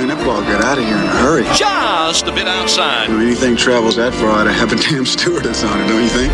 Man, 0.00 0.08
that 0.08 0.24
ball 0.24 0.40
got 0.40 0.64
out 0.64 0.78
of 0.78 0.84
here 0.84 0.96
in 0.96 1.02
a 1.02 1.08
hurry. 1.08 1.44
Just 1.54 2.26
a 2.26 2.32
bit 2.32 2.48
outside. 2.48 3.10
When 3.10 3.20
anything 3.20 3.54
travels 3.54 3.96
that 3.96 4.14
far, 4.14 4.30
I'd 4.30 4.46
have 4.46 4.72
a 4.72 4.76
damn 4.88 5.04
stewardess 5.04 5.62
on 5.62 5.78
it, 5.78 5.88
don't 5.88 6.02
you 6.02 6.08
think? 6.08 6.32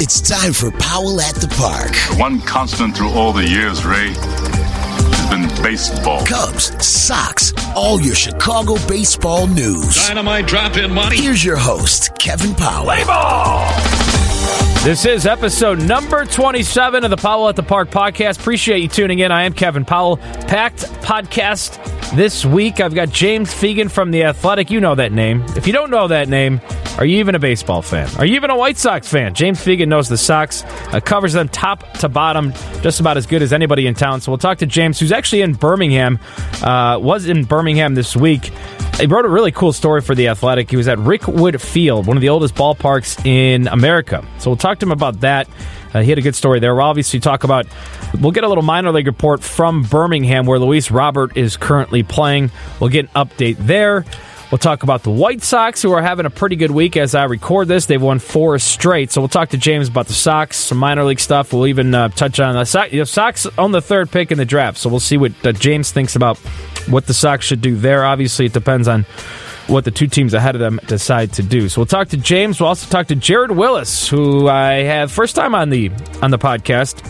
It's 0.00 0.20
time 0.20 0.52
for 0.52 0.70
Powell 0.78 1.20
at 1.20 1.34
the 1.34 1.48
Park. 1.48 1.90
One 2.20 2.40
constant 2.40 2.96
through 2.96 3.10
all 3.10 3.32
the 3.32 3.44
years, 3.44 3.84
Ray, 3.84 4.14
has 4.14 5.28
been 5.28 5.48
baseball. 5.60 6.24
Cubs, 6.24 6.70
Sox, 6.86 7.52
all 7.74 8.00
your 8.00 8.14
Chicago 8.14 8.76
baseball 8.86 9.48
news. 9.48 9.96
Dynamite 10.06 10.46
drop 10.46 10.76
in 10.76 10.94
money. 10.94 11.20
Here's 11.20 11.44
your 11.44 11.56
host, 11.56 12.16
Kevin 12.16 12.54
Powell. 12.54 12.84
Play 12.84 13.02
ball. 13.02 14.07
This 14.84 15.04
is 15.04 15.26
episode 15.26 15.80
number 15.82 16.24
27 16.24 17.04
of 17.04 17.10
the 17.10 17.16
Powell 17.16 17.48
at 17.48 17.56
the 17.56 17.62
Park 17.62 17.90
podcast. 17.90 18.40
Appreciate 18.40 18.80
you 18.80 18.88
tuning 18.88 19.18
in. 19.18 19.30
I 19.30 19.42
am 19.42 19.52
Kevin 19.52 19.84
Powell. 19.84 20.16
Packed 20.16 20.84
podcast 21.02 21.76
this 22.16 22.44
week. 22.46 22.80
I've 22.80 22.94
got 22.94 23.10
James 23.10 23.52
Fegan 23.52 23.90
from 23.90 24.10
The 24.12 24.24
Athletic. 24.24 24.70
You 24.70 24.80
know 24.80 24.94
that 24.94 25.12
name. 25.12 25.44
If 25.56 25.66
you 25.66 25.74
don't 25.74 25.90
know 25.90 26.08
that 26.08 26.28
name, 26.28 26.60
are 26.96 27.04
you 27.04 27.18
even 27.18 27.34
a 27.34 27.38
baseball 27.38 27.82
fan? 27.82 28.08
Are 28.18 28.24
you 28.24 28.36
even 28.36 28.50
a 28.50 28.56
White 28.56 28.78
Sox 28.78 29.06
fan? 29.06 29.34
James 29.34 29.60
Fegan 29.60 29.88
knows 29.88 30.08
the 30.08 30.16
Sox, 30.16 30.64
uh, 30.64 31.00
covers 31.04 31.34
them 31.34 31.48
top 31.48 31.92
to 31.98 32.08
bottom, 32.08 32.52
just 32.80 32.98
about 32.98 33.16
as 33.18 33.26
good 33.26 33.42
as 33.42 33.52
anybody 33.52 33.86
in 33.86 33.94
town. 33.94 34.20
So 34.22 34.30
we'll 34.32 34.38
talk 34.38 34.58
to 34.58 34.66
James, 34.66 34.98
who's 34.98 35.12
actually 35.12 35.42
in 35.42 35.52
Birmingham, 35.52 36.18
uh, 36.62 36.98
was 37.00 37.26
in 37.26 37.44
Birmingham 37.44 37.94
this 37.94 38.16
week. 38.16 38.52
He 38.98 39.06
wrote 39.06 39.24
a 39.24 39.28
really 39.28 39.52
cool 39.52 39.72
story 39.72 40.00
for 40.00 40.16
The 40.16 40.26
Athletic. 40.26 40.68
He 40.70 40.76
was 40.76 40.88
at 40.88 40.98
Rickwood 40.98 41.60
Field, 41.60 42.08
one 42.08 42.16
of 42.16 42.20
the 42.20 42.30
oldest 42.30 42.56
ballparks 42.56 43.24
in 43.24 43.68
America. 43.68 44.26
So 44.38 44.50
we'll 44.50 44.56
talk 44.56 44.80
to 44.80 44.86
him 44.86 44.90
about 44.90 45.20
that. 45.20 45.48
Uh, 45.94 46.02
he 46.02 46.10
had 46.10 46.18
a 46.18 46.22
good 46.22 46.34
story 46.34 46.58
there. 46.58 46.74
We'll 46.74 46.84
obviously 46.84 47.20
talk 47.20 47.44
about, 47.44 47.66
we'll 48.20 48.32
get 48.32 48.42
a 48.42 48.48
little 48.48 48.64
minor 48.64 48.90
league 48.90 49.06
report 49.06 49.44
from 49.44 49.84
Birmingham 49.84 50.46
where 50.46 50.58
Luis 50.58 50.90
Robert 50.90 51.36
is 51.36 51.56
currently 51.56 52.02
playing. 52.02 52.50
We'll 52.80 52.90
get 52.90 53.08
an 53.14 53.26
update 53.26 53.56
there. 53.58 54.04
We'll 54.50 54.58
talk 54.58 54.82
about 54.82 55.04
the 55.04 55.10
White 55.10 55.42
Sox, 55.42 55.80
who 55.80 55.92
are 55.92 56.02
having 56.02 56.26
a 56.26 56.30
pretty 56.30 56.56
good 56.56 56.70
week 56.72 56.96
as 56.96 57.14
I 57.14 57.24
record 57.24 57.68
this. 57.68 57.86
They've 57.86 58.02
won 58.02 58.18
four 58.18 58.58
straight. 58.58 59.12
So 59.12 59.20
we'll 59.20 59.28
talk 59.28 59.50
to 59.50 59.58
James 59.58 59.88
about 59.88 60.08
the 60.08 60.14
Sox, 60.14 60.56
some 60.56 60.78
minor 60.78 61.04
league 61.04 61.20
stuff. 61.20 61.52
We'll 61.52 61.68
even 61.68 61.94
uh, 61.94 62.08
touch 62.08 62.40
on 62.40 62.54
the 62.54 62.64
Sox, 62.64 62.90
the 62.90 63.04
Sox 63.04 63.46
on 63.58 63.70
the 63.70 63.82
third 63.82 64.10
pick 64.10 64.32
in 64.32 64.38
the 64.38 64.44
draft. 64.44 64.78
So 64.78 64.88
we'll 64.88 64.98
see 64.98 65.18
what 65.18 65.32
uh, 65.46 65.52
James 65.52 65.92
thinks 65.92 66.16
about 66.16 66.40
what 66.88 67.06
the 67.06 67.14
Sox 67.14 67.44
should 67.44 67.60
do 67.60 67.76
there. 67.76 68.04
Obviously, 68.04 68.46
it 68.46 68.52
depends 68.52 68.88
on 68.88 69.04
what 69.66 69.84
the 69.84 69.90
two 69.90 70.06
teams 70.06 70.34
ahead 70.34 70.54
of 70.54 70.60
them 70.60 70.80
decide 70.86 71.32
to 71.34 71.42
do. 71.42 71.68
So 71.68 71.80
we'll 71.80 71.86
talk 71.86 72.08
to 72.08 72.16
James. 72.16 72.60
We'll 72.60 72.68
also 72.68 72.88
talk 72.88 73.08
to 73.08 73.14
Jared 73.14 73.50
Willis, 73.50 74.08
who 74.08 74.48
I 74.48 74.82
have 74.82 75.12
first 75.12 75.36
time 75.36 75.54
on 75.54 75.70
the 75.70 75.90
on 76.22 76.30
the 76.30 76.38
podcast. 76.38 77.04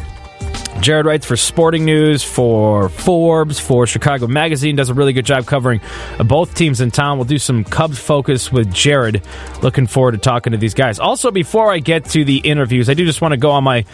Jared 0.81 1.07
writes 1.07 1.27
for 1.27 1.37
Sporting 1.37 1.85
News, 1.85 2.23
for 2.23 2.89
Forbes, 2.89 3.59
for 3.59 3.87
Chicago 3.87 4.29
Magazine, 4.29 4.77
does 4.77 4.91
a 4.91 4.95
really 4.95 5.13
good 5.13 5.27
job 5.27 5.45
covering 5.45 5.81
both 6.25 6.55
teams 6.55 6.81
in 6.81 6.93
town. 6.93 7.19
We'll 7.19 7.25
do 7.25 7.39
some 7.39 7.65
Cubs 7.65 7.99
focus 7.99 8.53
with 8.53 8.73
Jared. 8.73 9.23
Looking 9.61 9.89
forward 9.89 10.13
to 10.13 10.19
talking 10.19 10.53
to 10.53 10.57
these 10.57 10.75
guys. 10.75 11.01
Also, 11.01 11.33
before 11.33 11.73
I 11.73 11.81
get 11.81 12.05
to 12.11 12.25
the 12.25 12.39
interviews, 12.39 12.89
I 12.89 12.95
do 12.95 13.05
just 13.05 13.21
want 13.21 13.33
to 13.33 13.39
go 13.39 13.51
on 13.51 13.65
my 13.65 13.85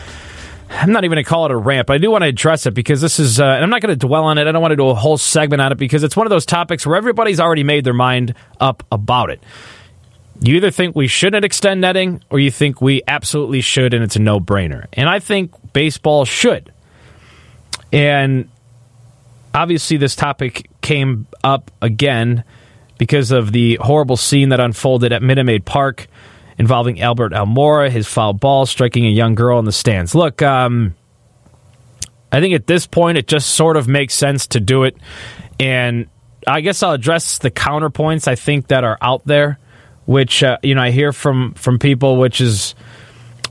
I'm 0.75 0.93
not 0.93 1.05
even 1.05 1.17
going 1.17 1.25
to 1.25 1.29
call 1.29 1.47
it 1.47 1.51
a 1.53 1.57
rant, 1.57 1.87
but 1.87 1.95
I 1.95 1.99
do 1.99 2.11
want 2.11 2.23
to 2.23 2.29
address 2.29 2.67
it 2.67 2.75
because 2.75 3.01
this 3.01 3.19
is, 3.19 3.41
uh, 3.41 3.45
and 3.45 3.63
I'm 3.63 3.71
not 3.71 3.81
going 3.81 3.97
to 3.97 4.07
dwell 4.07 4.25
on 4.25 4.39
it. 4.39 4.47
I 4.47 4.53
don't 4.53 4.61
want 4.61 4.73
to 4.73 4.77
do 4.77 4.89
a 4.89 4.95
whole 4.95 5.17
segment 5.17 5.63
on 5.63 5.73
it 5.73 5.79
because 5.79 6.03
it's 6.03 6.17
one 6.17 6.27
of 6.27 6.31
those 6.31 6.47
topics 6.47 6.87
where 6.87 6.97
everybody's 6.97 7.41
already 7.41 7.65
made 7.65 7.85
their 7.85 7.95
mind 7.95 8.35
up 8.61 8.83
about 8.91 9.31
it. 9.31 9.43
You 10.41 10.57
either 10.57 10.71
think 10.71 10.97
we 10.97 11.07
shouldn't 11.07 11.45
extend 11.45 11.81
netting 11.81 12.23
or 12.29 12.39
you 12.41 12.51
think 12.51 12.81
we 12.81 13.03
absolutely 13.07 13.61
should 13.61 13.95
and 13.95 14.03
it's 14.03 14.17
a 14.17 14.19
no 14.19 14.41
brainer. 14.41 14.87
And 14.93 15.09
I 15.09 15.21
think 15.21 15.53
baseball 15.73 16.25
should. 16.25 16.73
And 17.93 18.49
obviously, 19.55 19.97
this 19.97 20.17
topic 20.17 20.69
came 20.81 21.27
up 21.45 21.71
again 21.81 22.43
because 22.99 23.31
of 23.31 23.53
the 23.53 23.77
horrible 23.81 24.17
scene 24.17 24.49
that 24.49 24.61
unfolded 24.61 25.13
at 25.13 25.23
Minute 25.23 25.45
Maid 25.45 25.65
Park 25.65 26.09
involving 26.59 27.01
Albert 27.01 27.33
Almora, 27.33 27.91
his 27.91 28.07
foul 28.07 28.33
ball 28.33 28.67
striking 28.67 29.07
a 29.07 29.11
young 29.11 29.35
girl 29.35 29.59
in 29.59 29.65
the 29.65 29.73
stands. 29.73 30.15
Look, 30.15 30.43
um, 30.43 30.95
I 32.31 32.41
think 32.41 32.55
at 32.55 32.67
this 32.67 32.87
point 32.87 33.19
it 33.19 33.27
just 33.27 33.51
sort 33.55 33.77
of 33.77 33.87
makes 33.89 34.15
sense 34.15 34.49
to 34.49 34.61
do 34.61 34.85
it. 34.85 34.97
And 35.61 36.09
I 36.47 36.61
guess 36.61 36.83
I'll 36.83 36.93
address 36.93 37.39
the 37.39 37.51
counterpoints 37.51 38.29
I 38.29 38.35
think 38.35 38.69
that 38.69 38.85
are 38.85 38.99
out 39.01 39.25
there, 39.25 39.59
which 40.05 40.43
uh, 40.43 40.59
you 40.63 40.75
know 40.75 40.83
I 40.83 40.91
hear 40.91 41.13
from 41.13 41.55
from 41.55 41.79
people, 41.79 42.17
which 42.17 42.41
is. 42.41 42.75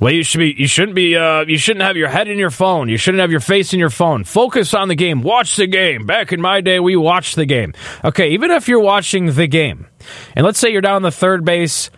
Well, 0.01 0.11
you 0.11 0.23
should 0.23 0.39
be. 0.39 0.53
You 0.57 0.67
shouldn't 0.67 0.95
be. 0.95 1.15
Uh, 1.15 1.45
you 1.47 1.57
shouldn't 1.57 1.83
have 1.85 1.95
your 1.95 2.09
head 2.09 2.27
in 2.27 2.37
your 2.37 2.49
phone. 2.49 2.89
You 2.89 2.97
shouldn't 2.97 3.21
have 3.21 3.31
your 3.31 3.39
face 3.39 3.73
in 3.73 3.79
your 3.79 3.91
phone. 3.91 4.25
Focus 4.25 4.73
on 4.73 4.89
the 4.89 4.95
game. 4.95 5.21
Watch 5.21 5.55
the 5.55 5.67
game. 5.67 6.05
Back 6.05 6.33
in 6.33 6.41
my 6.41 6.59
day, 6.61 6.79
we 6.79 6.97
watched 6.97 7.37
the 7.37 7.45
game. 7.45 7.73
Okay, 8.03 8.31
even 8.31 8.51
if 8.51 8.67
you're 8.67 8.81
watching 8.81 9.27
the 9.27 9.47
game, 9.47 9.87
and 10.35 10.45
let's 10.45 10.59
say 10.59 10.71
you're 10.71 10.81
down 10.81 11.03
the 11.03 11.11
third 11.11 11.45
base 11.45 11.89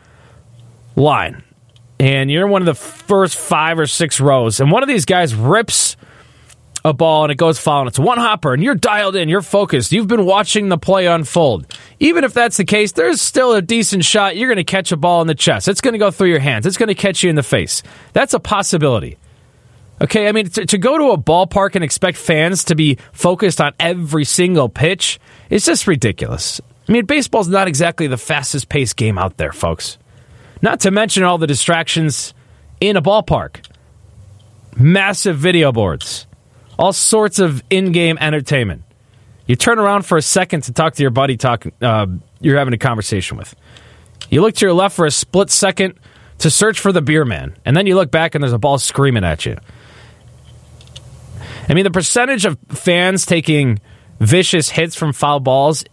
line, 0.95 1.43
and 1.99 2.29
you're 2.29 2.45
in 2.45 2.51
one 2.51 2.61
of 2.61 2.65
the 2.65 2.75
first 2.75 3.37
five 3.37 3.79
or 3.79 3.87
six 3.87 4.19
rows, 4.19 4.59
and 4.59 4.71
one 4.71 4.83
of 4.83 4.89
these 4.89 5.05
guys 5.05 5.33
rips 5.35 5.97
a 6.83 6.93
ball 6.93 7.23
and 7.23 7.31
it 7.31 7.35
goes 7.35 7.57
foul, 7.57 7.81
and 7.81 7.87
it's 7.87 7.97
one 7.97 8.19
hopper, 8.19 8.53
and 8.53 8.63
you're 8.63 8.75
dialed 8.75 9.15
in, 9.15 9.27
you're 9.27 9.41
focused, 9.41 9.91
you've 9.91 10.07
been 10.07 10.25
watching 10.25 10.69
the 10.69 10.77
play 10.77 11.07
unfold. 11.07 11.65
Even 11.99 12.23
if 12.23 12.33
that's 12.33 12.57
the 12.57 12.63
case, 12.63 12.91
there's 12.91 13.19
still 13.19 13.53
a 13.53 13.61
decent 13.61 14.05
shot 14.05 14.37
you're 14.37 14.47
going 14.47 14.57
to 14.57 14.63
catch 14.63 14.91
a 14.91 14.97
ball 14.97 15.21
in 15.21 15.27
the 15.27 15.35
chest. 15.35 15.67
It's 15.67 15.81
going 15.81 15.93
to 15.93 15.97
go 15.97 16.11
through 16.11 16.29
your 16.29 16.39
hands, 16.39 16.65
it's 16.65 16.77
going 16.77 16.87
to 16.87 16.95
catch 16.95 17.23
you 17.23 17.29
in 17.29 17.35
the 17.35 17.43
face. 17.43 17.81
That's 18.13 18.33
a 18.33 18.39
possibility. 18.39 19.17
Okay, 20.01 20.27
I 20.27 20.33
mean, 20.33 20.49
to, 20.49 20.65
to 20.65 20.77
go 20.77 20.97
to 20.97 21.11
a 21.11 21.17
ballpark 21.17 21.75
and 21.75 21.83
expect 21.83 22.17
fans 22.17 22.65
to 22.65 22.75
be 22.75 22.97
focused 23.13 23.61
on 23.61 23.73
every 23.79 24.25
single 24.25 24.67
pitch 24.67 25.19
is 25.49 25.65
just 25.65 25.87
ridiculous. 25.87 26.59
I 26.87 26.91
mean, 26.91 27.05
baseball's 27.05 27.47
not 27.47 27.67
exactly 27.67 28.07
the 28.07 28.17
fastest 28.17 28.67
paced 28.69 28.97
game 28.97 29.17
out 29.17 29.37
there, 29.37 29.53
folks. 29.53 29.97
Not 30.65 30.79
to 30.79 30.89
mention 30.89 31.21
all 31.21 31.37
the 31.37 31.45
distractions 31.45 32.33
in 32.81 32.97
a 32.97 33.01
ballpark. 33.01 33.63
Massive 34.75 35.37
video 35.37 35.71
boards, 35.71 36.25
all 36.79 36.91
sorts 36.91 37.37
of 37.37 37.63
in 37.69 37.91
game 37.91 38.17
entertainment. 38.19 38.81
You 39.45 39.57
turn 39.57 39.77
around 39.77 40.07
for 40.07 40.17
a 40.17 40.23
second 40.23 40.61
to 40.61 40.73
talk 40.73 40.95
to 40.95 41.03
your 41.03 41.11
buddy 41.11 41.37
talk, 41.37 41.67
uh, 41.83 42.07
you're 42.41 42.57
having 42.57 42.73
a 42.73 42.79
conversation 42.79 43.37
with. 43.37 43.55
You 44.31 44.41
look 44.41 44.55
to 44.55 44.65
your 44.65 44.73
left 44.73 44.95
for 44.95 45.05
a 45.05 45.11
split 45.11 45.51
second 45.51 45.99
to 46.39 46.49
search 46.49 46.79
for 46.79 46.91
the 46.91 47.03
beer 47.03 47.25
man, 47.25 47.55
and 47.63 47.77
then 47.77 47.85
you 47.85 47.93
look 47.93 48.09
back 48.09 48.33
and 48.33 48.43
there's 48.43 48.51
a 48.51 48.57
ball 48.57 48.79
screaming 48.79 49.23
at 49.23 49.45
you. 49.45 49.57
I 51.69 51.75
mean, 51.75 51.83
the 51.83 51.91
percentage 51.91 52.43
of 52.45 52.57
fans 52.69 53.27
taking 53.27 53.79
vicious 54.19 54.69
hits 54.69 54.95
from 54.95 55.13
foul 55.13 55.41
balls, 55.41 55.85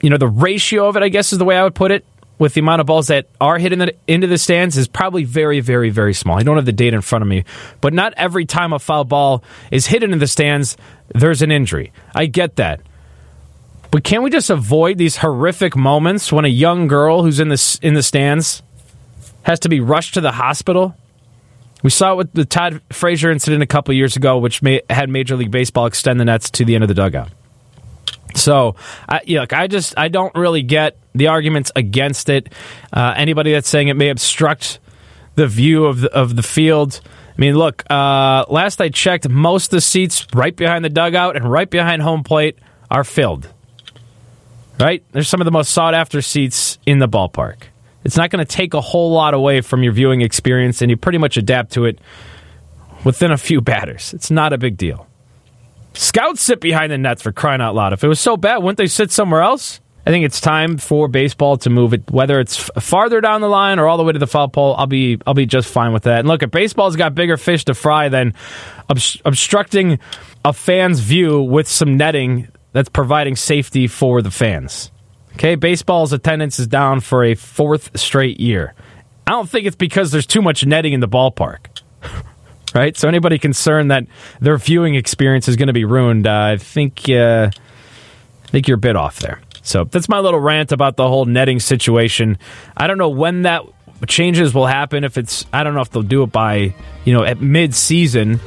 you 0.00 0.08
know, 0.08 0.16
the 0.16 0.26
ratio 0.26 0.88
of 0.88 0.96
it, 0.96 1.02
I 1.02 1.10
guess 1.10 1.34
is 1.34 1.38
the 1.38 1.44
way 1.44 1.58
I 1.58 1.64
would 1.64 1.74
put 1.74 1.90
it, 1.90 2.06
with 2.38 2.54
the 2.54 2.60
amount 2.60 2.80
of 2.80 2.86
balls 2.86 3.08
that 3.08 3.26
are 3.40 3.58
hit 3.58 3.72
in 3.72 3.80
the, 3.80 3.94
into 4.06 4.26
the 4.26 4.38
stands 4.38 4.76
is 4.76 4.88
probably 4.88 5.24
very, 5.24 5.60
very, 5.60 5.90
very 5.90 6.14
small. 6.14 6.38
I 6.38 6.42
don't 6.42 6.56
have 6.56 6.66
the 6.66 6.72
data 6.72 6.96
in 6.96 7.02
front 7.02 7.22
of 7.22 7.28
me, 7.28 7.44
but 7.80 7.92
not 7.92 8.14
every 8.16 8.46
time 8.46 8.72
a 8.72 8.78
foul 8.78 9.04
ball 9.04 9.42
is 9.70 9.86
hit 9.86 10.02
into 10.02 10.18
the 10.18 10.26
stands, 10.26 10.76
there's 11.08 11.42
an 11.42 11.50
injury. 11.50 11.92
I 12.14 12.26
get 12.26 12.56
that. 12.56 12.80
But 13.90 14.04
can 14.04 14.22
we 14.22 14.30
just 14.30 14.50
avoid 14.50 14.98
these 14.98 15.16
horrific 15.16 15.74
moments 15.74 16.30
when 16.30 16.44
a 16.44 16.48
young 16.48 16.88
girl 16.88 17.22
who's 17.22 17.40
in 17.40 17.48
the, 17.48 17.78
in 17.82 17.94
the 17.94 18.02
stands 18.02 18.62
has 19.42 19.58
to 19.60 19.68
be 19.68 19.80
rushed 19.80 20.14
to 20.14 20.20
the 20.20 20.32
hospital? 20.32 20.94
We 21.82 21.90
saw 21.90 22.12
it 22.12 22.16
with 22.16 22.32
the 22.32 22.44
Todd 22.44 22.82
Frazier 22.90 23.30
incident 23.30 23.62
a 23.62 23.66
couple 23.66 23.94
years 23.94 24.16
ago, 24.16 24.38
which 24.38 24.62
may, 24.62 24.82
had 24.90 25.08
Major 25.08 25.36
League 25.36 25.50
Baseball 25.50 25.86
extend 25.86 26.20
the 26.20 26.24
nets 26.24 26.50
to 26.50 26.64
the 26.64 26.74
end 26.74 26.84
of 26.84 26.88
the 26.88 26.94
dugout. 26.94 27.30
So, 28.38 28.76
I, 29.08 29.20
yeah, 29.24 29.40
look, 29.40 29.52
I 29.52 29.66
just 29.66 29.94
I 29.98 30.08
don't 30.08 30.34
really 30.34 30.62
get 30.62 30.96
the 31.14 31.28
arguments 31.28 31.72
against 31.74 32.28
it. 32.28 32.52
Uh, 32.92 33.14
anybody 33.16 33.52
that's 33.52 33.68
saying 33.68 33.88
it 33.88 33.94
may 33.94 34.08
obstruct 34.08 34.78
the 35.34 35.46
view 35.46 35.86
of 35.86 36.00
the, 36.00 36.12
of 36.12 36.36
the 36.36 36.42
field. 36.42 37.00
I 37.06 37.40
mean, 37.40 37.56
look, 37.56 37.84
uh, 37.90 38.44
last 38.48 38.80
I 38.80 38.88
checked, 38.88 39.28
most 39.28 39.66
of 39.66 39.70
the 39.70 39.80
seats 39.80 40.26
right 40.34 40.54
behind 40.54 40.84
the 40.84 40.90
dugout 40.90 41.36
and 41.36 41.50
right 41.50 41.70
behind 41.70 42.02
home 42.02 42.24
plate 42.24 42.58
are 42.90 43.04
filled. 43.04 43.48
Right? 44.80 45.04
There's 45.12 45.28
some 45.28 45.40
of 45.40 45.44
the 45.44 45.50
most 45.50 45.72
sought 45.72 45.94
after 45.94 46.22
seats 46.22 46.78
in 46.86 46.98
the 46.98 47.08
ballpark. 47.08 47.56
It's 48.04 48.16
not 48.16 48.30
going 48.30 48.44
to 48.44 48.50
take 48.50 48.74
a 48.74 48.80
whole 48.80 49.12
lot 49.12 49.34
away 49.34 49.60
from 49.60 49.82
your 49.82 49.92
viewing 49.92 50.20
experience, 50.20 50.82
and 50.82 50.90
you 50.90 50.96
pretty 50.96 51.18
much 51.18 51.36
adapt 51.36 51.72
to 51.72 51.84
it 51.84 52.00
within 53.04 53.32
a 53.32 53.36
few 53.36 53.60
batters. 53.60 54.14
It's 54.14 54.30
not 54.30 54.52
a 54.52 54.58
big 54.58 54.76
deal. 54.76 55.06
Scouts 55.98 56.40
sit 56.42 56.60
behind 56.60 56.92
the 56.92 56.96
nets 56.96 57.22
for 57.22 57.32
crying 57.32 57.60
out 57.60 57.74
loud. 57.74 57.92
If 57.92 58.04
it 58.04 58.08
was 58.08 58.20
so 58.20 58.36
bad, 58.36 58.58
wouldn't 58.58 58.78
they 58.78 58.86
sit 58.86 59.10
somewhere 59.10 59.42
else? 59.42 59.80
I 60.06 60.10
think 60.10 60.24
it's 60.24 60.40
time 60.40 60.78
for 60.78 61.08
baseball 61.08 61.56
to 61.58 61.70
move 61.70 61.92
it, 61.92 62.08
whether 62.08 62.38
it's 62.38 62.70
farther 62.80 63.20
down 63.20 63.40
the 63.40 63.48
line 63.48 63.80
or 63.80 63.88
all 63.88 63.96
the 63.96 64.04
way 64.04 64.12
to 64.12 64.18
the 64.20 64.28
foul 64.28 64.46
pole. 64.46 64.76
I'll 64.78 64.86
be 64.86 65.18
I'll 65.26 65.34
be 65.34 65.44
just 65.44 65.68
fine 65.68 65.92
with 65.92 66.04
that. 66.04 66.20
And 66.20 66.28
look, 66.28 66.44
if 66.44 66.52
baseball's 66.52 66.94
got 66.94 67.16
bigger 67.16 67.36
fish 67.36 67.64
to 67.64 67.74
fry 67.74 68.08
than 68.08 68.34
obstructing 68.88 69.98
a 70.44 70.52
fan's 70.52 71.00
view 71.00 71.42
with 71.42 71.66
some 71.66 71.96
netting 71.96 72.46
that's 72.72 72.88
providing 72.88 73.34
safety 73.34 73.88
for 73.88 74.22
the 74.22 74.30
fans. 74.30 74.92
Okay, 75.32 75.56
baseball's 75.56 76.12
attendance 76.12 76.60
is 76.60 76.68
down 76.68 77.00
for 77.00 77.24
a 77.24 77.34
fourth 77.34 77.98
straight 77.98 78.38
year. 78.38 78.72
I 79.26 79.32
don't 79.32 79.50
think 79.50 79.66
it's 79.66 79.74
because 79.74 80.12
there's 80.12 80.26
too 80.26 80.42
much 80.42 80.64
netting 80.64 80.92
in 80.92 81.00
the 81.00 81.08
ballpark. 81.08 81.82
right? 82.78 82.96
So 82.96 83.08
anybody 83.08 83.38
concerned 83.38 83.90
that 83.90 84.06
their 84.40 84.56
viewing 84.56 84.94
experience 84.94 85.48
is 85.48 85.56
going 85.56 85.66
to 85.66 85.72
be 85.72 85.84
ruined, 85.84 86.26
uh, 86.26 86.52
I 86.52 86.56
think 86.56 87.08
uh, 87.10 87.50
I 87.52 88.48
think 88.50 88.68
you're 88.68 88.76
a 88.76 88.78
bit 88.78 88.96
off 88.96 89.18
there. 89.18 89.40
So 89.62 89.84
that's 89.84 90.08
my 90.08 90.20
little 90.20 90.40
rant 90.40 90.72
about 90.72 90.96
the 90.96 91.06
whole 91.06 91.26
netting 91.26 91.60
situation. 91.60 92.38
I 92.76 92.86
don't 92.86 92.96
know 92.96 93.10
when 93.10 93.42
that 93.42 93.62
changes 94.06 94.54
will 94.54 94.66
happen. 94.66 95.04
If 95.04 95.18
it's, 95.18 95.44
I 95.52 95.62
don't 95.64 95.74
know 95.74 95.82
if 95.82 95.90
they'll 95.90 96.02
do 96.02 96.22
it 96.22 96.32
by, 96.32 96.74
you 97.04 97.12
know, 97.12 97.24
at 97.24 97.40
mid 97.40 97.74
season. 97.74 98.40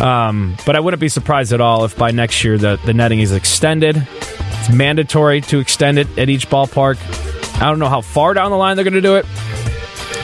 Um, 0.00 0.56
but 0.66 0.74
I 0.74 0.80
wouldn't 0.80 1.00
be 1.00 1.08
surprised 1.08 1.52
at 1.52 1.60
all 1.60 1.84
if 1.84 1.96
by 1.96 2.10
next 2.10 2.42
year 2.42 2.58
the, 2.58 2.78
the 2.84 2.92
netting 2.92 3.20
is 3.20 3.32
extended. 3.32 3.96
It's 3.96 4.70
mandatory 4.70 5.40
to 5.42 5.60
extend 5.60 5.98
it 5.98 6.18
at 6.18 6.28
each 6.28 6.50
ballpark. 6.50 6.98
I 7.62 7.70
don't 7.70 7.78
know 7.78 7.88
how 7.88 8.00
far 8.00 8.34
down 8.34 8.50
the 8.50 8.56
line 8.56 8.76
they're 8.76 8.84
going 8.84 8.94
to 8.94 9.00
do 9.00 9.16
it. 9.16 9.26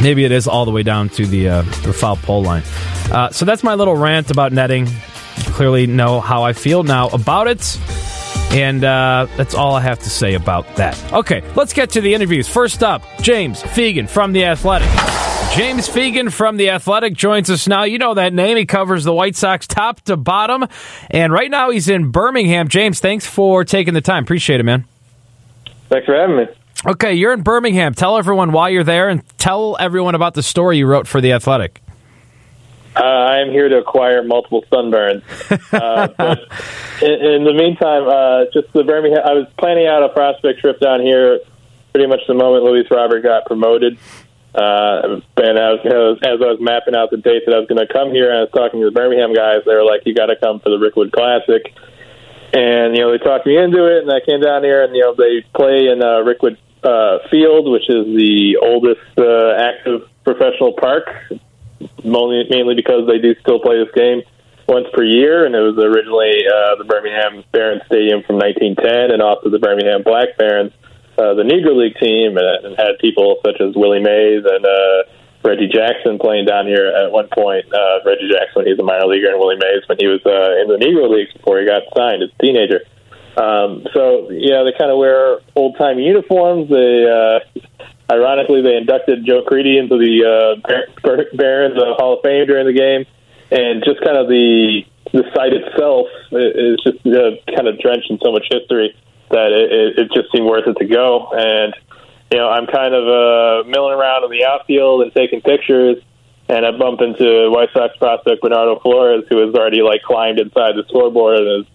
Maybe 0.03 0.25
it 0.25 0.33
is 0.33 0.47
all 0.47 0.65
the 0.65 0.71
way 0.71 0.83
down 0.83 1.09
to 1.11 1.27
the 1.27 1.49
uh, 1.49 1.62
the 1.62 1.93
foul 1.93 2.17
pole 2.17 2.43
line. 2.43 2.62
Uh, 3.11 3.31
so 3.31 3.45
that's 3.45 3.62
my 3.62 3.75
little 3.75 3.97
rant 3.97 4.31
about 4.31 4.53
netting. 4.53 4.87
Clearly, 5.53 5.87
know 5.87 6.21
how 6.21 6.43
I 6.43 6.53
feel 6.53 6.83
now 6.83 7.09
about 7.09 7.49
it. 7.49 7.79
And 8.50 8.83
uh, 8.83 9.27
that's 9.37 9.55
all 9.55 9.75
I 9.75 9.81
have 9.83 9.99
to 10.00 10.11
say 10.11 10.35
about 10.35 10.77
that. 10.77 11.12
Okay, 11.12 11.43
let's 11.55 11.73
get 11.73 11.91
to 11.91 12.00
the 12.00 12.15
interviews. 12.15 12.49
First 12.49 12.83
up, 12.83 13.03
James 13.21 13.62
Fegan 13.62 14.09
from 14.09 14.33
The 14.33 14.47
Athletic. 14.47 14.89
James 15.55 15.89
Fegan 15.89 16.33
from 16.33 16.56
The 16.56 16.71
Athletic 16.71 17.15
joins 17.15 17.50
us 17.50 17.69
now. 17.69 17.85
You 17.85 17.99
know 17.99 18.15
that 18.15 18.33
name. 18.33 18.56
He 18.56 18.65
covers 18.65 19.05
the 19.05 19.12
White 19.12 19.37
Sox 19.37 19.67
top 19.67 20.00
to 20.03 20.17
bottom. 20.17 20.67
And 21.11 21.33
right 21.33 21.50
now 21.50 21.71
he's 21.71 21.89
in 21.89 22.11
Birmingham. 22.11 22.69
James, 22.69 23.00
thanks 23.00 23.27
for 23.27 23.65
taking 23.65 23.95
the 23.95 24.00
time. 24.00 24.23
Appreciate 24.23 24.61
it, 24.61 24.65
man. 24.65 24.85
Thanks 25.89 26.06
for 26.06 26.15
having 26.15 26.37
me. 26.37 26.45
Okay, 26.87 27.15
you're 27.15 27.33
in 27.33 27.43
Birmingham. 27.43 27.93
Tell 27.93 28.17
everyone 28.17 28.53
why 28.53 28.69
you're 28.69 28.85
there 28.85 29.09
and 29.09 29.27
tell 29.37 29.77
everyone 29.81 30.15
about 30.15 30.35
the 30.35 30.45
story 30.45 30.79
you 30.79 30.87
wrote 30.87 31.09
for 31.09 31.21
The 31.21 31.33
Athletic. 31.33 31.83
Uh, 32.95 33.03
I 33.03 33.39
am 33.41 33.51
here 33.51 33.69
to 33.69 33.79
acquire 33.79 34.23
multiple 34.23 34.65
sunburns. 34.71 35.23
Uh, 35.69 36.09
but 36.17 36.39
in, 37.03 37.13
in, 37.13 37.45
the 37.45 37.53
meantime, 37.53 38.09
uh, 38.09 38.45
just 38.53 38.73
the 38.73 38.83
Birmingham, 38.85 39.21
I 39.23 39.35
was 39.35 39.47
planning 39.59 39.87
out 39.87 40.03
a 40.03 40.09
prospect 40.09 40.61
trip 40.61 40.81
down 40.81 41.03
here 41.03 41.41
pretty 41.93 42.09
much 42.09 42.21
the 42.27 42.35
moment 42.35 42.65
Luis 42.65 42.87
Robert 42.91 43.23
got 43.23 43.45
promoted. 43.45 43.99
Uh, 44.55 45.21
and 45.37 45.59
I 45.59 45.77
was, 45.77 46.19
as 46.23 46.41
I 46.41 46.49
was 46.49 46.59
mapping 46.59 46.97
out 46.97 47.11
the 47.11 47.19
date 47.19 47.43
that 47.47 47.55
I 47.55 47.59
was 47.59 47.69
going 47.69 47.85
to 47.85 47.93
come 47.93 48.11
here, 48.11 48.31
and 48.31 48.39
I 48.39 48.41
was 48.43 48.51
talking 48.51 48.81
to 48.81 48.87
the 48.87 48.97
Birmingham 48.97 49.35
guys, 49.35 49.61
they 49.67 49.75
were 49.75 49.85
like, 49.85 50.03
"You 50.07 50.15
got 50.15 50.27
to 50.27 50.37
come 50.37 50.59
for 50.61 50.71
the 50.71 50.79
Rickwood 50.79 51.13
Classic." 51.13 51.75
And 52.55 52.97
you 52.97 53.05
know, 53.05 53.13
they 53.13 53.19
talked 53.19 53.47
me 53.47 53.59
into 53.59 53.85
it, 53.85 54.03
and 54.03 54.11
I 54.11 54.25
came 54.25 54.41
down 54.41 54.65
here, 54.65 54.83
and 54.83 54.97
you 54.97 55.03
know, 55.03 55.15
they 55.15 55.45
play 55.53 55.93
in 55.93 56.01
uh, 56.03 56.25
Rickwood 56.25 56.57
uh, 56.83 57.19
Field, 57.31 57.71
which 57.71 57.89
is 57.89 58.07
the 58.07 58.59
oldest 58.63 59.19
uh, 59.19 59.55
active 59.59 60.09
professional 60.25 60.73
park 60.73 61.09
mainly, 62.05 62.75
because 62.75 63.07
they 63.07 63.19
do 63.19 63.35
still 63.41 63.61
play 63.61 63.79
this 63.79 63.93
game 63.95 64.23
once 64.69 64.87
per 64.93 65.03
year, 65.03 65.47
and 65.47 65.55
it 65.55 65.61
was 65.61 65.79
originally 65.79 66.45
uh, 66.45 66.77
the 66.77 66.85
Birmingham 66.85 67.45
Barons 67.53 67.83
Stadium 67.87 68.23
from 68.23 68.37
1910, 68.37 69.13
and 69.13 69.23
also 69.23 69.49
the 69.49 69.59
Birmingham 69.59 70.03
Black 70.03 70.37
Barons, 70.37 70.73
uh, 71.17 71.35
the 71.35 71.43
Negro 71.43 71.77
League 71.77 71.97
team, 71.97 72.37
and, 72.37 72.67
and 72.67 72.77
had 72.77 72.99
people 73.01 73.41
such 73.45 73.61
as 73.61 73.75
Willie 73.75 74.03
Mays 74.03 74.45
and 74.45 74.65
uh, 74.65 75.09
Reggie 75.43 75.69
Jackson 75.73 76.19
playing 76.19 76.45
down 76.45 76.67
here 76.67 76.93
at 76.93 77.11
one 77.11 77.29
point. 77.33 77.65
Uh, 77.73 78.05
Reggie 78.05 78.29
Jackson, 78.29 78.67
he's 78.67 78.79
a 78.79 78.85
minor 78.85 79.07
leaguer, 79.07 79.33
and 79.33 79.41
Willie 79.41 79.57
Mays 79.57 79.87
when 79.89 79.99
he 79.99 80.07
was 80.07 80.21
uh, 80.27 80.61
in 80.61 80.69
the 80.69 80.77
Negro 80.77 81.09
Leagues 81.09 81.33
before 81.33 81.59
he 81.61 81.67
got 81.67 81.83
signed 81.97 82.23
as 82.23 82.31
a 82.31 82.43
teenager. 82.43 82.85
Um, 83.38 83.87
so 83.94 84.31
yeah, 84.31 84.64
they 84.64 84.76
kind 84.76 84.90
of 84.90 84.99
wear 84.99 85.38
old 85.55 85.79
time 85.79 85.99
uniforms. 85.99 86.69
They 86.69 87.06
uh, 87.06 87.61
Ironically, 88.11 88.62
they 88.62 88.76
inducted 88.76 89.26
Joe 89.26 89.43
Crede 89.43 89.67
into 89.67 89.99
the 89.99 90.25
uh, 90.25 91.37
Barons 91.37 91.76
uh, 91.76 91.93
Hall 92.00 92.17
of 92.17 92.20
Fame 92.25 92.46
during 92.46 92.67
the 92.67 92.73
game, 92.73 93.05
and 93.50 93.85
just 93.85 94.00
kind 94.00 94.17
of 94.17 94.29
the 94.29 94.82
the 95.12 95.25
site 95.35 95.52
itself 95.52 96.06
is 96.32 96.81
just 96.85 97.05
uh, 97.05 97.37
kind 97.55 97.69
of 97.69 97.79
drenched 97.81 98.11
in 98.11 98.19
so 98.25 98.32
much 98.32 98.46
history 98.50 98.96
that 99.31 99.52
it, 99.52 99.99
it 99.99 100.08
just 100.12 100.32
seemed 100.32 100.46
worth 100.46 100.67
it 100.67 100.76
to 100.81 100.87
go. 100.87 101.29
And 101.32 101.75
you 102.32 102.38
know, 102.38 102.49
I'm 102.49 102.67
kind 102.67 102.94
of 102.94 103.05
uh, 103.05 103.69
milling 103.69 103.93
around 103.93 104.25
in 104.25 104.31
the 104.31 104.44
outfield 104.44 105.02
and 105.02 105.12
taking 105.12 105.43
pictures, 105.43 106.00
and 106.49 106.64
I 106.64 106.73
bump 106.73 107.02
into 107.02 107.50
White 107.52 107.69
Sox 107.75 107.94
prospect 107.99 108.40
Bernardo 108.40 108.81
Flores, 108.81 109.25
who 109.29 109.44
has 109.44 109.55
already 109.55 109.82
like 109.82 110.00
climbed 110.00 110.40
inside 110.40 110.81
the 110.81 110.85
scoreboard 110.88 111.40
and 111.40 111.64
is 111.64 111.70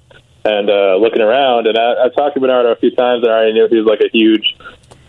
and 0.46 0.70
uh, 0.70 0.96
looking 0.98 1.22
around. 1.22 1.68
And 1.68 1.78
I, 1.78 2.06
I 2.06 2.10
talked 2.10 2.36
to 2.36 2.42
Bernardo 2.42 2.72
a 2.72 2.76
few 2.76 2.92
times, 2.92 3.24
and 3.24 3.32
I 3.32 3.36
already 3.36 3.54
knew 3.54 3.68
he 3.68 3.78
was 3.78 3.88
like 3.88 4.02
a 4.02 4.10
huge 4.12 4.56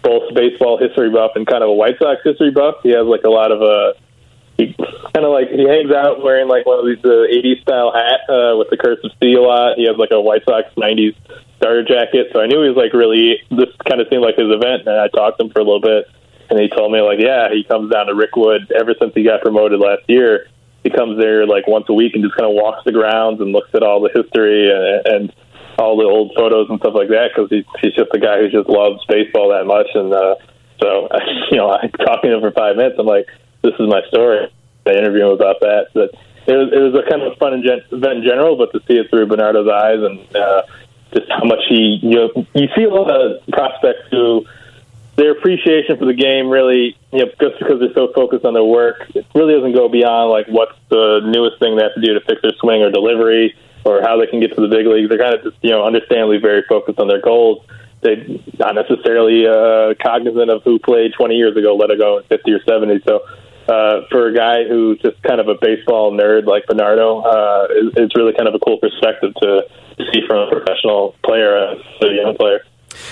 both 0.03 0.35
baseball 0.35 0.77
history 0.77 1.11
buff 1.11 1.33
and 1.35 1.47
kind 1.47 1.65
of 1.65 1.71
a 1.71 1.73
White 1.73 1.99
Sox 1.99 2.21
history 2.23 2.51
buff. 2.51 2.77
He 2.83 2.91
has 2.91 3.07
like 3.07 3.25
a 3.25 3.31
lot 3.31 3.51
of 3.51 3.63
uh 3.63 3.99
he 4.57 4.73
kind 4.79 5.27
of 5.27 5.33
like 5.33 5.51
he 5.51 5.67
hangs 5.67 5.91
out 5.91 6.23
wearing 6.23 6.47
like 6.47 6.65
one 6.67 6.79
of 6.79 6.87
these 6.87 7.03
uh, 7.05 7.27
80s 7.27 7.63
style 7.63 7.93
hat 7.93 8.23
uh, 8.31 8.55
with 8.57 8.71
the 8.71 8.77
cursive 8.77 9.11
C 9.21 9.35
a 9.35 9.41
lot. 9.41 9.77
He 9.77 9.87
has 9.87 9.97
like 9.97 10.13
a 10.13 10.21
White 10.21 10.45
Sox 10.45 10.69
90s 10.77 11.17
starter 11.57 11.83
jacket, 11.83 12.31
so 12.33 12.41
I 12.41 12.47
knew 12.47 12.63
he 12.63 12.69
was 12.69 12.77
like 12.77 12.93
really. 12.93 13.43
This 13.51 13.75
kind 13.89 14.01
of 14.01 14.07
seemed 14.11 14.23
like 14.23 14.37
his 14.37 14.51
event, 14.51 14.87
and 14.87 14.95
I 14.95 15.09
talked 15.09 15.39
to 15.39 15.47
him 15.47 15.51
for 15.51 15.59
a 15.59 15.65
little 15.65 15.81
bit, 15.81 16.07
and 16.51 16.61
he 16.61 16.69
told 16.69 16.93
me 16.93 17.01
like, 17.01 17.19
yeah, 17.19 17.51
he 17.51 17.65
comes 17.65 17.91
down 17.91 18.07
to 18.07 18.15
Rickwood 18.15 18.71
ever 18.71 18.95
since 19.01 19.13
he 19.15 19.25
got 19.25 19.43
promoted 19.43 19.81
last 19.81 20.03
year. 20.07 20.47
He 20.85 20.91
comes 20.91 21.19
there 21.19 21.47
like 21.47 21.67
once 21.67 21.87
a 21.89 21.95
week 21.95 22.13
and 22.15 22.23
just 22.23 22.37
kind 22.37 22.49
of 22.49 22.55
walks 22.55 22.85
the 22.85 22.93
grounds 22.93 23.41
and 23.41 23.51
looks 23.53 23.71
at 23.75 23.83
all 23.83 24.01
the 24.01 24.13
history 24.15 24.71
and, 24.71 25.03
and 25.07 25.35
all 25.79 25.97
the 25.97 26.05
old 26.05 26.33
photos 26.37 26.69
and 26.71 26.79
stuff 26.79 26.95
like 26.95 27.09
that 27.09 27.35
because 27.35 27.51
he, 27.51 27.65
he's 27.83 27.95
just 27.95 28.15
a 28.15 28.21
guy 28.21 28.39
who 28.39 28.49
just 28.49 28.69
loves 28.69 29.03
baseball 29.09 29.51
that 29.51 29.65
much. 29.65 29.89
And 29.95 30.13
uh, 30.13 30.37
so, 30.79 31.09
you 31.51 31.57
know, 31.57 31.71
I 31.71 31.89
talking 32.05 32.31
to 32.31 32.37
him 32.37 32.45
for 32.45 32.53
five 32.53 32.77
minutes. 32.77 32.97
I'm 32.99 33.07
like, 33.07 33.27
this 33.63 33.75
is 33.81 33.89
my 33.89 34.03
story. 34.09 34.47
I 34.87 34.93
interview 34.93 35.27
him 35.27 35.35
about 35.35 35.61
that. 35.61 35.89
But 35.95 36.13
it 36.47 36.53
was 36.53 36.69
it 36.73 36.81
was 36.81 36.93
a 36.93 37.09
kind 37.09 37.23
of 37.25 37.39
fun 37.39 37.57
event 37.57 37.89
in 37.91 38.23
general, 38.23 38.57
but 38.57 38.73
to 38.77 38.81
see 38.87 39.01
it 39.01 39.09
through 39.09 39.27
Bernardo's 39.27 39.69
eyes 39.69 40.01
and 40.05 40.21
uh, 40.37 40.63
just 41.17 41.31
how 41.33 41.45
much 41.45 41.65
he 41.69 41.99
you 42.03 42.17
know 42.17 42.47
you 42.55 42.69
see 42.77 42.85
a 42.85 42.93
lot 42.93 43.09
of 43.09 43.41
prospects 43.49 44.05
who 44.11 44.45
their 45.17 45.33
appreciation 45.33 45.97
for 45.97 46.07
the 46.07 46.15
game 46.15 46.49
really 46.49 46.97
you 47.13 47.19
know 47.21 47.27
just 47.41 47.59
because 47.59 47.79
they're 47.81 47.95
so 47.95 48.13
focused 48.15 48.45
on 48.45 48.55
their 48.55 48.65
work 48.65 49.07
it 49.15 49.27
really 49.35 49.55
doesn't 49.55 49.75
go 49.75 49.89
beyond 49.89 50.31
like 50.31 50.47
what's 50.49 50.77
the 50.89 51.21
newest 51.25 51.59
thing 51.59 51.77
they 51.77 51.83
have 51.83 51.95
to 51.95 52.01
do 52.01 52.15
to 52.15 52.21
fix 52.27 52.43
their 52.43 52.53
swing 52.59 52.83
or 52.83 52.91
delivery 52.91 53.55
or 53.85 54.01
how 54.01 54.19
they 54.19 54.27
can 54.27 54.41
get 54.41 54.55
to 54.57 54.61
the 54.61 54.69
big 54.69 54.87
leagues. 54.87 55.09
They're 55.09 55.19
kind 55.19 55.35
of 55.35 55.45
just, 55.45 55.57
you 55.63 55.71
know, 55.71 55.85
understandably 55.85 56.39
very 56.39 56.65
focused 56.69 56.99
on 56.99 57.09
their 57.09 57.21
goals. 57.21 57.65
They're 58.01 58.25
not 58.59 58.75
necessarily 58.75 59.47
uh, 59.47 59.95
cognizant 60.03 60.51
of 60.51 60.63
who 60.65 60.79
played 60.79 61.13
20 61.17 61.37
years 61.37 61.57
ago, 61.57 61.77
let 61.77 61.91
in 61.91 62.23
50 62.29 62.53
or 62.53 62.63
70. 62.65 63.03
So 63.07 63.21
uh, 63.69 64.07
for 64.11 64.29
a 64.29 64.35
guy 64.35 64.65
who's 64.65 65.01
just 65.01 65.23
kind 65.23 65.41
of 65.41 65.49
a 65.49 65.55
baseball 65.61 66.13
nerd 66.13 66.47
like 66.47 66.67
Bernardo, 66.67 67.21
uh, 67.21 67.67
it's 67.97 68.17
really 68.17 68.35
kind 68.35 68.49
of 68.49 68.55
a 68.55 68.59
cool 68.59 68.79
perspective 68.79 69.33
to 69.41 69.63
see 70.13 70.21
from 70.27 70.49
a 70.49 70.51
professional 70.51 71.15
player, 71.25 71.57
a 71.57 71.77
young 72.01 72.37
player. 72.37 72.61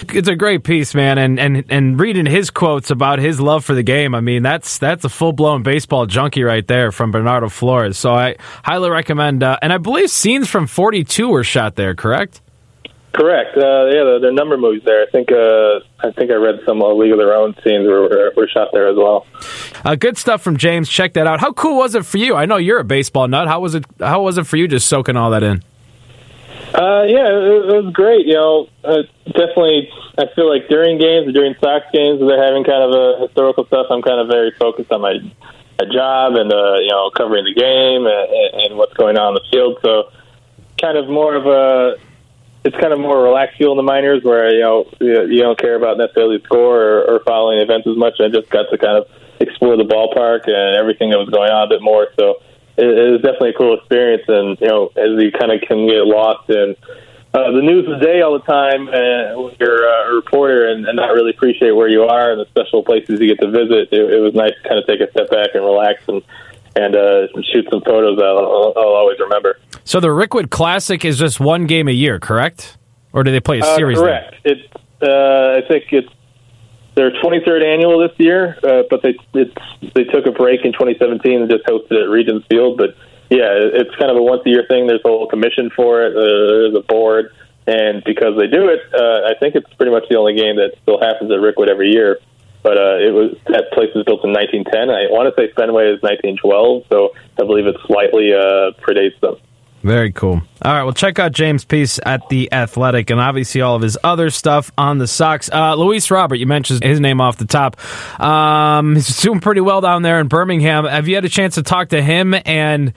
It's 0.09 0.29
a 0.29 0.37
great 0.37 0.65
piece, 0.65 0.95
man, 0.95 1.19
and 1.19 1.39
and 1.39 1.65
and 1.69 1.99
reading 1.99 2.27
his 2.27 2.51
quotes 2.51 2.91
about 2.91 3.19
his 3.19 3.41
love 3.41 3.65
for 3.65 3.75
the 3.75 3.83
game. 3.83 4.15
I 4.15 4.21
mean, 4.21 4.43
that's 4.43 4.79
that's 4.79 5.05
a 5.05 5.09
full 5.09 5.33
blown 5.33 5.63
baseball 5.63 6.07
junkie 6.07 6.43
right 6.43 6.67
there 6.67 6.93
from 6.93 7.11
Bernardo 7.11 7.49
Flores. 7.49 7.99
So 7.99 8.13
I 8.13 8.37
highly 8.65 8.91
recommend. 8.91 9.43
Uh, 9.43 9.59
and 9.63 9.73
I 9.73 9.79
believe 9.79 10.11
scenes 10.11 10.49
from 10.49 10.67
Forty 10.67 11.05
Two 11.05 11.29
were 11.29 11.45
shot 11.45 11.77
there. 11.77 11.95
Correct. 11.95 12.41
Correct. 13.13 13.57
Uh, 13.57 13.87
yeah, 13.87 14.19
there 14.21 14.31
are 14.31 14.33
number 14.33 14.57
movies 14.57 14.83
there. 14.87 15.03
I 15.03 15.07
think. 15.11 15.31
Uh, 15.31 15.81
I 16.05 16.11
think 16.13 16.31
I 16.31 16.35
read 16.35 16.61
some 16.67 16.83
uh, 16.83 16.93
League 16.95 17.13
of 17.13 17.19
Their 17.19 17.35
Own 17.35 17.55
scenes 17.63 17.87
were, 17.87 18.03
were, 18.03 18.33
were 18.37 18.49
shot 18.49 18.69
there 18.73 18.89
as 18.89 18.97
well. 18.97 19.27
Uh, 19.85 19.95
good 19.95 20.19
stuff 20.19 20.43
from 20.43 20.57
James. 20.57 20.89
Check 20.89 21.13
that 21.13 21.27
out. 21.27 21.41
How 21.41 21.53
cool 21.53 21.77
was 21.77 21.95
it 21.95 22.05
for 22.05 22.19
you? 22.19 22.35
I 22.35 22.47
know 22.47 22.57
you're 22.57 22.81
a 22.81 22.85
baseball 22.85 23.29
nut. 23.29 23.49
How 23.49 23.61
was 23.61 23.75
it? 23.75 23.85
How 24.01 24.23
was 24.23 24.39
it 24.39 24.47
for 24.47 24.57
you 24.57 24.67
just 24.67 24.89
soaking 24.89 25.17
all 25.17 25.31
that 25.31 25.43
in? 25.43 25.63
Uh, 26.73 27.05
yeah, 27.05 27.29
it, 27.29 27.69
it 27.69 27.85
was 27.85 27.93
great. 27.93 28.27
You 28.27 28.35
know, 28.35 28.69
uh, 28.83 29.03
definitely. 29.27 29.91
I 30.17 30.25
feel 30.35 30.49
like 30.49 30.69
during 30.69 30.99
games 30.99 31.29
or 31.29 31.33
during 31.33 31.55
Sox 31.61 31.85
games, 31.93 32.21
they're 32.21 32.43
having 32.43 32.65
kind 32.65 32.81
of 32.81 32.93
a 32.97 33.27
historical 33.27 33.67
stuff. 33.67 33.87
I'm 33.91 34.01
kind 34.01 34.21
of 34.21 34.29
very 34.29 34.53
focused 34.59 34.91
on 34.91 35.01
my, 35.01 35.21
my 35.79 35.87
job 35.93 36.37
and 36.37 36.53
uh, 36.53 36.81
you 36.81 36.89
know 36.89 37.11
covering 37.11 37.45
the 37.45 37.53
game 37.53 38.09
and, 38.09 38.65
and 38.65 38.79
what's 38.79 38.95
going 38.95 39.19
on 39.19 39.37
in 39.37 39.41
the 39.41 39.47
field. 39.53 39.79
So, 39.83 40.13
kind 40.81 40.97
of 40.97 41.09
more 41.09 41.37
of 41.37 41.47
a. 41.47 42.01
It's 42.65 42.77
kind 42.77 42.93
of 42.93 43.01
more 43.01 43.21
relaxed 43.21 43.59
feel 43.59 43.73
in 43.73 43.77
the 43.77 43.83
minors 43.83 44.23
where 44.23 44.49
you 44.55 44.61
know 44.61 44.87
you 45.01 45.43
don't 45.43 45.59
care 45.59 45.75
about 45.75 45.99
necessarily 45.99 46.41
score 46.45 46.81
or, 46.81 47.05
or 47.05 47.21
following 47.25 47.59
events 47.59 47.89
as 47.89 47.97
much. 47.97 48.15
I 48.21 48.29
just 48.29 48.49
got 48.51 48.71
to 48.71 48.79
kind 48.79 48.97
of 48.97 49.09
explore 49.41 49.77
the 49.77 49.85
ballpark 49.85 50.47
and 50.47 50.77
everything 50.79 51.11
that 51.11 51.19
was 51.19 51.29
going 51.29 51.51
on 51.51 51.67
a 51.67 51.69
bit 51.69 51.83
more. 51.83 52.09
So 52.17 52.41
it, 52.77 52.87
it 52.87 53.11
was 53.11 53.23
definitely 53.23 53.51
a 53.51 53.55
cool 53.55 53.79
experience. 53.79 54.25
And 54.29 54.61
you 54.61 54.69
know, 54.69 54.91
as 54.97 55.23
you 55.23 55.33
kind 55.33 55.53
of 55.53 55.61
can 55.63 55.87
get 55.87 56.07
lost 56.07 56.51
in 56.51 56.77
uh, 57.35 57.51
the 57.51 57.63
news 57.63 57.89
of 57.89 57.99
the 57.99 58.05
day 58.05 58.21
all 58.21 58.35
the 58.35 58.45
time, 58.45 58.89
and 58.89 59.43
when 59.43 59.57
you're 59.59 59.89
uh, 59.89 60.11
a 60.11 60.15
reporter 60.15 60.69
and, 60.69 60.87
and 60.87 60.97
not 60.97 61.13
really 61.13 61.31
appreciate 61.31 61.73
where 61.73 61.89
you 61.89 62.03
are 62.03 62.33
and 62.33 62.41
the 62.41 62.47
special 62.47 62.83
places 62.83 63.21
you 63.21 63.29
get 63.29 63.41
to 63.41 63.51
visit, 63.51 63.89
it, 63.91 64.13
it 64.13 64.21
was 64.21 64.35
nice 64.35 64.53
to 64.63 64.69
kind 64.69 64.79
of 64.79 64.87
take 64.87 65.01
a 65.01 65.11
step 65.13 65.31
back 65.31 65.49
and 65.55 65.65
relax 65.65 66.03
and 66.09 66.23
and 66.75 66.97
uh, 66.97 67.27
shoot 67.53 67.67
some 67.71 67.83
photos 67.83 68.17
that 68.17 68.25
I'll, 68.25 68.73
I'll, 68.77 68.95
always 68.95 69.19
remember. 69.19 69.59
So 69.85 70.01
the 70.01 70.09
Rickwood 70.09 70.51
Classic 70.51 71.05
is 71.05 71.19
just 71.19 71.39
one 71.39 71.67
game 71.67 71.87
a 71.87 71.93
year, 71.93 72.19
correct? 72.19 72.79
Or 73.13 73.23
do 73.25 73.31
they 73.31 73.41
play 73.41 73.61
a 73.61 73.65
uh, 73.65 73.77
series? 73.77 73.99
correct. 73.99 74.37
It, 74.45 74.71
uh, 75.03 75.59
I 75.59 75.69
think 75.69 75.93
it's 75.93 76.09
their 76.95 77.11
23rd 77.11 77.65
annual 77.65 77.99
this 77.99 78.17
year, 78.19 78.59
uh, 78.63 78.83
but 78.91 79.03
they 79.03 79.17
they 79.95 80.05
took 80.05 80.27
a 80.27 80.33
break 80.33 80.65
in 80.65 80.73
2017 80.73 81.43
and 81.43 81.51
just 81.51 81.65
hosted 81.65 81.93
it 81.93 82.03
at 82.05 82.09
Regions 82.09 82.45
Field. 82.51 82.77
But 82.77 82.97
yeah, 83.31 83.49
it's 83.57 83.95
kind 83.97 84.11
of 84.11 84.17
a 84.17 84.23
once 84.23 84.43
a 84.45 84.51
year 84.51 84.65
thing. 84.69 84.87
There's 84.87 85.01
a 85.05 85.09
whole 85.09 85.27
commission 85.27 85.71
for 85.75 86.03
it. 86.03 86.13
Uh, 86.13 86.71
there's 86.71 86.77
a 86.77 86.83
board. 86.87 87.33
And 87.67 88.03
because 88.05 88.37
they 88.37 88.49
do 88.49 88.69
it, 88.69 88.81
uh, 88.93 89.31
I 89.31 89.39
think 89.39 89.55
it's 89.55 89.73
pretty 89.75 89.93
much 89.93 90.05
the 90.11 90.19
only 90.19 90.35
game 90.35 90.57
that 90.57 90.75
still 90.83 90.99
happens 91.01 91.31
at 91.31 91.39
Rickwood 91.39 91.71
every 91.71 91.93
year. 91.93 92.19
But 92.63 92.77
uh, 92.77 92.99
it 92.99 93.15
was 93.15 93.37
that 93.47 93.73
place 93.73 93.91
was 93.95 94.05
built 94.05 94.23
in 94.25 94.33
1910. 94.33 94.91
I 94.91 95.11
want 95.11 95.27
to 95.31 95.35
say 95.35 95.51
Fenway 95.55 95.91
is 95.91 96.03
1912, 96.03 96.87
so 96.91 97.11
I 97.39 97.43
believe 97.47 97.67
it 97.67 97.77
slightly 97.87 98.35
uh, 98.35 98.71
predates 98.79 99.19
them. 99.21 99.37
Very 99.83 100.13
cool. 100.13 100.43
All 100.65 100.73
right, 100.73 100.85
well, 100.85 100.93
check 100.93 101.19
out 101.19 101.33
James' 101.33 101.65
piece 101.65 101.99
at 102.07 102.29
The 102.29 102.53
Athletic 102.53 103.11
and 103.11 103.21
obviously 103.21 103.63
all 103.63 103.75
of 103.75 103.83
his 103.83 103.99
other 104.05 104.31
stuff 104.31 104.71
on 104.79 104.99
the 104.99 105.09
Sox. 105.09 105.51
Uh, 105.53 105.75
Luis 105.75 106.09
Robert, 106.09 106.37
you 106.37 106.47
mentioned 106.47 106.85
his 106.85 107.01
name 107.01 107.21
off 107.21 107.37
the 107.37 107.47
top. 107.47 107.77
Um, 108.21 108.95
he's 108.95 109.21
doing 109.21 109.41
pretty 109.41 109.61
well 109.61 109.81
down 109.81 110.03
there 110.03 110.21
in 110.21 110.29
Birmingham. 110.29 110.85
Have 110.85 111.09
you 111.09 111.17
had 111.17 111.25
a 111.25 111.29
chance 111.29 111.57
to 111.57 111.65
talk 111.65 111.89
to 111.89 112.01
him? 112.01 112.33
And 112.45 112.93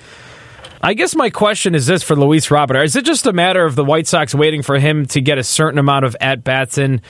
I 0.80 0.94
guess 0.94 1.16
my 1.16 1.32
question 1.32 1.74
is 1.74 1.88
this 1.88 2.04
for 2.04 2.16
Luis 2.16 2.52
Robert. 2.52 2.84
Is 2.84 2.96
it 2.96 3.04
just 3.04 3.26
a 3.26 3.34
matter 3.34 3.66
of 3.66 3.76
the 3.76 3.84
White 3.84 4.06
Sox 4.06 4.36
waiting 4.36 4.62
for 4.62 4.78
him 4.78 5.08
to 5.08 5.22
get 5.22 5.40
a 5.40 5.44
certain 5.44 5.80
amount 5.80 6.06
of 6.06 6.16
at 6.22 6.44
bats 6.44 6.78
in? 6.78 7.02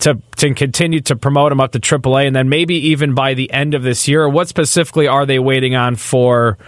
To, 0.00 0.20
to 0.38 0.52
continue 0.54 1.00
to 1.02 1.14
promote 1.14 1.52
him 1.52 1.60
up 1.60 1.70
to 1.72 1.78
AAA, 1.78 2.26
and 2.26 2.34
then 2.34 2.48
maybe 2.48 2.74
even 2.88 3.14
by 3.14 3.34
the 3.34 3.50
end 3.52 3.74
of 3.74 3.84
this 3.84 4.08
year, 4.08 4.28
what 4.28 4.48
specifically 4.48 5.06
are 5.06 5.24
they 5.24 5.38
waiting 5.38 5.76
on 5.76 5.94
for 5.94 6.58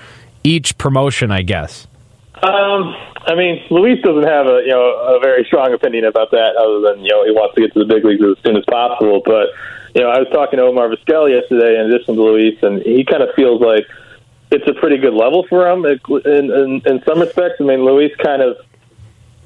each 0.44 0.78
promotion? 0.78 1.32
I 1.32 1.42
guess. 1.42 1.88
Um, 2.42 2.94
I 3.26 3.34
mean, 3.34 3.64
Luis 3.70 4.00
doesn't 4.02 4.28
have 4.28 4.46
a 4.46 4.60
you 4.62 4.70
know 4.70 5.16
a 5.16 5.20
very 5.20 5.44
strong 5.44 5.72
opinion 5.72 6.04
about 6.04 6.30
that, 6.32 6.56
other 6.56 6.80
than 6.80 7.04
you 7.04 7.10
know 7.10 7.24
he 7.24 7.32
wants 7.32 7.54
to 7.54 7.62
get 7.62 7.72
to 7.72 7.80
the 7.80 7.86
big 7.86 8.04
leagues 8.04 8.22
as 8.22 8.36
soon 8.44 8.56
as 8.56 8.64
possible. 8.68 9.22
But 9.24 9.48
you 9.94 10.02
know, 10.02 10.10
I 10.10 10.18
was 10.18 10.28
talking 10.30 10.58
to 10.58 10.64
Omar 10.64 10.88
Vizquel 10.88 11.32
yesterday 11.32 11.80
in 11.80 11.90
addition 11.90 12.14
to 12.16 12.22
Luis, 12.22 12.58
and 12.62 12.82
he 12.82 13.04
kind 13.04 13.22
of 13.22 13.30
feels 13.34 13.62
like 13.62 13.86
it's 14.52 14.68
a 14.68 14.74
pretty 14.74 14.98
good 14.98 15.14
level 15.14 15.46
for 15.48 15.66
him 15.68 15.84
in, 15.84 15.98
in, 16.24 16.82
in 16.84 17.02
some 17.04 17.18
respects. 17.18 17.56
I 17.58 17.64
mean, 17.64 17.84
Luis 17.84 18.12
kind 18.22 18.42
of 18.42 18.58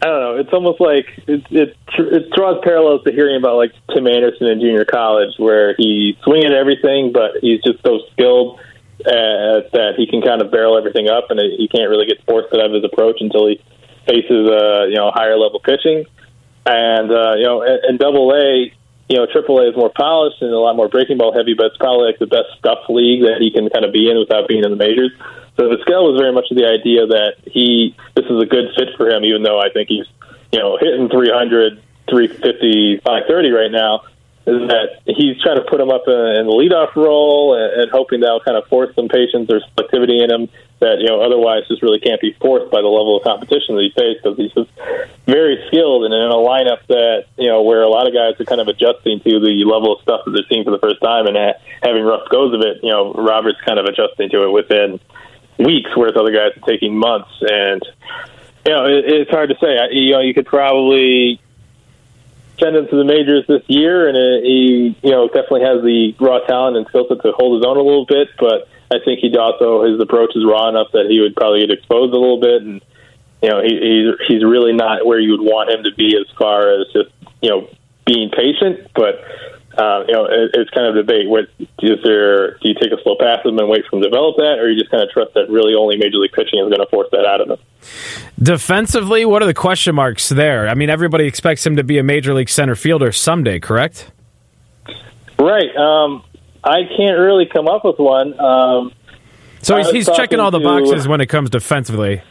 I 0.02 0.06
don't 0.06 0.20
know. 0.20 0.37
It's 0.37 0.52
almost 0.52 0.80
like 0.80 1.06
it, 1.26 1.44
it 1.50 1.76
it 1.99 2.30
draws 2.32 2.59
parallels 2.64 3.04
to 3.04 3.12
hearing 3.12 3.37
about 3.37 3.56
like 3.56 3.73
Tim 3.94 4.06
Anderson 4.06 4.47
in 4.47 4.61
junior 4.61 4.85
college, 4.85 5.35
where 5.37 5.75
he's 5.76 6.16
swinging 6.25 6.52
everything, 6.52 7.12
but 7.12 7.38
he's 7.42 7.62
just 7.62 7.82
so 7.85 8.00
skilled 8.12 8.59
uh, 9.07 9.69
that 9.73 9.95
he 9.97 10.07
can 10.07 10.23
kind 10.23 10.42
of 10.42 10.50
barrel 10.50 10.76
everything 10.76 11.09
up, 11.09 11.30
and 11.30 11.40
he 11.40 11.69
can't 11.69 11.88
really 11.88 12.07
get 12.07 12.25
forced 12.25 12.52
out 12.54 12.66
of 12.66 12.73
his 12.73 12.85
approach 12.85 13.21
until 13.21 13.49
he 13.49 13.61
faces 14.07 14.49
uh, 14.49 14.85
you 14.88 14.97
know 14.97 15.11
higher 15.11 15.37
level 15.37 15.61
pitching. 15.61 16.04
And 16.66 17.11
uh, 17.11 17.35
you 17.37 17.45
know, 17.45 17.62
in 17.62 17.97
Double 17.97 18.33
A, 18.33 18.73
you 19.09 19.16
know, 19.16 19.26
Triple 19.26 19.59
A 19.59 19.69
is 19.69 19.76
more 19.76 19.90
polished 19.90 20.40
and 20.42 20.52
a 20.52 20.59
lot 20.59 20.76
more 20.76 20.88
breaking 20.88 21.19
ball 21.19 21.33
heavy, 21.33 21.54
but 21.54 21.66
it's 21.66 21.76
probably 21.78 22.07
like 22.07 22.19
the 22.19 22.30
best 22.30 22.54
stuff 22.59 22.87
league 22.88 23.23
that 23.23 23.40
he 23.40 23.50
can 23.50 23.69
kind 23.71 23.85
of 23.85 23.92
be 23.92 24.11
in 24.11 24.19
without 24.19 24.47
being 24.47 24.62
in 24.62 24.71
the 24.71 24.76
majors. 24.76 25.11
So 25.57 25.69
the 25.69 25.78
scale 25.83 26.07
was 26.07 26.21
very 26.21 26.33
much 26.33 26.47
the 26.50 26.64
idea 26.64 27.07
that 27.07 27.42
he 27.45 27.97
this 28.14 28.26
is 28.26 28.40
a 28.40 28.47
good 28.47 28.71
fit 28.76 28.97
for 28.97 29.09
him, 29.09 29.25
even 29.25 29.42
though 29.42 29.59
I 29.59 29.71
think 29.71 29.88
he's 29.88 30.07
you 30.52 30.59
know 30.59 30.78
hitting 30.78 31.09
300, 31.09 31.83
350, 32.09 33.00
530 33.04 33.50
right 33.50 33.73
now 33.73 34.04
that 34.44 35.00
he's 35.04 35.40
trying 35.42 35.56
to 35.56 35.66
put 35.68 35.80
him 35.80 35.90
up 35.90 36.02
in, 36.06 36.40
in 36.40 36.47
the 36.47 36.56
leadoff 36.56 36.97
role 36.97 37.54
and, 37.54 37.82
and 37.82 37.90
hoping 37.90 38.20
that'll 38.20 38.40
kind 38.40 38.56
of 38.56 38.66
force 38.68 38.94
some 38.94 39.09
patience 39.09 39.50
or 39.50 39.61
selectivity 39.76 40.25
in 40.25 40.30
him 40.30 40.49
that 40.80 40.97
you 40.99 41.06
know 41.06 41.20
otherwise 41.20 41.68
just 41.68 41.82
really 41.82 42.00
can't 42.00 42.20
be 42.20 42.32
forced 42.40 42.73
by 42.73 42.80
the 42.80 42.88
level 42.88 43.16
of 43.16 43.23
competition 43.23 43.76
that 43.76 43.85
he 43.85 43.92
faces 43.92 44.16
because 44.23 44.37
he's 44.38 44.52
just 44.52 44.70
very 45.26 45.61
skilled 45.68 46.04
and 46.04 46.14
in 46.14 46.30
a 46.32 46.40
lineup 46.40 46.80
that 46.88 47.28
you 47.37 47.49
know 47.49 47.62
where 47.62 47.82
a 47.82 47.88
lot 47.88 48.09
of 48.09 48.14
guys 48.14 48.32
are 48.40 48.49
kind 48.49 48.61
of 48.61 48.68
adjusting 48.68 49.20
to 49.20 49.40
the 49.40 49.62
level 49.68 49.92
of 49.92 50.00
stuff 50.02 50.25
that 50.25 50.32
they're 50.32 50.49
seeing 50.49 50.64
for 50.64 50.73
the 50.73 50.80
first 50.80 51.00
time 51.00 51.26
and 51.26 51.37
ha- 51.37 51.61
having 51.82 52.02
rough 52.02 52.26
goes 52.30 52.54
of 52.54 52.61
it. 52.62 52.80
You 52.82 52.90
know, 52.90 53.12
Robert's 53.12 53.61
kind 53.61 53.78
of 53.78 53.85
adjusting 53.85 54.30
to 54.30 54.49
it 54.49 54.50
within 54.50 54.99
weeks, 55.59 55.92
whereas 55.94 56.16
other 56.16 56.32
guys 56.32 56.56
are 56.56 56.66
taking 56.66 56.97
months 56.97 57.30
and. 57.40 57.82
You 58.62 58.73
know, 58.76 58.85
it, 58.85 59.06
it's 59.06 59.30
hard 59.30 59.49
to 59.49 59.56
say. 59.59 59.78
I, 59.78 59.88
you 59.90 60.12
know, 60.12 60.20
you 60.20 60.35
could 60.35 60.44
probably 60.44 61.40
send 62.60 62.76
to 62.76 62.96
the 62.96 63.04
majors 63.04 63.44
this 63.48 63.62
year, 63.66 64.08
and 64.08 64.16
he, 64.44 64.96
you 65.02 65.10
know, 65.10 65.26
definitely 65.26 65.62
has 65.62 65.82
the 65.82 66.14
raw 66.20 66.38
talent 66.46 66.76
and 66.76 66.86
skill 66.88 67.06
set 67.08 67.22
to 67.22 67.32
hold 67.32 67.58
his 67.58 67.66
own 67.66 67.76
a 67.76 67.82
little 67.82 68.06
bit. 68.06 68.28
But 68.38 68.68
I 68.92 69.02
think 69.04 69.20
he 69.20 69.34
also 69.36 69.84
his 69.84 70.00
approach 70.00 70.36
is 70.36 70.44
raw 70.44 70.68
enough 70.68 70.92
that 70.92 71.06
he 71.08 71.20
would 71.20 71.34
probably 71.34 71.60
get 71.60 71.70
exposed 71.70 72.12
a 72.12 72.18
little 72.18 72.40
bit, 72.40 72.62
and 72.62 72.80
you 73.42 73.48
know, 73.48 73.62
he, 73.62 73.72
he's 73.72 74.08
he's 74.28 74.44
really 74.44 74.72
not 74.72 75.06
where 75.06 75.18
you 75.18 75.32
would 75.32 75.44
want 75.44 75.70
him 75.70 75.84
to 75.84 75.94
be 75.96 76.14
as 76.14 76.28
far 76.36 76.70
as 76.78 76.86
just 76.92 77.10
you 77.42 77.50
know 77.50 77.68
being 78.06 78.30
patient, 78.30 78.88
but. 78.94 79.18
Uh, 79.76 80.04
you 80.06 80.12
know, 80.12 80.24
it, 80.24 80.50
it's 80.54 80.70
kind 80.70 80.86
of 80.86 80.96
a 80.96 81.02
debate. 81.02 81.28
What 81.28 81.44
is 81.58 81.98
there? 82.02 82.58
Do 82.58 82.68
you 82.68 82.74
take 82.74 82.92
a 82.92 83.00
slow 83.02 83.16
pass 83.18 83.44
him 83.44 83.58
and 83.58 83.68
wait 83.68 83.84
for 83.84 83.96
them 83.96 84.02
to 84.02 84.08
develop 84.08 84.36
that, 84.36 84.58
or 84.58 84.68
you 84.68 84.78
just 84.78 84.90
kind 84.90 85.02
of 85.02 85.10
trust 85.10 85.34
that 85.34 85.48
really 85.48 85.74
only 85.74 85.96
major 85.96 86.18
league 86.18 86.32
pitching 86.32 86.58
is 86.58 86.68
going 86.68 86.80
to 86.80 86.88
force 86.90 87.08
that 87.12 87.24
out 87.24 87.40
of 87.40 87.48
them? 87.48 87.58
Defensively, 88.42 89.24
what 89.24 89.42
are 89.42 89.46
the 89.46 89.54
question 89.54 89.94
marks 89.94 90.28
there? 90.28 90.68
I 90.68 90.74
mean, 90.74 90.90
everybody 90.90 91.26
expects 91.26 91.64
him 91.64 91.76
to 91.76 91.84
be 91.84 91.98
a 91.98 92.02
major 92.02 92.34
league 92.34 92.48
center 92.48 92.74
fielder 92.74 93.12
someday, 93.12 93.60
correct? 93.60 94.10
Right. 95.38 95.74
Um, 95.76 96.24
I 96.64 96.82
can't 96.96 97.18
really 97.18 97.46
come 97.46 97.68
up 97.68 97.84
with 97.84 97.98
one. 97.98 98.38
Um, 98.38 98.92
so 99.62 99.76
he's, 99.76 99.90
he's 99.90 100.06
checking 100.06 100.40
all 100.40 100.50
the 100.50 100.60
boxes 100.60 101.06
when 101.06 101.20
it 101.20 101.26
comes 101.26 101.48
defensively. 101.50 102.22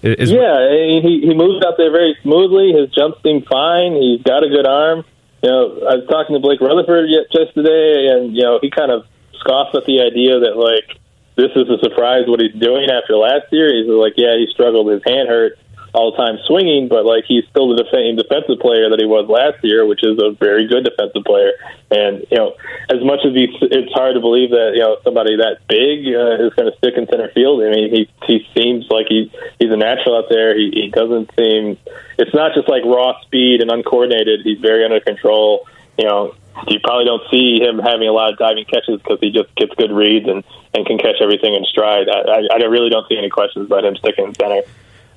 Is, 0.00 0.30
yeah, 0.30 0.70
he 0.70 1.22
he 1.24 1.34
moves 1.34 1.64
out 1.66 1.74
there 1.76 1.90
very 1.90 2.16
smoothly. 2.22 2.72
His 2.72 2.88
jump 2.94 3.16
seem 3.24 3.42
fine. 3.42 3.96
He's 3.96 4.22
got 4.22 4.44
a 4.44 4.48
good 4.48 4.64
arm. 4.64 5.04
You 5.42 5.50
know, 5.50 5.62
I 5.86 5.94
was 6.02 6.06
talking 6.10 6.34
to 6.34 6.40
Blake 6.40 6.60
Rutherford 6.60 7.08
just 7.30 7.54
today, 7.54 8.08
and 8.10 8.34
you 8.34 8.42
know, 8.42 8.58
he 8.60 8.70
kind 8.70 8.90
of 8.90 9.06
scoffs 9.38 9.74
at 9.74 9.86
the 9.86 10.02
idea 10.02 10.40
that 10.40 10.58
like 10.58 10.98
this 11.36 11.54
is 11.54 11.70
a 11.70 11.78
surprise 11.78 12.26
what 12.26 12.40
he's 12.40 12.54
doing 12.58 12.90
after 12.90 13.14
last 13.16 13.46
year. 13.52 13.70
He's 13.70 13.86
like, 13.86 14.14
yeah, 14.16 14.34
he 14.34 14.48
struggled, 14.50 14.90
his 14.90 15.02
hand 15.06 15.28
hurt 15.28 15.58
all 15.94 16.12
time 16.12 16.38
swinging, 16.46 16.88
but 16.88 17.04
like 17.04 17.24
he's 17.26 17.44
still 17.50 17.68
the 17.74 17.84
same 17.92 18.16
defensive 18.16 18.60
player 18.60 18.90
that 18.90 18.98
he 19.00 19.06
was 19.06 19.28
last 19.28 19.62
year, 19.64 19.86
which 19.86 20.04
is 20.04 20.18
a 20.18 20.32
very 20.32 20.66
good 20.66 20.84
defensive 20.84 21.24
player. 21.24 21.52
And 21.90 22.26
you 22.30 22.36
know, 22.36 22.54
as 22.90 23.02
much 23.02 23.20
as 23.24 23.34
he's, 23.34 23.50
it's 23.62 23.92
hard 23.92 24.14
to 24.14 24.20
believe 24.20 24.50
that 24.50 24.72
you 24.74 24.80
know 24.80 24.98
somebody 25.02 25.36
that 25.36 25.64
big 25.68 26.04
uh, 26.12 26.44
is 26.44 26.52
going 26.54 26.70
to 26.70 26.76
stick 26.78 26.94
in 26.96 27.06
center 27.08 27.30
field. 27.32 27.62
I 27.62 27.70
mean, 27.70 27.88
he 27.90 28.02
he 28.26 28.46
seems 28.54 28.86
like 28.90 29.06
he 29.08 29.32
he's 29.58 29.72
a 29.72 29.76
natural 29.76 30.16
out 30.18 30.28
there. 30.28 30.56
He, 30.56 30.70
he 30.70 30.88
doesn't 30.90 31.30
seem. 31.38 31.78
It's 32.18 32.34
not 32.34 32.54
just 32.54 32.68
like 32.68 32.84
raw 32.84 33.20
speed 33.22 33.60
and 33.60 33.70
uncoordinated. 33.70 34.44
He's 34.44 34.60
very 34.60 34.84
under 34.84 35.00
control. 35.00 35.66
You 35.96 36.06
know, 36.06 36.34
you 36.66 36.80
probably 36.80 37.04
don't 37.04 37.22
see 37.30 37.60
him 37.60 37.78
having 37.78 38.08
a 38.08 38.12
lot 38.12 38.32
of 38.32 38.38
diving 38.38 38.64
catches 38.64 39.00
because 39.00 39.18
he 39.20 39.30
just 39.30 39.54
gets 39.56 39.74
good 39.74 39.92
reads 39.92 40.28
and, 40.28 40.44
and 40.74 40.86
can 40.86 40.98
catch 40.98 41.16
everything 41.20 41.54
in 41.54 41.64
stride. 41.64 42.08
I, 42.08 42.46
I, 42.52 42.62
I 42.62 42.66
really 42.66 42.90
don't 42.90 43.06
see 43.08 43.16
any 43.16 43.30
questions 43.30 43.66
about 43.66 43.84
him 43.84 43.96
sticking 43.96 44.26
in 44.26 44.34
center. 44.34 44.62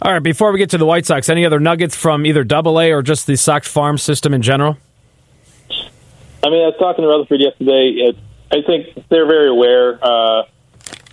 All 0.03 0.11
right, 0.11 0.23
before 0.23 0.51
we 0.51 0.57
get 0.57 0.71
to 0.71 0.79
the 0.79 0.85
White 0.85 1.05
Sox, 1.05 1.29
any 1.29 1.45
other 1.45 1.59
nuggets 1.59 1.95
from 1.95 2.25
either 2.25 2.43
Double 2.43 2.79
A 2.79 2.91
or 2.91 3.03
just 3.03 3.27
the 3.27 3.37
Sox 3.37 3.67
farm 3.67 3.99
system 3.99 4.33
in 4.33 4.41
general? 4.41 4.77
I 5.69 6.49
mean, 6.49 6.65
I 6.65 6.73
was 6.73 6.75
talking 6.79 7.03
to 7.03 7.07
Rutherford 7.07 7.39
yesterday. 7.39 8.09
It, 8.09 8.17
I 8.49 8.65
think 8.65 8.97
they're 9.09 9.29
very 9.29 9.49
aware, 9.49 10.01
uh, 10.01 10.49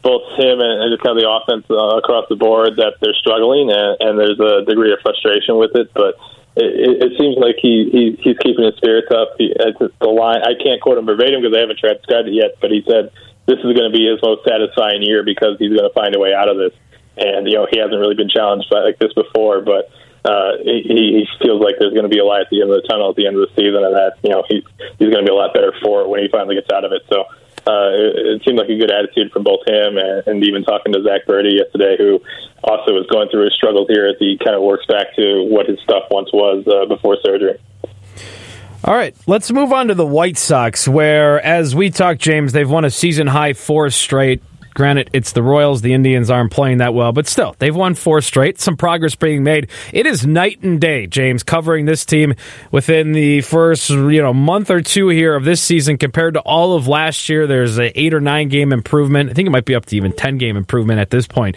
both 0.00 0.25
him 0.40 0.64
and, 0.64 0.80
and 0.80 0.88
just 0.88 1.04
kind 1.04 1.12
of 1.12 1.21
the 1.21 1.28
offense 1.28 1.68
uh, 1.68 2.00
across 2.00 2.33
the 2.33 2.37
board, 2.37 2.80
that 2.80 2.97
they're 3.04 3.12
struggling, 3.21 3.68
and, 3.68 4.00
and 4.00 4.12
there's 4.16 4.40
a 4.40 4.64
degree 4.64 4.90
of 4.90 5.00
frustration 5.04 5.61
with 5.61 5.76
it. 5.76 5.92
But 5.92 6.16
it, 6.57 7.12
it 7.12 7.21
seems 7.21 7.37
like 7.37 7.61
he, 7.61 7.92
he 7.92 8.16
he's 8.25 8.38
keeping 8.40 8.64
his 8.64 8.80
spirits 8.80 9.12
up. 9.12 9.37
He, 9.37 9.52
the 9.52 10.09
line 10.09 10.40
I 10.40 10.57
can't 10.57 10.80
quote 10.80 10.97
him 10.97 11.04
verbatim 11.04 11.45
because 11.45 11.52
I 11.52 11.61
haven't 11.61 11.78
transcribed 11.78 12.28
it 12.28 12.33
yet, 12.33 12.57
but 12.57 12.73
he 12.73 12.80
said 12.88 13.12
this 13.45 13.61
is 13.61 13.68
going 13.76 13.85
to 13.85 13.92
be 13.92 14.09
his 14.09 14.16
most 14.25 14.49
satisfying 14.49 15.04
year 15.04 15.21
because 15.21 15.61
he's 15.61 15.76
going 15.76 15.85
to 15.85 15.92
find 15.92 16.16
a 16.16 16.18
way 16.18 16.33
out 16.33 16.49
of 16.49 16.57
this. 16.57 16.73
And 17.19 17.47
you 17.47 17.55
know 17.55 17.67
he 17.71 17.79
hasn't 17.79 17.99
really 17.99 18.15
been 18.15 18.31
challenged 18.31 18.71
by 18.71 18.81
like 18.81 18.99
this 18.99 19.13
before, 19.13 19.61
but 19.61 19.91
uh, 20.25 20.59
he, 20.63 20.83
he 20.87 21.27
feels 21.43 21.63
like 21.63 21.77
there's 21.79 21.93
going 21.93 22.09
to 22.09 22.13
be 22.13 22.19
a 22.19 22.25
light 22.25 22.43
at 22.43 22.51
the 22.51 22.63
end 22.63 22.71
of 22.71 22.83
the 22.83 22.87
tunnel 22.89 23.11
at 23.11 23.17
the 23.17 23.27
end 23.27 23.37
of 23.37 23.49
the 23.49 23.53
season, 23.55 23.83
and 23.83 23.95
that 23.95 24.19
you 24.23 24.31
know 24.31 24.45
he 24.49 24.63
he's 24.99 25.11
going 25.11 25.25
to 25.25 25.29
be 25.29 25.35
a 25.35 25.39
lot 25.39 25.55
better 25.55 25.73
for 25.83 26.03
it 26.03 26.09
when 26.09 26.21
he 26.23 26.29
finally 26.29 26.55
gets 26.55 26.71
out 26.71 26.85
of 26.85 26.93
it. 26.93 27.03
So 27.11 27.27
uh, 27.67 27.91
it, 27.93 28.39
it 28.39 28.43
seemed 28.45 28.59
like 28.59 28.69
a 28.69 28.79
good 28.79 28.91
attitude 28.91 29.33
from 29.33 29.45
both 29.45 29.61
him 29.67 29.99
and, 29.99 30.27
and 30.27 30.45
even 30.45 30.65
talking 30.65 30.93
to 30.93 31.03
Zach 31.03 31.27
Burdi 31.27 31.59
yesterday, 31.59 31.97
who 31.99 32.21
also 32.65 32.93
was 32.95 33.07
going 33.11 33.29
through 33.31 33.45
his 33.45 33.55
struggles 33.55 33.89
here 33.89 34.07
as 34.09 34.17
he 34.19 34.39
kind 34.39 34.57
of 34.57 34.63
works 34.63 34.87
back 34.87 35.15
to 35.17 35.45
what 35.45 35.67
his 35.67 35.79
stuff 35.81 36.05
once 36.11 36.33
was 36.33 36.67
uh, 36.67 36.87
before 36.87 37.17
surgery. 37.23 37.59
All 38.85 38.95
right, 38.95 39.15
let's 39.27 39.51
move 39.51 39.73
on 39.73 39.89
to 39.89 39.95
the 39.95 40.07
White 40.07 40.39
Sox, 40.39 40.87
where, 40.87 41.41
as 41.45 41.75
we 41.75 41.91
talked, 41.91 42.21
James, 42.21 42.53
they've 42.53 42.69
won 42.69 42.85
a 42.85 42.91
season 42.91 43.27
high 43.27 43.53
four 43.53 43.91
straight. 43.91 44.43
Granted, 44.79 45.11
it's 45.13 45.33
the 45.33 45.43
Royals. 45.43 45.81
The 45.81 45.93
Indians 45.93 46.31
aren't 46.31 46.53
playing 46.53 46.79
that 46.79 46.95
well, 46.95 47.11
but 47.11 47.27
still, 47.27 47.57
they've 47.59 47.75
won 47.75 47.97
four 47.97 48.21
straight. 48.21 48.61
Some 48.61 48.77
progress 48.77 49.17
being 49.17 49.43
made. 49.43 49.71
It 49.93 50.07
is 50.07 50.25
night 50.25 50.63
and 50.63 50.81
day, 50.81 51.09
James, 51.09 51.43
covering 51.43 51.85
this 51.85 52.05
team 52.05 52.37
within 52.71 53.11
the 53.11 53.41
first 53.41 53.91
you 53.91 54.23
know 54.23 54.33
month 54.33 54.71
or 54.71 54.81
two 54.81 55.09
here 55.09 55.35
of 55.35 55.45
this 55.45 55.61
season 55.61 55.99
compared 55.99 56.35
to 56.35 56.41
all 56.43 56.77
of 56.77 56.87
last 56.87 57.29
year. 57.29 57.49
There's 57.49 57.77
an 57.79 57.91
eight 57.97 58.15
or 58.15 58.21
nine 58.21 58.51
game 58.51 58.73
improvement. 58.73 59.31
I 59.31 59.33
think 59.33 59.49
it 59.49 59.51
might 59.51 59.65
be 59.65 59.75
up 59.75 59.87
to 59.87 59.97
even 59.97 60.13
ten 60.13 60.39
game 60.39 60.57
improvement 60.57 61.01
at 61.01 61.11
this 61.11 61.27
point. 61.27 61.57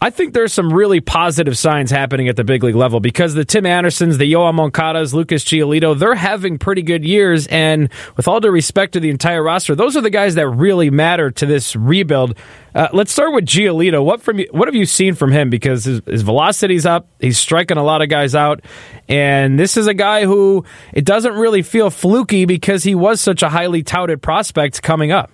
I 0.00 0.10
think 0.10 0.32
there's 0.32 0.52
some 0.52 0.72
really 0.72 1.00
positive 1.00 1.58
signs 1.58 1.90
happening 1.90 2.28
at 2.28 2.36
the 2.36 2.44
big 2.44 2.62
league 2.62 2.76
level 2.76 3.00
because 3.00 3.34
the 3.34 3.44
Tim 3.44 3.66
Andersons, 3.66 4.16
the 4.16 4.32
Yoan 4.32 4.54
Moncadas, 4.54 5.12
Lucas 5.12 5.44
Giolito, 5.44 5.98
they're 5.98 6.14
having 6.14 6.56
pretty 6.56 6.82
good 6.82 7.04
years. 7.04 7.48
And 7.48 7.88
with 8.16 8.28
all 8.28 8.38
due 8.38 8.50
respect 8.50 8.92
to 8.92 9.00
the 9.00 9.10
entire 9.10 9.42
roster, 9.42 9.74
those 9.74 9.96
are 9.96 10.00
the 10.00 10.10
guys 10.10 10.36
that 10.36 10.48
really 10.48 10.88
matter 10.88 11.32
to 11.32 11.46
this 11.46 11.74
rebuild. 11.74 12.38
Uh, 12.76 12.86
let's 12.92 13.10
start 13.10 13.34
with 13.34 13.44
Giolito. 13.44 14.04
What 14.04 14.22
from 14.22 14.38
what 14.52 14.68
have 14.68 14.76
you 14.76 14.86
seen 14.86 15.16
from 15.16 15.32
him? 15.32 15.50
Because 15.50 15.84
his, 15.84 16.00
his 16.06 16.22
velocity's 16.22 16.86
up, 16.86 17.08
he's 17.18 17.36
striking 17.36 17.76
a 17.76 17.82
lot 17.82 18.00
of 18.00 18.08
guys 18.08 18.36
out, 18.36 18.60
and 19.08 19.58
this 19.58 19.76
is 19.76 19.88
a 19.88 19.94
guy 19.94 20.26
who 20.26 20.64
it 20.92 21.04
doesn't 21.04 21.34
really 21.34 21.62
feel 21.62 21.90
fluky 21.90 22.44
because 22.44 22.84
he 22.84 22.94
was 22.94 23.20
such 23.20 23.42
a 23.42 23.48
highly 23.48 23.82
touted 23.82 24.22
prospect 24.22 24.80
coming 24.80 25.10
up. 25.10 25.32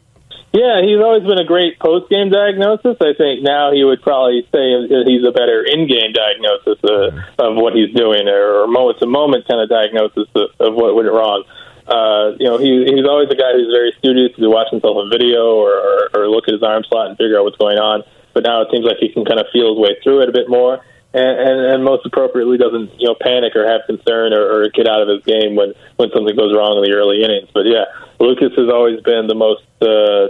Yeah, 0.55 0.87
he's 0.87 1.03
always 1.03 1.27
been 1.27 1.43
a 1.43 1.45
great 1.45 1.83
post 1.83 2.07
game 2.09 2.31
diagnosis. 2.31 2.95
I 3.03 3.11
think 3.19 3.43
now 3.43 3.75
he 3.75 3.83
would 3.83 4.01
probably 4.07 4.47
say 4.55 4.87
he's 4.87 5.27
a 5.27 5.35
better 5.35 5.67
in 5.67 5.91
game 5.91 6.15
diagnosis 6.15 6.79
uh, 6.87 7.11
of 7.43 7.59
what 7.59 7.75
he's 7.75 7.91
doing, 7.91 8.31
or 8.31 8.65
moment 8.71 9.03
to 9.03 9.07
moment 9.11 9.51
kind 9.51 9.59
of 9.59 9.69
diagnosis 9.69 10.31
of, 10.31 10.55
of 10.63 10.75
what 10.79 10.95
went 10.95 11.11
wrong. 11.11 11.43
Uh, 11.91 12.39
you 12.39 12.47
know, 12.47 12.59
he, 12.63 12.87
he's 12.87 13.05
always 13.05 13.27
a 13.31 13.35
guy 13.35 13.51
who's 13.51 13.75
very 13.75 13.93
studious 13.99 14.31
to 14.39 14.47
watch 14.47 14.71
himself 14.71 14.95
on 14.95 15.11
video 15.11 15.59
or, 15.59 15.75
or, 15.75 15.99
or 16.15 16.29
look 16.31 16.47
at 16.47 16.55
his 16.55 16.63
arm 16.63 16.87
slot 16.87 17.09
and 17.11 17.19
figure 17.19 17.37
out 17.37 17.43
what's 17.43 17.59
going 17.59 17.77
on. 17.77 18.07
But 18.33 18.45
now 18.47 18.63
it 18.63 18.69
seems 18.71 18.87
like 18.87 19.03
he 19.03 19.11
can 19.11 19.27
kind 19.27 19.43
of 19.43 19.51
feel 19.53 19.75
his 19.75 19.83
way 19.83 19.99
through 20.07 20.23
it 20.23 20.29
a 20.29 20.33
bit 20.33 20.49
more 20.49 20.87
and, 21.15 21.39
and, 21.39 21.59
and 21.73 21.85
most 21.85 22.05
appropriately 22.05 22.59
doesn't 22.59 22.91
you 22.99 23.07
know 23.07 23.15
panic 23.15 23.55
or 23.55 23.65
have 23.65 23.87
concern 23.87 24.35
or, 24.35 24.43
or 24.43 24.69
get 24.71 24.89
out 24.89 25.01
of 25.01 25.09
his 25.09 25.23
game 25.23 25.55
when 25.55 25.73
when 25.97 26.11
something 26.11 26.35
goes 26.35 26.53
wrong 26.53 26.77
in 26.77 26.83
the 26.83 26.97
early 26.97 27.23
innings. 27.23 27.49
But 27.55 27.67
yeah, 27.71 27.87
Lucas 28.19 28.51
has 28.59 28.69
always 28.69 29.01
been 29.01 29.31
the 29.31 29.39
most 29.39 29.63
uh, 29.81 30.27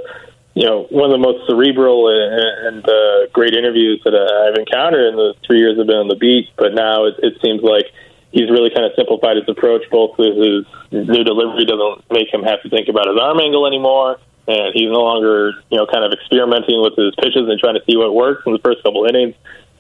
you 0.53 0.69
know 0.69 0.85
one 0.93 1.09
of 1.09 1.17
the 1.17 1.25
most 1.25 1.49
cerebral 1.49 2.13
and, 2.13 2.77
and 2.77 2.85
uh, 2.85 3.33
great 3.33 3.57
interviews 3.57 4.05
that 4.05 4.13
I've 4.13 4.61
encountered 4.61 5.09
in 5.09 5.17
the 5.17 5.35
three 5.49 5.59
years 5.59 5.81
I've 5.81 5.89
been 5.89 6.05
on 6.05 6.13
the 6.13 6.21
beat. 6.21 6.53
But 6.57 6.77
now 6.77 7.09
it, 7.09 7.17
it 7.25 7.41
seems 7.41 7.65
like 7.65 7.89
he's 8.31 8.53
really 8.53 8.69
kind 8.69 8.85
of 8.85 8.93
simplified 8.93 9.41
his 9.41 9.49
approach. 9.49 9.89
Both 9.89 10.21
his 10.21 10.69
new 10.93 11.25
delivery 11.25 11.65
doesn't 11.65 12.05
make 12.13 12.29
him 12.29 12.45
have 12.45 12.61
to 12.61 12.69
think 12.69 12.93
about 12.93 13.09
his 13.09 13.17
arm 13.17 13.41
angle 13.41 13.65
anymore. 13.67 14.21
And 14.47 14.77
he's 14.77 14.93
no 14.93 15.01
longer, 15.01 15.57
you 15.73 15.81
know, 15.81 15.89
kind 15.89 16.05
of 16.05 16.13
experimenting 16.13 16.77
with 16.85 16.93
his 17.01 17.17
pitches 17.17 17.49
and 17.49 17.57
trying 17.57 17.81
to 17.81 17.85
see 17.89 17.97
what 17.97 18.13
works 18.13 18.45
in 18.45 18.53
the 18.53 18.61
first 18.61 18.85
couple 18.85 19.09
innings 19.09 19.33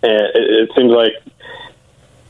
and 0.05 0.23
it, 0.35 0.69
it 0.69 0.71
seems 0.77 0.93
like 0.93 1.13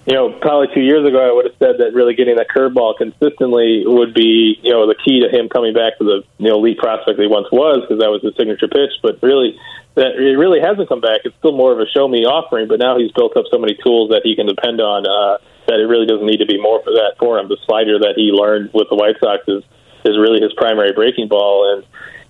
you 0.06 0.12
know, 0.12 0.36
probably 0.40 0.68
two 0.74 0.82
years 0.82 1.06
ago, 1.06 1.16
I 1.16 1.32
would 1.32 1.46
have 1.46 1.56
said 1.58 1.80
that 1.80 1.94
really 1.94 2.14
getting 2.14 2.36
that 2.36 2.48
curveball 2.52 2.98
consistently 2.98 3.84
would 3.86 4.12
be, 4.12 4.60
you 4.62 4.70
know, 4.70 4.86
the 4.86 4.94
key 4.94 5.20
to 5.24 5.32
him 5.32 5.48
coming 5.48 5.72
back 5.72 5.96
to 5.96 6.04
the 6.04 6.22
you 6.36 6.50
know 6.50 6.56
elite 6.56 6.76
prospect 6.76 7.18
he 7.18 7.26
once 7.26 7.48
was 7.50 7.80
because 7.80 8.00
that 8.00 8.12
was 8.12 8.20
his 8.20 8.36
signature 8.36 8.68
pitch. 8.68 8.92
But 9.00 9.22
really, 9.22 9.56
that 9.96 10.20
it 10.20 10.36
really 10.36 10.60
hasn't 10.60 10.88
come 10.88 11.00
back. 11.00 11.24
It's 11.24 11.36
still 11.38 11.56
more 11.56 11.72
of 11.72 11.80
a 11.80 11.88
show 11.88 12.06
me 12.06 12.26
offering. 12.26 12.68
But 12.68 12.80
now 12.80 12.98
he's 12.98 13.12
built 13.12 13.36
up 13.36 13.46
so 13.50 13.56
many 13.56 13.80
tools 13.80 14.10
that 14.10 14.20
he 14.24 14.36
can 14.36 14.44
depend 14.44 14.80
on 14.82 15.08
uh, 15.08 15.40
that 15.72 15.80
it 15.80 15.88
really 15.88 16.06
doesn't 16.06 16.26
need 16.26 16.44
to 16.44 16.46
be 16.46 16.60
more 16.60 16.84
for 16.84 16.92
that 17.00 17.16
for 17.18 17.38
him. 17.38 17.48
The 17.48 17.56
slider 17.64 17.98
that 18.00 18.12
he 18.16 18.28
learned 18.28 18.76
with 18.76 18.92
the 18.92 18.96
White 18.96 19.16
Sox 19.24 19.48
is 19.48 19.64
is 20.04 20.20
really 20.20 20.44
his 20.44 20.52
primary 20.52 20.92
breaking 20.92 21.28
ball, 21.28 21.72
and 21.72 21.80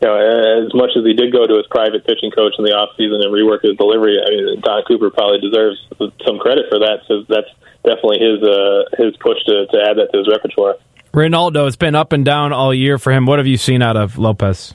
you 0.05 0.11
know, 0.11 0.67
as 0.67 0.75
much 0.75 0.91
as 0.97 1.05
he 1.05 1.15
did 1.15 1.33
go 1.33 1.47
to 1.47 1.57
his 1.57 1.67
private 1.71 2.05
pitching 2.05 2.31
coach 2.31 2.53
in 2.59 2.65
the 2.65 2.77
off 2.77 2.93
season 2.97 3.25
and 3.25 3.33
rework 3.33 3.65
his 3.65 3.77
delivery, 3.77 4.21
I 4.21 4.29
mean, 4.29 4.61
Don 4.61 4.83
Cooper 4.85 5.09
probably 5.09 5.41
deserves 5.41 5.81
some 6.27 6.37
credit 6.39 6.67
for 6.69 6.79
that. 6.81 7.09
So 7.09 7.25
that's 7.25 7.49
definitely 7.89 8.21
his 8.21 8.45
uh, 8.45 8.85
his 9.01 9.17
push 9.17 9.41
to, 9.49 9.65
to 9.65 9.77
add 9.81 9.97
that 9.97 10.13
to 10.13 10.19
his 10.19 10.29
repertoire. 10.29 10.77
Reynaldo, 11.15 11.67
it's 11.67 11.77
been 11.77 11.95
up 11.95 12.13
and 12.13 12.25
down 12.25 12.53
all 12.53 12.75
year 12.75 12.99
for 12.99 13.13
him. 13.13 13.25
What 13.25 13.39
have 13.39 13.47
you 13.47 13.57
seen 13.57 13.81
out 13.81 13.97
of 13.97 14.19
Lopez? 14.19 14.75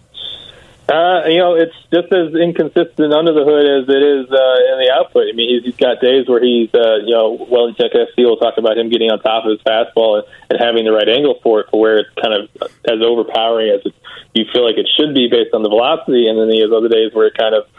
Uh, 0.89 1.29
you 1.29 1.37
know, 1.37 1.53
it's 1.53 1.75
just 1.93 2.09
as 2.09 2.33
inconsistent 2.33 3.13
under 3.13 3.29
the 3.29 3.45
hood 3.45 3.61
as 3.61 3.85
it 3.85 4.01
is 4.01 4.25
uh, 4.25 4.73
in 4.73 4.81
the 4.81 4.89
output. 4.89 5.29
I 5.29 5.37
mean, 5.37 5.53
he's, 5.53 5.61
he's 5.61 5.77
got 5.77 6.01
days 6.01 6.25
where 6.25 6.41
he's, 6.41 6.73
uh, 6.73 7.05
you 7.05 7.13
know, 7.13 7.45
well, 7.45 7.69
Castillo 7.77 8.33
will 8.33 8.41
talk 8.41 8.57
about 8.57 8.73
him 8.75 8.89
getting 8.89 9.13
on 9.13 9.21
top 9.21 9.45
of 9.45 9.53
his 9.53 9.61
fastball 9.61 10.17
and, 10.17 10.25
and 10.49 10.57
having 10.57 10.85
the 10.85 10.91
right 10.91 11.07
angle 11.07 11.37
for 11.45 11.61
it, 11.61 11.67
for 11.69 11.79
where 11.79 12.01
it's 12.01 12.09
kind 12.17 12.33
of 12.33 12.49
as 12.89 13.05
overpowering 13.05 13.69
as 13.69 13.85
it, 13.85 13.93
you 14.33 14.49
feel 14.49 14.65
like 14.65 14.81
it 14.81 14.89
should 14.97 15.13
be 15.13 15.29
based 15.29 15.53
on 15.53 15.61
the 15.61 15.69
velocity. 15.69 16.25
And 16.25 16.41
then 16.41 16.49
he 16.49 16.65
has 16.65 16.73
other 16.73 16.89
days 16.89 17.13
where 17.13 17.29
it 17.29 17.37
kind 17.37 17.53
of, 17.53 17.69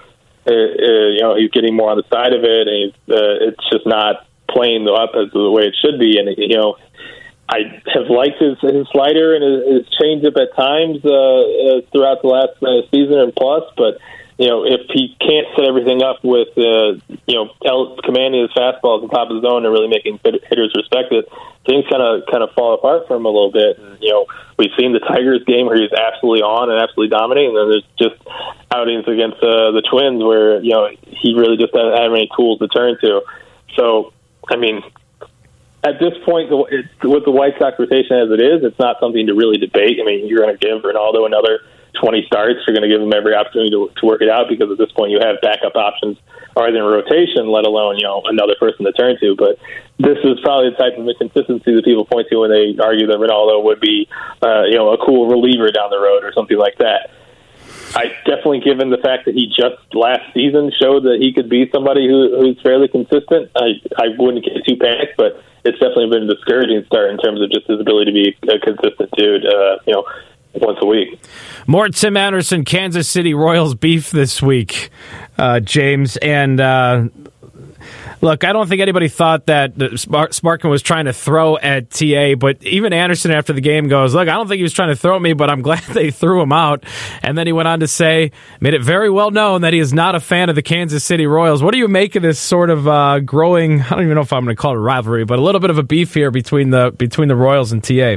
uh, 0.47 0.55
uh, 0.55 1.09
you 1.11 1.23
know, 1.27 1.35
he's 1.35 1.51
getting 1.51 1.75
more 1.75 1.91
on 1.91 1.99
the 1.99 2.07
side 2.15 2.31
of 2.31 2.47
it, 2.47 2.71
and 2.71 2.77
he's, 2.79 2.95
uh, 3.11 3.51
it's 3.51 3.65
just 3.75 3.91
not 3.91 4.31
playing 4.47 4.87
the 4.87 4.95
up 4.95 5.19
as 5.19 5.35
the 5.35 5.51
way 5.51 5.67
it 5.67 5.75
should 5.83 5.99
be. 5.99 6.19
And 6.19 6.31
you 6.39 6.57
know, 6.57 6.79
I 7.51 7.83
have 7.93 8.07
liked 8.07 8.39
his, 8.39 8.59
his 8.63 8.87
slider 8.93 9.35
and 9.35 9.43
his, 9.43 9.59
his 9.67 9.99
changeup 9.99 10.39
at 10.39 10.55
times 10.55 11.03
uh, 11.05 11.11
uh, 11.11 11.81
throughout 11.91 12.23
the 12.23 12.31
last 12.31 12.55
uh, 12.63 12.87
season 12.95 13.19
and 13.19 13.35
plus, 13.35 13.65
but 13.77 13.99
you 14.39 14.49
know, 14.49 14.65
if 14.65 14.89
he 14.89 15.15
can't 15.21 15.47
set 15.53 15.69
everything 15.69 16.01
up 16.03 16.25
with, 16.25 16.49
uh, 16.57 16.97
you 17.29 17.37
know, 17.37 17.53
commanding 18.01 18.41
his 18.41 18.51
fastball 18.57 18.97
at 18.97 19.05
the 19.05 19.13
top 19.13 19.29
of 19.29 19.37
the 19.37 19.45
zone 19.45 19.67
and 19.67 19.73
really 19.75 19.89
making 19.89 20.19
hitters 20.25 20.73
respect 20.73 21.13
it, 21.13 21.29
things 21.67 21.85
kind 21.91 22.01
of 22.01 22.25
kind 22.25 22.43
of 22.43 22.49
fall 22.57 22.73
apart 22.73 23.05
for 23.07 23.21
him 23.21 23.27
a 23.27 23.29
little 23.29 23.53
bit. 23.53 23.77
And, 23.77 24.01
you 24.01 24.09
know, 24.09 24.25
we've 24.57 24.73
seen 24.81 24.97
the 24.97 25.05
Tigers 25.05 25.45
game 25.45 25.67
where 25.67 25.77
he's 25.77 25.93
absolutely 25.93 26.41
on 26.41 26.71
and 26.71 26.81
absolutely 26.81 27.13
dominating, 27.13 27.53
and 27.53 27.59
then 27.59 27.69
there's 27.69 27.89
just 28.01 28.17
outings 28.73 29.05
against 29.05 29.45
uh, 29.45 29.77
the 29.77 29.85
Twins 29.85 30.25
where 30.25 30.63
you 30.65 30.73
know 30.73 30.89
he 31.05 31.37
really 31.37 31.61
just 31.61 31.77
doesn't 31.77 32.01
have 32.01 32.09
any 32.09 32.31
tools 32.33 32.61
to 32.61 32.69
turn 32.69 32.97
to. 33.05 33.21
So, 33.77 34.17
I 34.49 34.57
mean, 34.57 34.81
at 35.83 35.97
this 35.99 36.13
point, 36.25 36.51
with 36.51 37.25
the 37.25 37.33
White 37.33 37.55
Sox 37.59 37.79
rotation 37.79 38.17
as 38.21 38.29
it 38.29 38.41
is, 38.41 38.61
it's 38.65 38.79
not 38.79 39.01
something 39.01 39.27
to 39.27 39.35
really 39.35 39.57
debate. 39.57 39.97
I 40.01 40.05
mean, 40.05 40.29
you're 40.29 40.45
going 40.45 40.53
to 40.53 40.61
give 40.61 40.85
Reynaldo 40.85 41.25
another 41.25 41.65
20 42.01 42.25
starts. 42.27 42.61
You're 42.67 42.77
going 42.77 42.89
to 42.89 42.93
give 42.93 43.01
him 43.01 43.13
every 43.13 43.35
opportunity 43.35 43.71
to, 43.71 43.89
to 43.89 44.03
work 44.07 44.21
it 44.21 44.29
out 44.29 44.49
because 44.49 44.71
at 44.71 44.79
this 44.79 44.93
point 44.93 45.11
you 45.11 45.21
have 45.25 45.41
backup 45.41 45.77
options 45.77 46.19
already 46.57 46.77
in 46.77 46.85
rotation, 46.85 47.49
let 47.49 47.65
alone 47.65 47.97
you 47.97 48.05
know 48.05 48.23
another 48.27 48.55
person 48.61 48.85
to 48.85 48.93
turn 48.93 49.17
to. 49.21 49.35
But 49.37 49.57
this 49.99 50.19
is 50.21 50.37
probably 50.45 50.71
the 50.71 50.77
type 50.77 50.99
of 50.99 51.09
inconsistency 51.09 51.75
that 51.75 51.85
people 51.85 52.05
point 52.05 52.29
to 52.29 52.45
when 52.45 52.51
they 52.51 52.77
argue 52.77 53.07
that 53.09 53.17
Reynaldo 53.17 53.65
would 53.65 53.81
be 53.81 54.09
uh, 54.43 54.69
you 54.69 54.77
know 54.77 54.93
a 54.93 54.99
cool 55.01 55.29
reliever 55.29 55.71
down 55.73 55.91
the 55.91 56.01
road 56.01 56.25
or 56.25 56.33
something 56.33 56.59
like 56.59 56.77
that. 56.79 57.11
I 57.95 58.13
definitely, 58.25 58.61
given 58.61 58.91
the 58.91 58.99
fact 58.99 59.25
that 59.27 59.35
he 59.35 59.49
just 59.49 59.83
last 59.93 60.33
season 60.33 60.71
showed 60.81 61.05
that 61.05 61.19
he 61.21 61.33
could 61.33 61.49
be 61.49 61.69
somebody 61.73 62.07
who, 62.07 62.39
who's 62.39 62.61
fairly 62.63 62.89
consistent, 62.89 63.51
I 63.57 63.83
I 63.97 64.15
wouldn't 64.19 64.45
get 64.45 64.55
too 64.67 64.77
panicked, 64.77 65.17
but 65.17 65.43
it's 65.65 65.79
definitely 65.79 66.11
been 66.11 66.31
a 66.31 66.35
discouraging 66.35 66.85
start 66.87 67.11
in 67.11 67.19
terms 67.19 67.43
of 67.43 67.51
just 67.51 67.67
his 67.67 67.81
ability 67.81 68.13
to 68.13 68.15
be 68.15 68.49
a 68.49 68.59
consistent 68.59 69.11
dude. 69.17 69.45
Uh, 69.45 69.79
you 69.87 69.95
know, 69.95 70.05
once 70.55 70.79
a 70.81 70.87
week. 70.87 71.21
More 71.67 71.89
Tim 71.89 72.17
Anderson, 72.17 72.65
Kansas 72.65 73.09
City 73.09 73.35
Royals 73.35 73.75
beef 73.75 74.11
this 74.11 74.43
week, 74.43 74.91
uh, 75.39 75.61
James. 75.61 76.17
And 76.19 76.61
uh, 76.61 77.09
look, 78.21 78.45
I 78.45 78.53
don't 78.53 78.69
think 78.69 78.81
anybody 78.81 79.09
thought 79.09 79.47
that 79.47 79.75
Sparkman 79.77 80.71
was 80.71 80.83
trying 80.83 81.07
to 81.07 81.13
throw 81.13 81.57
at 81.59 81.91
TA, 81.91 82.35
but 82.35 82.63
even 82.65 82.93
Anderson 82.93 83.31
after 83.31 83.53
the 83.53 83.61
game 83.61 83.89
goes, 83.89 84.15
Look, 84.15 84.29
I 84.29 84.33
don't 84.33 84.49
think 84.49 84.59
he 84.59 84.63
was 84.63 84.73
trying 84.73 84.91
to 84.91 84.97
throw 84.97 85.17
at 85.17 85.23
me, 85.23 85.33
but 85.33 85.51
I'm 85.51 85.63
glad 85.71 85.83
they 85.85 86.11
threw 86.11 86.41
him 86.41 86.53
out. 86.53 86.85
And 87.23 87.37
then 87.37 87.47
he 87.47 87.53
went 87.53 87.69
on 87.69 87.81
to 87.81 87.89
say, 87.89 88.33
made 88.61 88.75
it 88.75 88.83
very 88.83 89.11
well 89.11 89.31
known 89.31 89.63
that 89.63 89.73
he 89.73 89.79
is 89.79 89.93
not 89.93 90.15
a 90.15 90.21
fan 90.21 90.49
of 90.49 90.55
the 90.55 90.63
Kansas 90.63 91.05
City 91.05 91.27
Royals. 91.27 91.63
What 91.63 91.73
do 91.73 91.79
you 91.79 91.89
make 91.89 92.15
of 92.17 92.23
this 92.23 92.39
sort 92.39 92.71
of 92.71 92.87
uh, 92.89 93.21
growing, 93.21 93.81
I 93.83 93.91
don't 93.91 94.03
even 94.03 94.15
know 94.15 94.23
if 94.23 94.33
I'm 94.33 94.45
going 94.45 94.57
to 94.57 94.61
call 94.61 94.75
it 94.75 94.79
rivalry, 94.79 95.25
but 95.25 95.39
a 95.39 95.43
little 95.43 95.61
bit 95.61 95.71
of 95.71 95.79
a 95.79 95.83
beef 95.83 96.15
here 96.15 96.31
between 96.31 96.71
the 96.71 96.93
between 96.97 97.29
the 97.29 97.37
Royals 97.37 97.73
and 97.73 97.83
TA? 97.83 98.17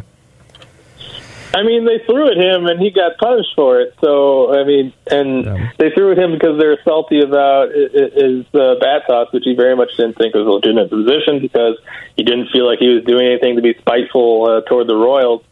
I 1.56 1.62
mean, 1.62 1.86
they 1.86 2.00
threw 2.06 2.32
at 2.32 2.38
him 2.38 2.66
and 2.66 2.82
he 2.82 2.89
got 2.89 3.18
punished 3.20 3.54
for 3.56 3.80
it. 3.80 3.94
So, 4.02 4.60
I 4.60 4.63
mean, 4.63 4.92
and 5.06 5.46
yeah. 5.46 5.72
they 5.78 5.92
threw 5.92 6.12
at 6.12 6.18
him 6.18 6.32
because 6.32 6.60
they 6.60 6.66
were 6.66 6.80
salty 6.84 7.22
about 7.22 7.70
his 7.72 8.46
uh, 8.56 8.76
bat 8.82 9.04
toss, 9.08 9.32
which 9.32 9.44
he 9.46 9.54
very 9.54 9.76
much 9.76 9.96
didn't 9.96 10.18
think 10.18 10.34
was 10.34 10.48
a 10.48 10.50
legitimate 10.50 10.89
position 10.89 11.39
because 11.39 11.78
he 12.18 12.24
didn't 12.24 12.50
feel 12.50 12.66
like 12.66 12.80
he 12.80 12.89
was 12.89 13.04
doing 13.04 13.28
anything 13.28 13.56
to 13.56 13.62
be 13.62 13.76
spiteful 13.80 14.50
uh, 14.50 14.62
toward 14.68 14.88
the 14.88 14.96
Royals. 14.96 15.44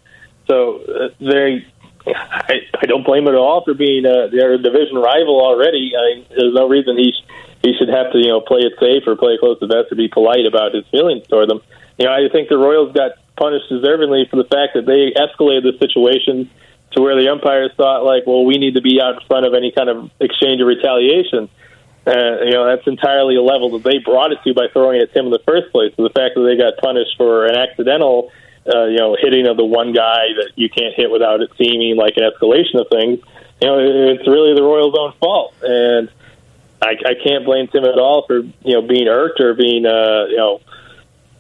So, 0.48 0.82
uh, 0.82 1.10
they. 1.20 1.66
I, 2.08 2.66
I 2.82 2.88
don't 2.88 3.06
blame 3.06 3.28
him 3.28 3.36
at 3.36 3.38
all 3.38 3.64
for 3.64 3.76
being 3.76 4.08
uh, 4.08 4.26
their 4.32 4.58
division 4.58 4.96
rival 4.96 5.40
already. 5.40 5.94
I 5.96 6.16
mean, 6.16 6.26
there's 6.32 6.54
no 6.56 6.68
reason 6.68 6.98
he 6.98 7.12
sh- 7.12 7.28
he 7.62 7.76
should 7.78 7.90
have 7.90 8.12
to 8.12 8.18
you 8.18 8.30
know 8.30 8.42
play 8.42 8.62
it 8.62 8.74
safe 8.80 9.04
or 9.06 9.16
play 9.16 9.34
it 9.34 9.40
close 9.40 9.60
to 9.60 9.68
vest 9.68 9.92
or 9.92 9.96
be 9.96 10.08
polite 10.08 10.48
about 10.48 10.74
his 10.74 10.84
feelings 10.88 11.28
toward 11.28 11.48
them. 11.48 11.62
You 12.00 12.06
know, 12.06 12.12
I 12.12 12.28
think 12.32 12.50
the 12.50 12.58
Royals 12.58 12.92
got 12.94 13.12
punished 13.38 13.66
deservingly 13.72 14.30
for 14.30 14.38
the 14.38 14.48
fact 14.50 14.74
that 14.76 14.86
they 14.86 15.14
escalated 15.16 15.64
the 15.64 15.78
situation 15.80 16.50
to 16.92 17.02
where 17.02 17.16
the 17.16 17.32
umpires 17.32 17.72
thought 17.78 18.04
like, 18.04 18.28
well, 18.28 18.46
we 18.46 18.58
need 18.58 18.76
to 18.76 18.82
be 18.82 19.00
out 19.02 19.22
in 19.22 19.28
front 19.28 19.46
of 19.46 19.54
any 19.54 19.72
kind 19.72 19.90
of 19.90 20.12
exchange 20.20 20.62
or 20.62 20.66
retaliation. 20.66 21.50
Uh, 22.06 22.42
you 22.44 22.52
know, 22.52 22.66
that's 22.66 22.88
entirely 22.88 23.36
a 23.36 23.42
level 23.42 23.78
that 23.78 23.84
they 23.84 24.00
brought 24.00 24.32
it 24.32 24.40
to 24.44 24.54
by 24.54 24.68
throwing 24.74 25.00
it 25.00 25.10
at 25.10 25.16
him 25.16 25.26
in 25.26 25.32
the 25.32 25.44
first 25.46 25.72
place. 25.72 25.94
So 25.96 26.04
the 26.04 26.14
fact 26.14 26.36
that 26.36 26.42
they 26.42 26.58
got 26.58 26.78
punished 26.82 27.16
for 27.16 27.46
an 27.46 27.56
accidental, 27.56 28.32
uh, 28.66 28.86
you 28.86 28.98
know, 28.98 29.16
hitting 29.20 29.48
of 29.48 29.56
the 29.56 29.66
one 29.66 29.94
guy 29.94 30.34
that 30.36 30.52
you 30.56 30.70
can't 30.70 30.96
hit 30.96 31.12
without 31.12 31.42
it 31.42 31.52
seeming 31.58 31.96
like 31.96 32.18
an 32.18 32.24
escalation 32.24 32.82
of 32.82 32.90
things, 32.90 33.20
you 33.62 33.68
know, 33.68 33.78
it's 33.78 34.28
really 34.28 34.56
the 34.56 34.64
Royals' 34.64 34.96
own 34.98 35.14
fault. 35.22 35.54
And 35.62 36.10
I, 36.82 36.98
I 37.06 37.14
can't 37.24 37.46
blame 37.46 37.68
Tim 37.68 37.86
at 37.86 38.00
all 38.00 38.26
for 38.26 38.40
you 38.40 38.74
know 38.74 38.82
being 38.82 39.08
irked 39.08 39.40
or 39.40 39.54
being 39.54 39.86
uh, 39.86 40.26
you 40.26 40.38
know 40.38 40.62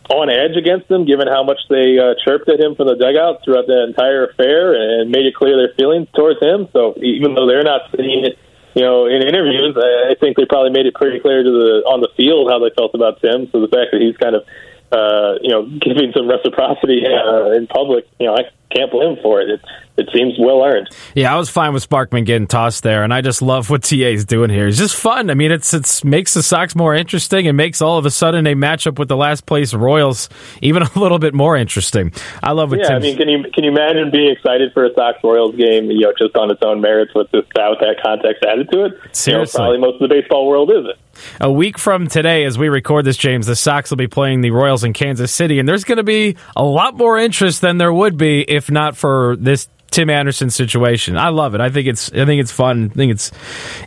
on 0.09 0.29
edge 0.29 0.57
against 0.57 0.87
them, 0.87 1.05
given 1.05 1.27
how 1.27 1.43
much 1.43 1.59
they 1.69 1.97
uh, 1.99 2.15
chirped 2.25 2.49
at 2.49 2.59
him 2.59 2.75
from 2.75 2.87
the 2.87 2.95
dugout 2.95 3.43
throughout 3.43 3.67
the 3.67 3.83
entire 3.83 4.25
affair 4.25 4.73
and 4.73 5.11
made 5.11 5.25
it 5.25 5.35
clear 5.35 5.55
their 5.55 5.73
feelings 5.75 6.07
towards 6.15 6.41
him. 6.41 6.67
So 6.73 6.95
even 7.01 7.35
though 7.35 7.47
they're 7.47 7.63
not 7.63 7.91
seeing 7.95 8.25
it 8.25 8.37
you 8.73 8.83
know, 8.83 9.05
in 9.05 9.21
interviews, 9.21 9.75
I, 9.75 10.15
think 10.15 10.37
they 10.37 10.45
probably 10.45 10.71
made 10.71 10.85
it 10.85 10.95
pretty 10.95 11.19
clear 11.19 11.43
to 11.43 11.51
the 11.51 11.83
on 11.83 11.99
the 11.99 12.07
field 12.15 12.49
how 12.49 12.59
they 12.59 12.73
felt 12.73 12.95
about 12.95 13.19
Tim. 13.19 13.49
So 13.51 13.59
the 13.59 13.67
fact 13.67 13.91
that 13.91 13.99
he's 13.99 14.15
kind 14.15 14.35
of, 14.35 14.47
uh, 14.91 15.39
you 15.41 15.51
know, 15.51 15.67
giving 15.67 16.13
some 16.15 16.29
reciprocity 16.29 17.03
uh, 17.03 17.51
in 17.51 17.67
public, 17.67 18.07
you 18.19 18.27
know, 18.27 18.35
I 18.35 18.47
can't 18.73 18.91
blame 18.91 19.11
him 19.15 19.17
for 19.21 19.41
it. 19.41 19.49
It, 19.49 19.61
it 19.97 20.09
seems 20.13 20.33
well 20.39 20.63
earned. 20.63 20.87
Yeah, 21.15 21.33
I 21.33 21.37
was 21.37 21.49
fine 21.49 21.73
with 21.73 21.87
Sparkman 21.87 22.25
getting 22.25 22.47
tossed 22.47 22.81
there, 22.81 23.03
and 23.03 23.13
I 23.13 23.21
just 23.21 23.41
love 23.41 23.69
what 23.69 23.83
TA 23.83 23.95
is 23.95 24.25
doing 24.25 24.49
here. 24.49 24.67
It's 24.67 24.77
just 24.77 24.95
fun. 24.95 25.29
I 25.29 25.33
mean, 25.33 25.51
it's 25.51 25.73
it's 25.73 26.03
makes 26.03 26.33
the 26.33 26.41
Sox 26.41 26.75
more 26.75 26.95
interesting 26.95 27.45
and 27.47 27.57
makes 27.57 27.81
all 27.81 27.97
of 27.97 28.05
a 28.05 28.11
sudden 28.11 28.47
a 28.47 28.55
matchup 28.55 28.97
with 28.97 29.09
the 29.09 29.17
last 29.17 29.45
place 29.45 29.73
Royals 29.73 30.29
even 30.61 30.83
a 30.95 30.99
little 30.99 31.19
bit 31.19 31.33
more 31.33 31.55
interesting. 31.57 32.13
I 32.41 32.53
love 32.53 32.71
what 32.71 32.79
Yeah, 32.79 32.87
Tim's- 32.87 33.03
I 33.03 33.07
mean, 33.07 33.17
can 33.17 33.29
you 33.29 33.43
can 33.53 33.63
you 33.65 33.71
imagine 33.71 34.09
being 34.11 34.31
excited 34.31 34.71
for 34.73 34.85
a 34.85 34.93
Sox 34.93 35.19
Royals 35.23 35.55
game? 35.55 35.91
You 35.91 35.99
know, 35.99 36.13
just 36.17 36.35
on 36.37 36.49
its 36.51 36.61
own 36.63 36.79
merits 36.81 37.11
with 37.13 37.29
this 37.31 37.43
without 37.47 37.79
that 37.81 37.97
context 38.03 38.43
added 38.47 38.69
to 38.71 38.85
it. 38.85 38.93
Seriously. 39.11 39.61
you 39.61 39.67
know, 39.67 39.71
probably 39.73 39.77
most 39.91 40.01
of 40.01 40.09
the 40.09 40.15
baseball 40.15 40.47
world 40.47 40.71
isn't. 40.71 40.97
A 41.41 41.51
week 41.51 41.77
from 41.77 42.07
today, 42.07 42.45
as 42.45 42.57
we 42.57 42.69
record 42.69 43.05
this, 43.05 43.17
James, 43.17 43.45
the 43.45 43.55
Sox 43.55 43.89
will 43.89 43.97
be 43.97 44.07
playing 44.07 44.41
the 44.41 44.49
Royals 44.51 44.83
in 44.85 44.93
Kansas 44.93 45.31
City, 45.31 45.59
and 45.59 45.67
there's 45.67 45.83
going 45.83 45.97
to 45.97 46.03
be 46.03 46.37
a 46.55 46.63
lot 46.63 46.95
more 46.95 47.17
interest 47.19 47.59
than 47.61 47.77
there 47.77 47.91
would 47.93 48.17
be 48.17 48.41
if 48.49 48.60
not 48.69 48.95
for 48.97 49.35
this 49.39 49.67
Tim 49.89 50.09
Anderson 50.09 50.49
situation. 50.49 51.17
I 51.17 51.29
love 51.29 51.55
it. 51.55 51.61
I 51.61 51.69
think 51.69 51.87
it's 51.87 52.11
I 52.11 52.25
think 52.25 52.41
it's 52.41 52.51
fun. 52.51 52.91
I 52.91 52.95
think 52.95 53.11
it's 53.11 53.31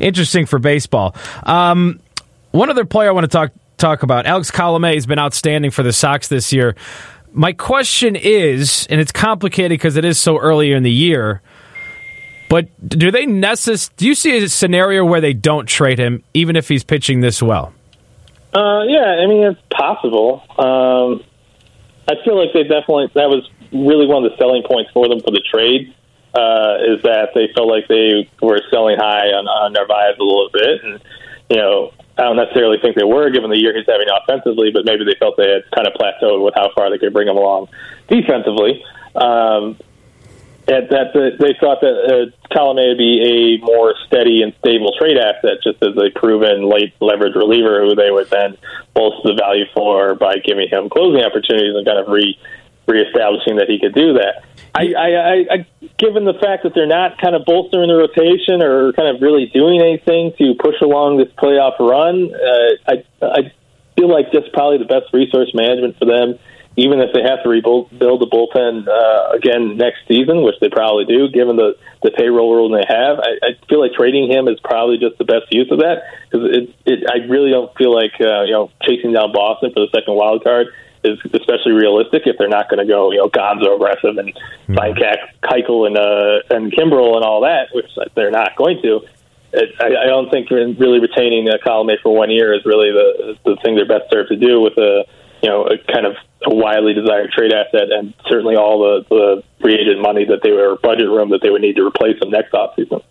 interesting 0.00 0.46
for 0.46 0.58
baseball. 0.58 1.14
Um, 1.44 2.00
one 2.50 2.70
other 2.70 2.84
player 2.84 3.08
I 3.08 3.12
want 3.12 3.24
to 3.24 3.28
talk 3.28 3.52
talk 3.78 4.02
about, 4.02 4.26
Alex 4.26 4.50
Colomé, 4.50 4.94
has 4.94 5.06
been 5.06 5.18
outstanding 5.18 5.70
for 5.70 5.82
the 5.82 5.92
Sox 5.92 6.28
this 6.28 6.52
year. 6.52 6.76
My 7.32 7.52
question 7.52 8.14
is, 8.16 8.86
and 8.90 9.00
it's 9.00 9.10
complicated 9.12 9.70
because 9.70 9.96
it 9.96 10.04
is 10.04 10.18
so 10.20 10.38
early 10.38 10.72
in 10.72 10.82
the 10.84 10.92
year. 10.92 11.42
But 12.48 12.68
do 12.88 13.10
they 13.10 13.24
necess- 13.26 13.90
Do 13.96 14.06
you 14.06 14.14
see 14.14 14.36
a 14.36 14.48
scenario 14.48 15.04
where 15.04 15.20
they 15.20 15.32
don't 15.32 15.66
trade 15.66 15.98
him, 15.98 16.22
even 16.34 16.54
if 16.54 16.68
he's 16.68 16.84
pitching 16.84 17.20
this 17.20 17.42
well? 17.42 17.72
Uh, 18.54 18.84
yeah, 18.86 19.16
I 19.20 19.26
mean 19.26 19.42
it's 19.42 19.60
possible. 19.70 20.42
Um, 20.56 21.24
I 22.06 22.14
feel 22.24 22.38
like 22.38 22.52
they 22.52 22.62
definitely 22.62 23.08
that 23.14 23.28
was 23.28 23.48
really 23.74 24.06
one 24.06 24.24
of 24.24 24.30
the 24.30 24.36
selling 24.38 24.62
points 24.62 24.90
for 24.92 25.08
them 25.08 25.20
for 25.20 25.30
the 25.30 25.42
trade 25.52 25.92
uh, 26.34 26.78
is 26.86 27.02
that 27.02 27.30
they 27.34 27.48
felt 27.54 27.68
like 27.68 27.86
they 27.88 28.28
were 28.40 28.60
selling 28.70 28.96
high 28.96 29.28
on, 29.34 29.46
on 29.46 29.72
Narvaez 29.72 30.16
a 30.18 30.22
little 30.22 30.50
bit, 30.52 30.84
and 30.84 31.00
you 31.50 31.56
know 31.56 31.92
I 32.16 32.22
don't 32.22 32.36
necessarily 32.36 32.78
think 32.78 32.96
they 32.96 33.04
were 33.04 33.30
given 33.30 33.50
the 33.50 33.58
year 33.58 33.76
he's 33.76 33.86
having 33.86 34.06
offensively, 34.08 34.70
but 34.70 34.84
maybe 34.84 35.04
they 35.04 35.18
felt 35.18 35.36
they 35.36 35.50
had 35.50 35.62
kind 35.74 35.86
of 35.86 35.94
plateaued 35.94 36.44
with 36.44 36.54
how 36.54 36.70
far 36.74 36.90
they 36.90 36.98
could 36.98 37.12
bring 37.12 37.28
him 37.28 37.36
along 37.36 37.68
defensively. 38.08 38.84
Um, 39.14 39.78
and 40.66 40.88
that 40.88 41.12
the, 41.12 41.36
they 41.38 41.52
thought 41.60 41.82
that 41.82 41.92
uh, 41.92 42.54
Colomé 42.54 42.88
would 42.88 42.98
be 42.98 43.20
a 43.20 43.64
more 43.64 43.94
steady 44.06 44.42
and 44.42 44.54
stable 44.60 44.94
trade 44.98 45.18
asset, 45.18 45.58
just 45.62 45.82
as 45.82 45.94
a 45.98 46.08
proven 46.18 46.70
late 46.70 46.94
leverage 47.00 47.34
reliever 47.34 47.84
who 47.84 47.94
they 47.94 48.10
would 48.10 48.30
then 48.30 48.56
bolster 48.94 49.28
the 49.28 49.34
value 49.34 49.66
for 49.74 50.14
by 50.14 50.38
giving 50.38 50.68
him 50.68 50.88
closing 50.88 51.22
opportunities 51.22 51.74
and 51.76 51.84
kind 51.84 51.98
of 51.98 52.08
re 52.08 52.38
reestablishing 52.86 53.56
that 53.56 53.68
he 53.68 53.78
could 53.78 53.94
do 53.94 54.14
that. 54.14 54.44
I, 54.74 54.92
I, 54.92 55.08
I, 55.08 55.34
I 55.50 55.56
given 55.98 56.24
the 56.24 56.34
fact 56.34 56.64
that 56.64 56.74
they're 56.74 56.90
not 56.90 57.18
kind 57.18 57.36
of 57.36 57.44
bolstering 57.46 57.88
the 57.88 57.94
rotation 57.94 58.62
or 58.62 58.92
kind 58.92 59.14
of 59.14 59.22
really 59.22 59.46
doing 59.46 59.80
anything 59.80 60.32
to 60.38 60.54
push 60.58 60.80
along 60.82 61.18
this 61.18 61.30
playoff 61.38 61.78
run, 61.78 62.34
uh, 62.34 62.90
I 62.90 63.04
I 63.22 63.52
feel 63.94 64.10
like 64.10 64.32
that's 64.32 64.48
probably 64.52 64.78
the 64.78 64.90
best 64.90 65.14
resource 65.14 65.54
management 65.54 65.96
for 65.98 66.06
them 66.06 66.38
even 66.76 66.98
if 67.00 67.14
they 67.14 67.22
have 67.22 67.42
to 67.42 67.48
rebuild 67.48 67.96
build 67.96 68.20
the 68.20 68.26
bullpen 68.26 68.88
uh, 68.88 69.36
again 69.36 69.76
next 69.76 70.06
season, 70.08 70.42
which 70.42 70.56
they 70.60 70.68
probably 70.68 71.04
do, 71.04 71.28
given 71.28 71.56
the 71.56 71.76
the 72.02 72.10
payroll 72.10 72.54
rule 72.54 72.70
they 72.70 72.84
have, 72.86 73.18
I, 73.18 73.38
I 73.42 73.50
feel 73.68 73.80
like 73.80 73.92
trading 73.94 74.30
him 74.30 74.48
is 74.48 74.58
probably 74.60 74.98
just 74.98 75.16
the 75.18 75.24
best 75.24 75.46
use 75.50 75.70
of 75.70 75.78
that. 75.78 76.02
Because 76.26 76.50
it, 76.50 76.74
it 76.84 76.98
I 77.06 77.24
really 77.30 77.50
don't 77.50 77.70
feel 77.78 77.94
like 77.94 78.18
uh, 78.20 78.42
you 78.42 78.52
know 78.52 78.70
chasing 78.82 79.12
down 79.12 79.32
Boston 79.32 79.70
for 79.72 79.86
the 79.86 79.90
second 79.94 80.14
wild 80.14 80.42
card 80.42 80.66
is 81.04 81.18
especially 81.32 81.72
realistic 81.72 82.22
if 82.26 82.36
they're 82.38 82.48
not 82.48 82.68
going 82.68 82.84
to 82.84 82.90
go 82.90 83.12
you 83.12 83.18
know 83.18 83.28
Gonzo 83.28 83.76
aggressive 83.76 84.16
and 84.16 84.32
find 84.74 84.96
Keuchel 85.42 85.86
and 85.86 85.96
uh, 85.96 86.56
and 86.56 86.72
Kimbrel 86.72 87.16
and 87.16 87.24
all 87.24 87.42
that, 87.42 87.68
which 87.72 87.86
they're 88.14 88.30
not 88.30 88.56
going 88.56 88.80
to. 88.82 89.00
It, 89.52 89.70
I, 89.78 90.04
I 90.04 90.06
don't 90.06 90.30
think 90.30 90.50
really 90.50 90.98
retaining 90.98 91.48
a 91.48 91.58
Colomé 91.58 92.00
for 92.02 92.14
one 92.14 92.30
year 92.30 92.54
is 92.54 92.64
really 92.64 92.90
the 92.90 93.38
the 93.44 93.56
thing 93.62 93.76
they're 93.76 93.86
best 93.86 94.10
served 94.10 94.30
to 94.30 94.36
do 94.36 94.60
with 94.60 94.76
a 94.78 95.04
you 95.42 95.48
know 95.48 95.66
a 95.66 95.78
kind 95.92 96.06
of 96.06 96.16
a 96.46 96.54
widely 96.54 96.94
desired 96.94 97.30
trade 97.32 97.52
asset, 97.52 97.90
and 97.90 98.14
certainly 98.28 98.56
all 98.56 98.80
the, 98.80 99.04
the 99.08 99.42
free 99.60 99.74
agent 99.74 100.00
money 100.00 100.24
that 100.24 100.40
they 100.42 100.50
were 100.50 100.76
budget 100.82 101.08
room 101.08 101.30
that 101.30 101.40
they 101.42 101.50
would 101.50 101.62
need 101.62 101.76
to 101.76 101.86
replace 101.86 102.18
them 102.20 102.30
next 102.30 102.52
offseason. 102.52 103.02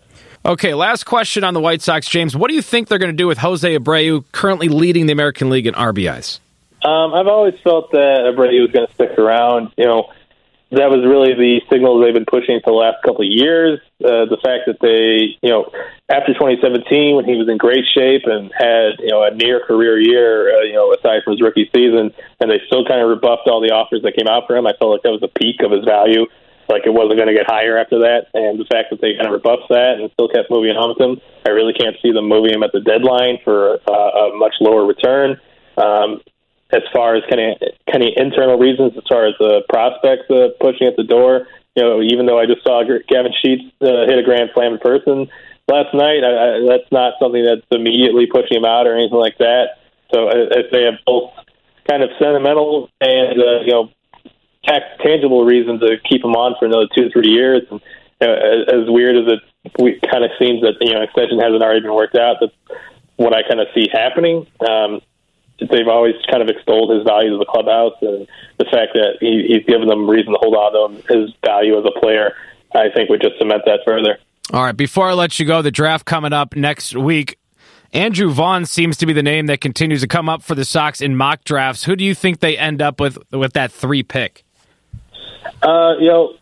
Okay, 0.46 0.74
last 0.74 1.04
question 1.04 1.42
on 1.42 1.54
the 1.54 1.60
White 1.60 1.80
Sox, 1.80 2.06
James. 2.06 2.36
What 2.36 2.50
do 2.50 2.54
you 2.54 2.62
think 2.62 2.88
they're 2.88 2.98
going 2.98 3.10
to 3.10 3.16
do 3.16 3.26
with 3.26 3.38
Jose 3.38 3.78
Abreu, 3.78 4.24
currently 4.32 4.68
leading 4.68 5.06
the 5.06 5.12
American 5.12 5.48
League 5.48 5.66
in 5.66 5.72
RBIs? 5.74 6.40
Um, 6.84 7.14
I've 7.14 7.26
always 7.26 7.54
felt 7.64 7.92
that 7.92 8.28
Abreu 8.28 8.60
was 8.60 8.70
going 8.70 8.86
to 8.86 8.92
stick 8.92 9.16
around. 9.16 9.72
You 9.78 9.86
know, 9.86 10.12
that 10.76 10.92
was 10.92 11.00
really 11.00 11.32
the 11.32 11.64
signal 11.72 11.96
they've 11.96 12.12
been 12.12 12.28
pushing 12.28 12.60
for 12.60 12.76
the 12.76 12.80
last 12.80 13.00
couple 13.00 13.24
of 13.24 13.30
years. 13.32 13.80
Uh, 14.04 14.28
the 14.28 14.36
fact 14.44 14.68
that 14.68 14.84
they, 14.84 15.32
you 15.40 15.48
know, 15.48 15.72
after 16.12 16.36
2017 16.36 17.16
when 17.16 17.24
he 17.24 17.40
was 17.40 17.48
in 17.48 17.56
great 17.56 17.88
shape 17.88 18.28
and 18.28 18.52
had, 18.52 19.00
you 19.00 19.08
know, 19.08 19.24
a 19.24 19.32
near 19.32 19.64
career 19.64 19.96
year, 19.96 20.52
uh, 20.52 20.62
you 20.62 20.76
know, 20.76 20.92
aside 20.92 21.24
from 21.24 21.38
his 21.38 21.40
rookie 21.40 21.70
season, 21.72 22.12
and 22.40 22.46
they 22.52 22.60
still 22.68 22.84
kind 22.84 23.00
of 23.00 23.08
rebuffed 23.08 23.48
all 23.48 23.64
the 23.64 23.72
offers 23.72 24.04
that 24.04 24.12
came 24.12 24.28
out 24.28 24.44
for 24.44 24.52
him. 24.56 24.68
I 24.68 24.76
felt 24.76 24.92
like 24.92 25.08
that 25.08 25.14
was 25.14 25.24
the 25.24 25.32
peak 25.32 25.64
of 25.64 25.72
his 25.72 25.88
value. 25.88 26.28
Like 26.68 26.84
it 26.84 26.92
wasn't 26.92 27.16
going 27.16 27.28
to 27.28 27.36
get 27.36 27.48
higher 27.48 27.76
after 27.76 28.08
that, 28.08 28.32
and 28.32 28.56
the 28.60 28.64
fact 28.64 28.88
that 28.88 29.00
they 29.00 29.12
kind 29.16 29.28
of 29.28 29.36
rebuffed 29.36 29.68
that 29.68 30.00
and 30.00 30.08
still 30.16 30.32
kept 30.32 30.48
moving 30.48 30.72
on 30.72 30.96
with 30.96 31.00
him, 31.00 31.20
I 31.44 31.52
really 31.52 31.76
can't 31.76 31.96
see 32.00 32.08
them 32.12 32.24
moving 32.24 32.56
him 32.56 32.64
at 32.64 32.72
the 32.72 32.80
deadline 32.80 33.36
for 33.44 33.80
uh, 33.84 34.32
a 34.32 34.36
much 34.36 34.56
lower 34.64 34.84
return. 34.88 35.36
Um, 35.76 36.24
as 36.72 36.82
far 36.92 37.14
as 37.14 37.22
kind 37.28 37.40
of 37.40 37.58
kind 37.90 38.02
of 38.02 38.10
internal 38.16 38.58
reasons, 38.58 38.92
as 38.96 39.04
far 39.08 39.26
as 39.26 39.34
the 39.38 39.62
prospects 39.68 40.30
uh, 40.30 40.48
pushing 40.60 40.86
at 40.86 40.96
the 40.96 41.04
door. 41.04 41.46
You 41.76 41.82
know, 41.82 42.02
even 42.02 42.26
though 42.26 42.38
I 42.38 42.46
just 42.46 42.62
saw 42.62 42.82
Gavin 42.82 43.32
Sheets 43.42 43.64
uh, 43.82 44.06
hit 44.06 44.18
a 44.18 44.22
grand 44.22 44.50
slam 44.54 44.74
in 44.74 44.78
person 44.78 45.28
last 45.68 45.92
night, 45.94 46.22
I, 46.22 46.30
I, 46.30 46.66
that's 46.68 46.90
not 46.92 47.14
something 47.20 47.44
that's 47.44 47.66
immediately 47.70 48.26
pushing 48.26 48.58
him 48.58 48.64
out 48.64 48.86
or 48.86 48.94
anything 48.94 49.18
like 49.18 49.38
that. 49.38 49.78
So 50.12 50.28
I, 50.28 50.36
I 50.50 50.62
they 50.70 50.82
have 50.84 51.02
both 51.06 51.32
kind 51.88 52.02
of 52.02 52.10
sentimental 52.18 52.90
and 53.00 53.40
uh, 53.40 53.60
you 53.66 53.72
know 53.72 53.90
tax- 54.64 54.98
tangible 55.02 55.44
reasons 55.44 55.80
to 55.80 55.96
keep 56.08 56.24
him 56.24 56.34
on 56.34 56.54
for 56.58 56.66
another 56.66 56.88
two 56.94 57.10
three 57.10 57.30
years. 57.30 57.62
And 57.70 57.80
uh, 58.20 58.30
as, 58.30 58.82
as 58.82 58.90
weird 58.90 59.16
as 59.16 59.32
it 59.32 59.40
we, 59.78 60.00
kind 60.10 60.24
of 60.24 60.30
seems 60.38 60.62
that 60.62 60.74
you 60.80 60.92
know 60.92 61.02
extension 61.02 61.38
hasn't 61.40 61.62
already 61.62 61.80
been 61.80 61.94
worked 61.94 62.16
out, 62.16 62.36
that's 62.40 62.54
what 63.16 63.34
I 63.34 63.42
kind 63.42 63.60
of 63.60 63.68
see 63.74 63.88
happening. 63.92 64.46
Um, 64.68 65.00
they've 65.58 65.88
always 65.88 66.14
kind 66.30 66.42
of 66.42 66.48
extolled 66.48 66.90
his 66.90 67.04
value 67.04 67.30
to 67.30 67.38
the 67.38 67.46
clubhouse 67.46 67.94
and 68.02 68.26
the 68.58 68.64
fact 68.64 68.94
that 68.94 69.18
he, 69.20 69.46
he's 69.48 69.64
given 69.66 69.88
them 69.88 70.08
reason 70.08 70.32
to 70.32 70.38
hold 70.40 70.54
on 70.54 70.72
to 70.72 70.94
him, 70.94 71.02
his 71.08 71.34
value 71.44 71.78
as 71.78 71.84
a 71.84 72.00
player, 72.00 72.34
I 72.74 72.90
think 72.94 73.10
would 73.10 73.22
just 73.22 73.38
cement 73.38 73.62
that 73.66 73.80
further. 73.86 74.18
All 74.52 74.62
right, 74.62 74.76
before 74.76 75.08
I 75.08 75.12
let 75.12 75.38
you 75.38 75.46
go, 75.46 75.62
the 75.62 75.70
draft 75.70 76.04
coming 76.04 76.32
up 76.32 76.54
next 76.54 76.96
week. 76.96 77.38
Andrew 77.92 78.30
Vaughn 78.30 78.66
seems 78.66 78.96
to 78.98 79.06
be 79.06 79.12
the 79.12 79.22
name 79.22 79.46
that 79.46 79.60
continues 79.60 80.00
to 80.00 80.08
come 80.08 80.28
up 80.28 80.42
for 80.42 80.56
the 80.56 80.64
Sox 80.64 81.00
in 81.00 81.16
mock 81.16 81.44
drafts. 81.44 81.84
Who 81.84 81.94
do 81.94 82.04
you 82.04 82.14
think 82.14 82.40
they 82.40 82.58
end 82.58 82.82
up 82.82 83.00
with 83.00 83.18
with 83.30 83.52
that 83.52 83.70
three 83.70 84.02
pick? 84.02 84.44
Uh, 85.62 85.94
you 86.00 86.08
know, 86.08 86.34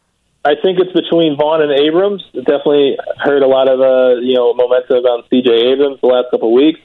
I 0.45 0.55
think 0.63 0.81
it's 0.81 0.93
between 0.93 1.37
Vaughn 1.37 1.63
and 1.63 1.71
Abrams. 1.71 2.25
Definitely 2.33 2.97
heard 3.19 3.43
a 3.43 3.47
lot 3.47 3.69
of 3.69 3.81
uh, 3.81 4.21
you 4.21 4.35
know 4.35 4.55
momentum 4.55 5.05
on 5.05 5.25
C.J. 5.29 5.51
Abrams 5.51 6.01
the 6.01 6.07
last 6.07 6.31
couple 6.31 6.49
of 6.49 6.55
weeks. 6.55 6.81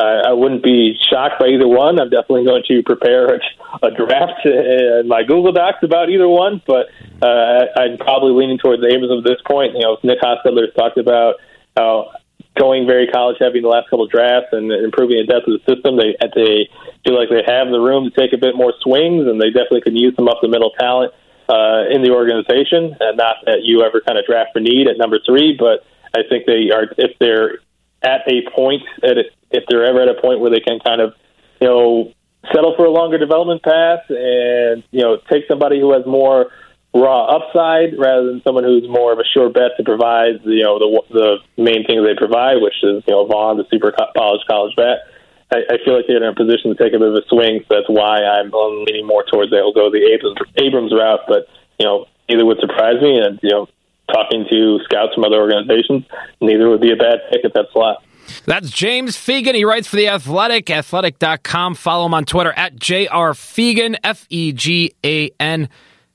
Uh, 0.00 0.28
I 0.28 0.32
wouldn't 0.32 0.62
be 0.62 0.96
shocked 1.10 1.38
by 1.38 1.48
either 1.48 1.68
one. 1.68 2.00
I'm 2.00 2.08
definitely 2.08 2.46
going 2.46 2.62
to 2.68 2.82
prepare 2.82 3.34
a, 3.34 3.40
a 3.82 3.90
draft 3.90 4.46
in 4.46 5.04
my 5.08 5.22
Google 5.22 5.52
Docs 5.52 5.82
about 5.82 6.08
either 6.08 6.28
one, 6.28 6.62
but 6.66 6.86
uh, 7.20 7.66
I'm 7.76 7.98
probably 7.98 8.32
leaning 8.32 8.56
towards 8.56 8.82
Abrams 8.82 9.12
at 9.12 9.28
this 9.28 9.42
point. 9.44 9.74
You 9.74 9.80
know, 9.80 9.98
Nick 10.02 10.20
Hostetler 10.22 10.64
has 10.64 10.74
talked 10.74 10.96
about 10.96 11.34
how 11.76 12.12
going 12.58 12.86
very 12.86 13.08
college 13.08 13.36
heavy 13.40 13.58
in 13.58 13.62
the 13.62 13.68
last 13.68 13.90
couple 13.90 14.04
of 14.04 14.10
drafts 14.10 14.48
and 14.52 14.72
improving 14.72 15.18
the 15.20 15.28
depth 15.28 15.46
of 15.48 15.60
the 15.60 15.64
system. 15.68 16.00
They 16.00 16.16
they 16.32 16.68
feel 17.04 17.20
like 17.20 17.28
they 17.28 17.44
have 17.44 17.68
the 17.68 17.80
room 17.80 18.08
to 18.08 18.12
take 18.16 18.32
a 18.32 18.40
bit 18.40 18.56
more 18.56 18.72
swings, 18.80 19.28
and 19.28 19.36
they 19.36 19.52
definitely 19.52 19.82
can 19.82 19.96
use 19.96 20.16
some 20.16 20.28
up 20.28 20.38
the 20.40 20.48
middle 20.48 20.70
talent 20.80 21.12
uh, 21.48 21.92
in 21.92 22.00
the 22.00 22.16
organization. 22.16 22.96
And 22.98 23.20
not 23.20 23.44
that 23.44 23.68
you 23.68 23.84
ever 23.84 24.00
kind 24.00 24.16
of 24.16 24.24
draft 24.24 24.56
for 24.56 24.60
need 24.60 24.88
at 24.88 24.96
number 24.96 25.20
three, 25.24 25.56
but 25.58 25.84
I 26.16 26.24
think 26.24 26.46
they 26.46 26.72
are 26.72 26.88
if 26.96 27.18
they're 27.20 27.60
at 28.00 28.24
a 28.24 28.48
point 28.56 28.82
at 29.04 29.18
if 29.50 29.64
they're 29.68 29.84
ever 29.84 30.02
at 30.02 30.08
a 30.08 30.20
point 30.20 30.40
where 30.40 30.50
they 30.50 30.60
can 30.60 30.78
kind 30.80 31.00
of 31.00 31.14
you 31.60 31.68
know 31.68 32.12
settle 32.52 32.74
for 32.76 32.86
a 32.86 32.90
longer 32.90 33.18
development 33.18 33.62
path 33.62 34.00
and 34.08 34.82
you 34.90 35.02
know 35.02 35.18
take 35.30 35.44
somebody 35.48 35.80
who 35.80 35.92
has 35.92 36.06
more 36.06 36.50
raw 36.92 37.26
upside 37.26 37.96
rather 37.98 38.26
than 38.26 38.42
someone 38.42 38.64
who's 38.64 38.88
more 38.88 39.12
of 39.12 39.18
a 39.18 39.24
sure 39.32 39.48
bet 39.48 39.76
to 39.76 39.84
provide 39.84 40.42
you 40.44 40.64
know 40.64 40.78
the 40.78 41.02
the 41.10 41.62
main 41.62 41.86
things 41.86 42.02
they 42.04 42.16
provide, 42.16 42.60
which 42.60 42.76
is 42.82 43.02
you 43.06 43.14
know 43.14 43.26
Vaughn, 43.26 43.58
the 43.58 43.66
super 43.70 43.92
polished 44.14 44.46
college 44.48 44.74
bat. 44.76 45.06
I, 45.52 45.66
I 45.66 45.76
feel 45.84 45.96
like 45.96 46.06
they're 46.06 46.22
in 46.22 46.22
a 46.22 46.34
position 46.34 46.70
to 46.70 46.78
take 46.78 46.94
a 46.94 46.98
bit 46.98 47.08
of 47.08 47.14
a 47.14 47.26
swing. 47.28 47.66
So 47.66 47.74
that's 47.74 47.90
why 47.90 48.22
I'm 48.22 48.50
leaning 48.86 49.06
more 49.06 49.24
towards 49.26 49.50
they'll 49.50 49.74
go 49.74 49.90
the 49.90 50.02
Abrams, 50.14 50.38
Abrams 50.56 50.92
route. 50.92 51.26
But 51.26 51.46
you 51.78 51.86
know 51.86 52.06
either 52.28 52.46
would 52.46 52.58
surprise 52.60 53.00
me, 53.02 53.18
and 53.18 53.38
you 53.42 53.50
know 53.50 53.66
talking 54.10 54.46
to 54.50 54.80
scouts 54.84 55.14
from 55.14 55.24
other 55.24 55.38
organizations, 55.38 56.04
neither 56.40 56.68
would 56.68 56.80
be 56.80 56.92
a 56.92 56.96
bad 56.96 57.22
pick 57.30 57.44
at 57.44 57.54
that 57.54 57.66
slot. 57.72 58.02
That's 58.46 58.70
James 58.70 59.16
Fegan. 59.16 59.54
He 59.54 59.64
writes 59.64 59.88
for 59.88 59.96
The 59.96 60.08
Athletic, 60.08 60.70
athletic.com. 60.70 61.74
Follow 61.74 62.06
him 62.06 62.14
on 62.14 62.24
Twitter 62.24 62.52
at 62.52 62.76
JR 62.76 63.32
Fegan, 63.34 63.96
F 64.02 64.26
E 64.30 64.52
G 64.52 64.94
A 65.04 65.30
N. 65.38 65.68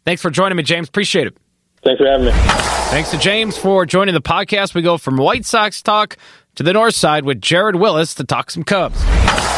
Thanks 0.05 0.21
for 0.21 0.29
joining 0.29 0.55
me, 0.55 0.63
James. 0.63 0.87
Appreciate 0.87 1.27
it. 1.27 1.37
Thanks 1.83 1.99
for 1.99 2.07
having 2.07 2.25
me. 2.25 2.31
Thanks 2.89 3.11
to 3.11 3.17
James 3.17 3.57
for 3.57 3.85
joining 3.85 4.13
the 4.13 4.21
podcast. 4.21 4.73
We 4.73 4.81
go 4.81 4.97
from 4.97 5.17
White 5.17 5.45
Sox 5.45 5.81
talk 5.81 6.17
to 6.55 6.63
the 6.63 6.73
north 6.73 6.95
side 6.95 7.25
with 7.25 7.41
Jared 7.41 7.75
Willis 7.75 8.15
to 8.15 8.23
talk 8.23 8.49
some 8.49 8.63
Cubs. 8.63 8.99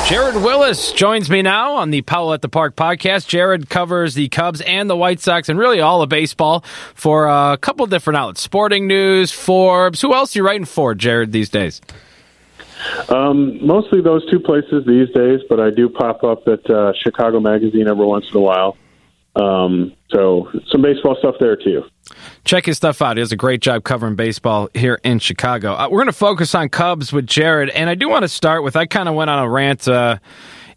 Jared 0.08 0.36
Willis 0.36 0.94
joins 0.94 1.30
me 1.30 1.42
now 1.42 1.76
on 1.76 1.90
the 1.90 2.02
Powell 2.02 2.34
at 2.34 2.42
the 2.42 2.48
Park 2.48 2.76
podcast. 2.78 3.28
Jared 3.28 3.70
covers 3.70 4.14
the 4.14 4.30
Cubs 4.30 4.62
and 4.62 4.90
the 4.90 4.96
White 4.96 5.20
Sox 5.20 5.50
and 5.50 5.60
really 5.60 5.82
all 5.82 6.02
of 6.02 6.08
baseball 6.10 6.64
for 6.96 7.28
a 7.28 7.58
couple 7.58 7.86
different 7.88 8.16
outlets 8.18 8.42
Sporting 8.42 8.88
News, 8.88 9.32
Forbes. 9.34 10.00
Who 10.02 10.14
else 10.14 10.34
are 10.34 10.40
you 10.40 10.46
writing 10.46 10.66
for, 10.66 10.96
Jared, 10.96 11.34
these 11.34 11.50
days? 11.50 11.82
Um, 13.10 13.66
mostly 13.66 14.02
those 14.02 14.30
two 14.30 14.40
places 14.40 14.86
these 14.86 15.10
days, 15.14 15.42
but 15.50 15.60
I 15.60 15.70
do 15.70 15.90
pop 15.90 16.24
up 16.24 16.48
at 16.48 16.70
uh, 16.70 16.94
Chicago 17.04 17.40
Magazine 17.40 17.88
every 17.88 18.06
once 18.06 18.26
in 18.32 18.38
a 18.38 18.42
while. 18.42 18.78
Um, 19.36 19.94
so 20.10 20.50
some 20.72 20.82
baseball 20.82 21.16
stuff 21.20 21.36
there 21.40 21.56
too. 21.56 21.84
Check 22.44 22.66
his 22.66 22.78
stuff 22.78 23.02
out. 23.02 23.18
He 23.18 23.22
does 23.22 23.32
a 23.32 23.36
great 23.36 23.62
job 23.62 23.84
covering 23.84 24.16
baseball 24.16 24.70
here 24.74 25.00
in 25.04 25.20
Chicago. 25.20 25.74
Uh, 25.74 25.88
we're 25.92 26.00
going 26.00 26.08
to 26.08 26.14
focus 26.14 26.56
on 26.56 26.70
Cubs 26.70 27.14
with 27.14 27.28
Jared, 27.28 27.70
and 27.70 27.90
I 27.90 27.96
do 27.96 28.10
want 28.10 28.24
to 28.24 28.30
start 28.30 28.64
with 28.64 28.76
I 28.76 28.86
kind 28.86 29.08
of 29.08 29.16
went 29.16 29.30
on 29.30 29.44
a 29.44 29.50
rant. 29.50 29.88
Uh, 29.88 30.18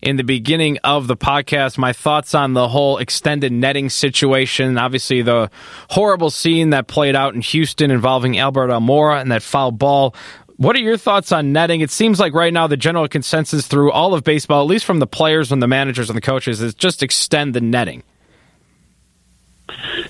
in 0.02 0.16
the 0.16 0.24
beginning 0.24 0.78
of 0.82 1.06
the 1.06 1.16
podcast 1.16 1.76
my 1.76 1.92
thoughts 1.92 2.34
on 2.34 2.54
the 2.54 2.68
whole 2.68 2.98
extended 2.98 3.52
netting 3.52 3.90
situation. 3.90 4.78
Obviously, 4.78 5.22
the 5.22 5.50
horrible 5.90 6.30
scene 6.30 6.70
that 6.70 6.86
played 6.86 7.14
out 7.14 7.34
in 7.34 7.40
Houston 7.40 7.90
involving 7.90 8.38
Albert 8.38 8.68
Almora 8.68 9.20
and 9.20 9.30
that 9.30 9.42
foul 9.42 9.72
ball. 9.72 10.14
What 10.60 10.76
are 10.76 10.80
your 10.80 10.98
thoughts 10.98 11.32
on 11.32 11.54
netting? 11.54 11.80
It 11.80 11.90
seems 11.90 12.20
like 12.20 12.34
right 12.34 12.52
now 12.52 12.66
the 12.66 12.76
general 12.76 13.08
consensus 13.08 13.66
through 13.66 13.92
all 13.92 14.12
of 14.12 14.24
baseball, 14.24 14.60
at 14.60 14.68
least 14.68 14.84
from 14.84 14.98
the 14.98 15.06
players 15.06 15.52
and 15.52 15.62
the 15.62 15.66
managers 15.66 16.10
and 16.10 16.16
the 16.18 16.20
coaches, 16.20 16.60
is 16.60 16.74
just 16.74 17.02
extend 17.02 17.54
the 17.54 17.62
netting. 17.62 18.02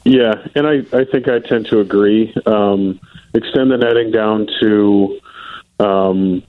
Yeah, 0.02 0.44
and 0.56 0.66
I, 0.66 0.78
I 0.92 1.04
think 1.04 1.28
I 1.28 1.38
tend 1.38 1.66
to 1.66 1.78
agree. 1.78 2.34
Um, 2.46 2.98
extend 3.32 3.70
the 3.70 3.76
netting 3.76 4.10
down 4.10 4.48
to, 4.58 5.20
um, 5.78 6.42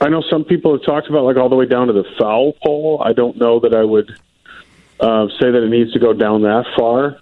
I 0.00 0.08
know 0.08 0.22
some 0.30 0.46
people 0.46 0.72
have 0.72 0.86
talked 0.86 1.06
about 1.06 1.24
like 1.24 1.36
all 1.36 1.50
the 1.50 1.56
way 1.56 1.66
down 1.66 1.88
to 1.88 1.92
the 1.92 2.06
foul 2.18 2.54
pole. 2.64 3.02
I 3.04 3.12
don't 3.12 3.36
know 3.36 3.60
that 3.60 3.74
I 3.74 3.84
would 3.84 4.18
uh, 4.98 5.28
say 5.38 5.50
that 5.50 5.62
it 5.62 5.68
needs 5.68 5.92
to 5.92 5.98
go 5.98 6.14
down 6.14 6.40
that 6.44 6.64
far, 6.74 7.18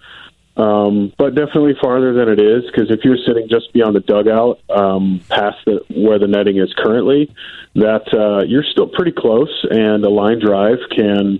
um, 0.55 1.11
but 1.17 1.33
definitely 1.33 1.73
farther 1.81 2.13
than 2.13 2.29
it 2.29 2.39
is 2.39 2.63
because 2.65 2.91
if 2.91 3.03
you're 3.03 3.17
sitting 3.25 3.47
just 3.49 3.73
beyond 3.73 3.95
the 3.95 4.01
dugout, 4.01 4.59
um, 4.69 5.21
past 5.29 5.57
the, 5.65 5.83
where 5.89 6.19
the 6.19 6.27
netting 6.27 6.57
is 6.57 6.73
currently, 6.77 7.33
that 7.75 8.13
uh, 8.13 8.45
you're 8.45 8.63
still 8.63 8.87
pretty 8.87 9.11
close, 9.11 9.65
and 9.69 10.05
a 10.05 10.09
line 10.09 10.39
drive 10.39 10.77
can 10.95 11.39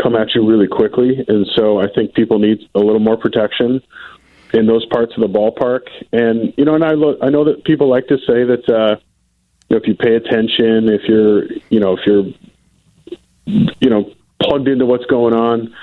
come 0.00 0.14
at 0.14 0.34
you 0.34 0.48
really 0.48 0.68
quickly. 0.68 1.24
And 1.26 1.46
so 1.56 1.80
I 1.80 1.86
think 1.92 2.14
people 2.14 2.38
need 2.38 2.68
a 2.74 2.78
little 2.78 3.00
more 3.00 3.16
protection 3.16 3.82
in 4.52 4.66
those 4.66 4.84
parts 4.86 5.12
of 5.16 5.20
the 5.22 5.28
ballpark. 5.28 5.88
And 6.12 6.54
you 6.56 6.64
know, 6.64 6.74
and 6.74 6.84
I 6.84 6.92
look, 6.92 7.18
I 7.20 7.30
know 7.30 7.44
that 7.44 7.64
people 7.64 7.88
like 7.88 8.06
to 8.08 8.18
say 8.18 8.44
that 8.44 8.68
uh, 8.68 8.96
if 9.70 9.88
you 9.88 9.94
pay 9.94 10.14
attention, 10.14 10.88
if 10.88 11.02
you're, 11.08 11.44
you 11.70 11.80
know, 11.80 11.96
if 11.96 12.00
you're, 12.06 12.26
you 13.46 13.90
know, 13.90 14.12
plugged 14.40 14.68
into 14.68 14.86
what's 14.86 15.06
going 15.06 15.34
on, 15.34 15.74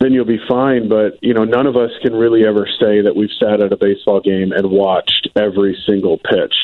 then 0.00 0.12
you'll 0.12 0.24
be 0.24 0.40
fine. 0.48 0.88
But 0.88 1.18
you 1.22 1.34
know, 1.34 1.44
none 1.44 1.66
of 1.66 1.76
us 1.76 1.90
can 2.02 2.14
really 2.14 2.44
ever 2.46 2.66
say 2.80 3.02
that 3.02 3.14
we've 3.16 3.32
sat 3.40 3.62
at 3.62 3.72
a 3.72 3.76
baseball 3.76 4.20
game 4.20 4.52
and 4.52 4.70
watched 4.70 5.28
every 5.36 5.76
single 5.86 6.18
pitch. 6.18 6.54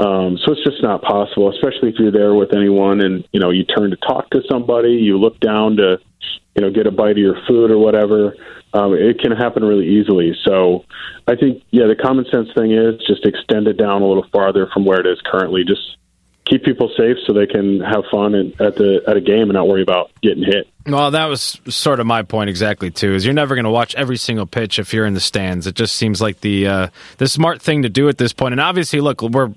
Um, 0.00 0.38
so 0.44 0.52
it's 0.52 0.64
just 0.64 0.82
not 0.82 1.02
possible, 1.02 1.50
especially 1.50 1.90
if 1.90 1.96
you're 1.98 2.12
there 2.12 2.34
with 2.34 2.54
anyone 2.54 3.00
and 3.00 3.26
you 3.32 3.40
know 3.40 3.50
you 3.50 3.64
turn 3.64 3.90
to 3.90 3.96
talk 3.96 4.30
to 4.30 4.42
somebody, 4.50 4.92
you 4.92 5.18
look 5.18 5.38
down 5.40 5.76
to 5.76 5.98
you 6.56 6.62
know 6.62 6.70
get 6.70 6.86
a 6.86 6.90
bite 6.90 7.12
of 7.12 7.18
your 7.18 7.36
food 7.46 7.70
or 7.70 7.78
whatever. 7.78 8.34
Um, 8.74 8.94
it 8.94 9.20
can 9.20 9.32
happen 9.32 9.62
really 9.64 9.86
easily. 9.86 10.32
So 10.46 10.84
I 11.28 11.36
think 11.36 11.62
yeah, 11.70 11.86
the 11.86 11.96
common 11.96 12.24
sense 12.32 12.48
thing 12.56 12.72
is 12.72 13.00
just 13.06 13.26
extend 13.26 13.68
it 13.68 13.76
down 13.76 14.02
a 14.02 14.06
little 14.06 14.26
farther 14.32 14.68
from 14.72 14.84
where 14.84 15.00
it 15.00 15.06
is 15.06 15.20
currently. 15.24 15.62
Just 15.64 15.96
keep 16.44 16.64
people 16.64 16.90
safe 16.96 17.16
so 17.26 17.32
they 17.32 17.46
can 17.46 17.80
have 17.80 18.04
fun 18.10 18.34
at, 18.34 18.60
at 18.60 18.76
the 18.76 19.02
at 19.06 19.16
a 19.16 19.20
game 19.20 19.42
and 19.42 19.52
not 19.52 19.68
worry 19.68 19.82
about 19.82 20.10
getting 20.22 20.42
hit. 20.42 20.68
Well, 20.84 21.12
that 21.12 21.26
was 21.26 21.60
sort 21.68 22.00
of 22.00 22.06
my 22.06 22.22
point 22.22 22.50
exactly 22.50 22.90
too. 22.90 23.14
Is 23.14 23.24
you're 23.24 23.34
never 23.34 23.54
going 23.54 23.66
to 23.66 23.70
watch 23.70 23.94
every 23.94 24.16
single 24.16 24.46
pitch 24.46 24.80
if 24.80 24.92
you're 24.92 25.06
in 25.06 25.14
the 25.14 25.20
stands. 25.20 25.68
It 25.68 25.76
just 25.76 25.94
seems 25.94 26.20
like 26.20 26.40
the 26.40 26.66
uh, 26.66 26.88
the 27.18 27.28
smart 27.28 27.62
thing 27.62 27.82
to 27.82 27.88
do 27.88 28.08
at 28.08 28.18
this 28.18 28.32
point. 28.32 28.52
And 28.52 28.60
obviously, 28.60 29.00
look, 29.00 29.22
we're 29.22 29.52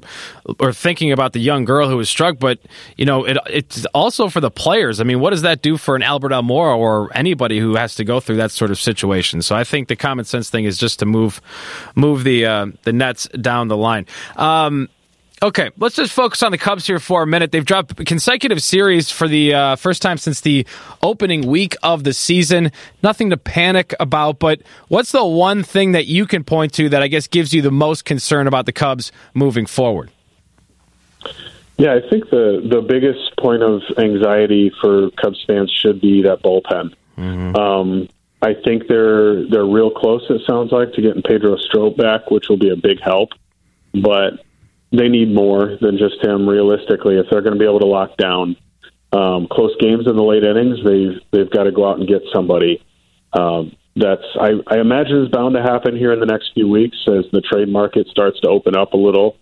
we're 0.59 0.73
thinking 0.73 1.11
about 1.11 1.33
the 1.33 1.39
young 1.39 1.65
girl 1.65 1.89
who 1.89 1.97
was 1.97 2.09
struck, 2.09 2.37
but 2.37 2.59
you 2.95 3.05
know, 3.05 3.25
it, 3.25 3.37
it's 3.49 3.85
also 3.87 4.29
for 4.29 4.39
the 4.39 4.51
players. 4.51 5.01
I 5.01 5.03
mean, 5.03 5.19
what 5.19 5.31
does 5.31 5.41
that 5.41 5.63
do 5.63 5.77
for 5.77 5.95
an 5.95 6.03
Albert 6.03 6.31
Almora 6.31 6.77
or 6.77 7.09
anybody 7.15 7.59
who 7.59 7.75
has 7.75 7.95
to 7.95 8.03
go 8.03 8.19
through 8.19 8.37
that 8.37 8.51
sort 8.51 8.69
of 8.69 8.79
situation? 8.79 9.41
So 9.41 9.55
I 9.55 9.63
think 9.63 9.87
the 9.87 9.95
common 9.95 10.25
sense 10.25 10.51
thing 10.51 10.65
is 10.65 10.77
just 10.77 10.99
to 10.99 11.07
move 11.07 11.41
move 11.95 12.23
the 12.23 12.45
uh, 12.45 12.67
the 12.83 12.93
nets 12.93 13.27
down 13.29 13.67
the 13.67 13.77
line. 13.77 14.05
Um, 14.35 14.89
Okay, 15.45 15.69
let's 15.77 15.95
just 15.95 16.11
focus 16.11 16.41
on 16.41 16.51
the 16.51 16.57
Cubs 16.57 16.87
here 16.87 16.97
for 16.97 17.21
a 17.21 17.27
minute. 17.27 17.51
They've 17.51 17.63
dropped 17.63 18.03
consecutive 18.07 18.63
series 18.63 19.11
for 19.11 19.27
the 19.27 19.53
uh, 19.53 19.75
first 19.75 20.01
time 20.01 20.17
since 20.17 20.41
the 20.41 20.65
opening 21.03 21.45
week 21.45 21.75
of 21.83 22.03
the 22.03 22.13
season. 22.13 22.71
Nothing 23.03 23.29
to 23.29 23.37
panic 23.37 23.93
about, 23.99 24.39
but 24.39 24.63
what's 24.87 25.11
the 25.11 25.23
one 25.23 25.61
thing 25.61 25.91
that 25.91 26.07
you 26.07 26.25
can 26.25 26.43
point 26.43 26.73
to 26.73 26.89
that 26.89 27.03
I 27.03 27.07
guess 27.07 27.27
gives 27.27 27.53
you 27.53 27.61
the 27.61 27.69
most 27.69 28.05
concern 28.05 28.47
about 28.47 28.65
the 28.65 28.71
Cubs 28.71 29.11
moving 29.35 29.67
forward? 29.67 30.09
Yeah, 31.77 31.93
I 31.93 32.09
think 32.09 32.31
the 32.31 32.67
the 32.67 32.81
biggest 32.81 33.37
point 33.37 33.61
of 33.61 33.83
anxiety 33.99 34.71
for 34.81 35.11
Cubs 35.11 35.43
fans 35.45 35.71
should 35.79 36.01
be 36.01 36.23
that 36.23 36.41
bullpen. 36.41 36.95
Mm-hmm. 37.19 37.55
Um, 37.55 38.09
I 38.41 38.55
think 38.55 38.87
they're 38.87 39.47
they're 39.47 39.63
real 39.63 39.91
close. 39.91 40.25
It 40.27 40.41
sounds 40.47 40.71
like 40.71 40.93
to 40.93 41.03
getting 41.03 41.21
Pedro 41.21 41.55
Strop 41.57 41.97
back, 41.97 42.31
which 42.31 42.49
will 42.49 42.57
be 42.57 42.71
a 42.71 42.75
big 42.75 42.99
help. 42.99 43.29
But 43.93 44.44
they 44.97 45.09
need 45.09 45.33
more 45.33 45.77
than 45.81 45.97
just 45.97 46.23
him. 46.23 46.47
Realistically, 46.47 47.17
if 47.17 47.27
they're 47.29 47.41
going 47.41 47.53
to 47.53 47.59
be 47.59 47.65
able 47.65 47.79
to 47.79 47.87
lock 47.87 48.17
down 48.17 48.55
um, 49.11 49.47
close 49.49 49.75
games 49.79 50.07
in 50.07 50.15
the 50.15 50.23
late 50.23 50.43
innings, 50.43 50.79
they've 50.83 51.21
they've 51.31 51.51
got 51.51 51.63
to 51.63 51.71
go 51.71 51.89
out 51.89 51.99
and 51.99 52.07
get 52.07 52.21
somebody. 52.33 52.83
Um, 53.33 53.75
that's 53.95 54.25
I, 54.39 54.51
I 54.67 54.79
imagine 54.79 55.23
is 55.23 55.29
bound 55.29 55.55
to 55.55 55.61
happen 55.61 55.95
here 55.95 56.11
in 56.11 56.19
the 56.19 56.25
next 56.25 56.51
few 56.53 56.67
weeks 56.67 56.97
as 57.07 57.25
the 57.31 57.41
trade 57.41 57.69
market 57.69 58.07
starts 58.07 58.39
to 58.41 58.49
open 58.49 58.75
up 58.75 58.93
a 58.93 58.97
little. 58.97 59.37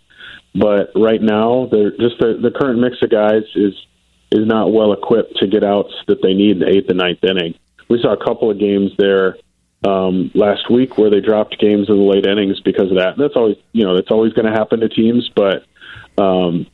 But 0.56 0.92
right 0.96 1.22
now, 1.22 1.68
they're 1.72 1.92
just 1.92 2.20
the, 2.20 2.38
the 2.42 2.52
current 2.52 2.80
mix 2.80 2.98
of 3.02 3.10
guys 3.10 3.44
is 3.56 3.74
is 4.32 4.46
not 4.46 4.72
well 4.72 4.94
equipped 4.94 5.38
to 5.38 5.48
get 5.48 5.63
outs 5.63 5.94
that 6.08 6.22
they 6.22 6.34
need 6.34 6.58
in 6.58 6.60
the 6.60 6.70
eighth 6.70 6.89
and 6.89 6.98
ninth 6.98 7.24
inning. 7.24 7.56
We 7.89 8.00
saw 8.02 8.13
a 8.13 8.24
couple 8.24 8.50
of 8.50 8.60
games 8.60 8.92
there 8.98 9.38
um, 9.84 10.32
last 10.34 10.69
week 10.69 10.98
where 10.98 11.10
they 11.10 11.19
dropped 11.19 11.60
games 11.60 11.89
in 11.89 11.98
the 11.98 12.04
late 12.04 12.26
innings 12.26 12.60
because 12.62 12.89
of 12.89 12.98
that. 12.98 13.13
And 13.13 13.24
That's 13.24 13.36
always 13.36 13.58
you 13.72 13.84
know 13.84 13.96
that's 13.96 14.12
always 14.12 14.34
going 14.34 14.46
to 14.46 14.52
happen 14.52 14.80
to 14.80 14.89
teams, 14.89 15.30
but 15.36 15.65
um, 16.17 16.67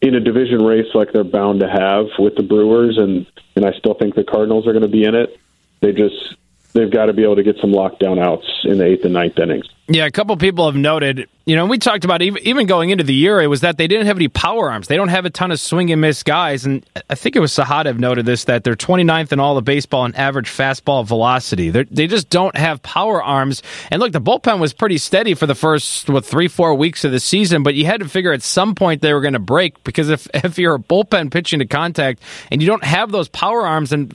in 0.00 0.14
a 0.14 0.20
division 0.20 0.64
race 0.64 0.86
like 0.94 1.12
they're 1.12 1.24
bound 1.24 1.60
to 1.60 1.68
have 1.68 2.06
with 2.18 2.36
the 2.36 2.42
Brewers, 2.42 2.98
and 2.98 3.26
and 3.54 3.64
I 3.64 3.72
still 3.78 3.94
think 3.94 4.14
the 4.14 4.24
Cardinals 4.24 4.66
are 4.66 4.72
going 4.72 4.82
to 4.82 4.88
be 4.88 5.04
in 5.04 5.14
it. 5.14 5.38
They 5.80 5.92
just 5.92 6.36
they've 6.76 6.90
got 6.90 7.06
to 7.06 7.12
be 7.12 7.22
able 7.22 7.36
to 7.36 7.42
get 7.42 7.56
some 7.60 7.72
lockdown 7.72 8.22
outs 8.22 8.46
in 8.64 8.78
the 8.78 8.84
eighth 8.84 9.04
and 9.04 9.14
ninth 9.14 9.38
innings. 9.38 9.66
Yeah, 9.88 10.06
a 10.06 10.10
couple 10.10 10.36
people 10.36 10.66
have 10.66 10.74
noted, 10.74 11.28
you 11.44 11.54
know, 11.54 11.64
we 11.64 11.78
talked 11.78 12.04
about 12.04 12.20
even, 12.20 12.66
going 12.66 12.90
into 12.90 13.04
the 13.04 13.14
year, 13.14 13.40
it 13.40 13.46
was 13.46 13.60
that 13.60 13.78
they 13.78 13.86
didn't 13.86 14.06
have 14.06 14.16
any 14.16 14.26
power 14.26 14.68
arms. 14.68 14.88
They 14.88 14.96
don't 14.96 15.10
have 15.10 15.24
a 15.26 15.30
ton 15.30 15.52
of 15.52 15.60
swing 15.60 15.92
and 15.92 16.00
miss 16.00 16.24
guys. 16.24 16.66
And 16.66 16.84
I 17.08 17.14
think 17.14 17.36
it 17.36 17.38
was 17.38 17.52
Sahadev 17.52 17.96
noted 17.96 18.26
this 18.26 18.44
that 18.44 18.64
they're 18.64 18.74
29th 18.74 19.30
in 19.30 19.38
all 19.38 19.56
of 19.56 19.64
baseball 19.64 20.04
in 20.04 20.16
average 20.16 20.48
fastball 20.48 21.06
velocity. 21.06 21.70
They're, 21.70 21.84
they 21.84 22.08
just 22.08 22.30
don't 22.30 22.56
have 22.56 22.82
power 22.82 23.22
arms. 23.22 23.62
And 23.92 24.00
look, 24.00 24.10
the 24.10 24.20
bullpen 24.20 24.58
was 24.58 24.72
pretty 24.72 24.98
steady 24.98 25.34
for 25.34 25.46
the 25.46 25.54
first, 25.54 26.10
what, 26.10 26.24
three, 26.24 26.48
four 26.48 26.74
weeks 26.74 27.04
of 27.04 27.12
the 27.12 27.20
season, 27.20 27.62
but 27.62 27.76
you 27.76 27.86
had 27.86 28.00
to 28.00 28.08
figure 28.08 28.32
at 28.32 28.42
some 28.42 28.74
point 28.74 29.02
they 29.02 29.14
were 29.14 29.20
going 29.20 29.34
to 29.34 29.38
break 29.38 29.84
because 29.84 30.10
if, 30.10 30.26
if 30.34 30.58
you're 30.58 30.74
a 30.74 30.80
bullpen 30.80 31.30
pitching 31.30 31.60
to 31.60 31.66
contact 31.66 32.20
and 32.50 32.60
you 32.60 32.66
don't 32.66 32.82
have 32.82 33.12
those 33.12 33.28
power 33.28 33.64
arms 33.64 33.92
and, 33.92 34.12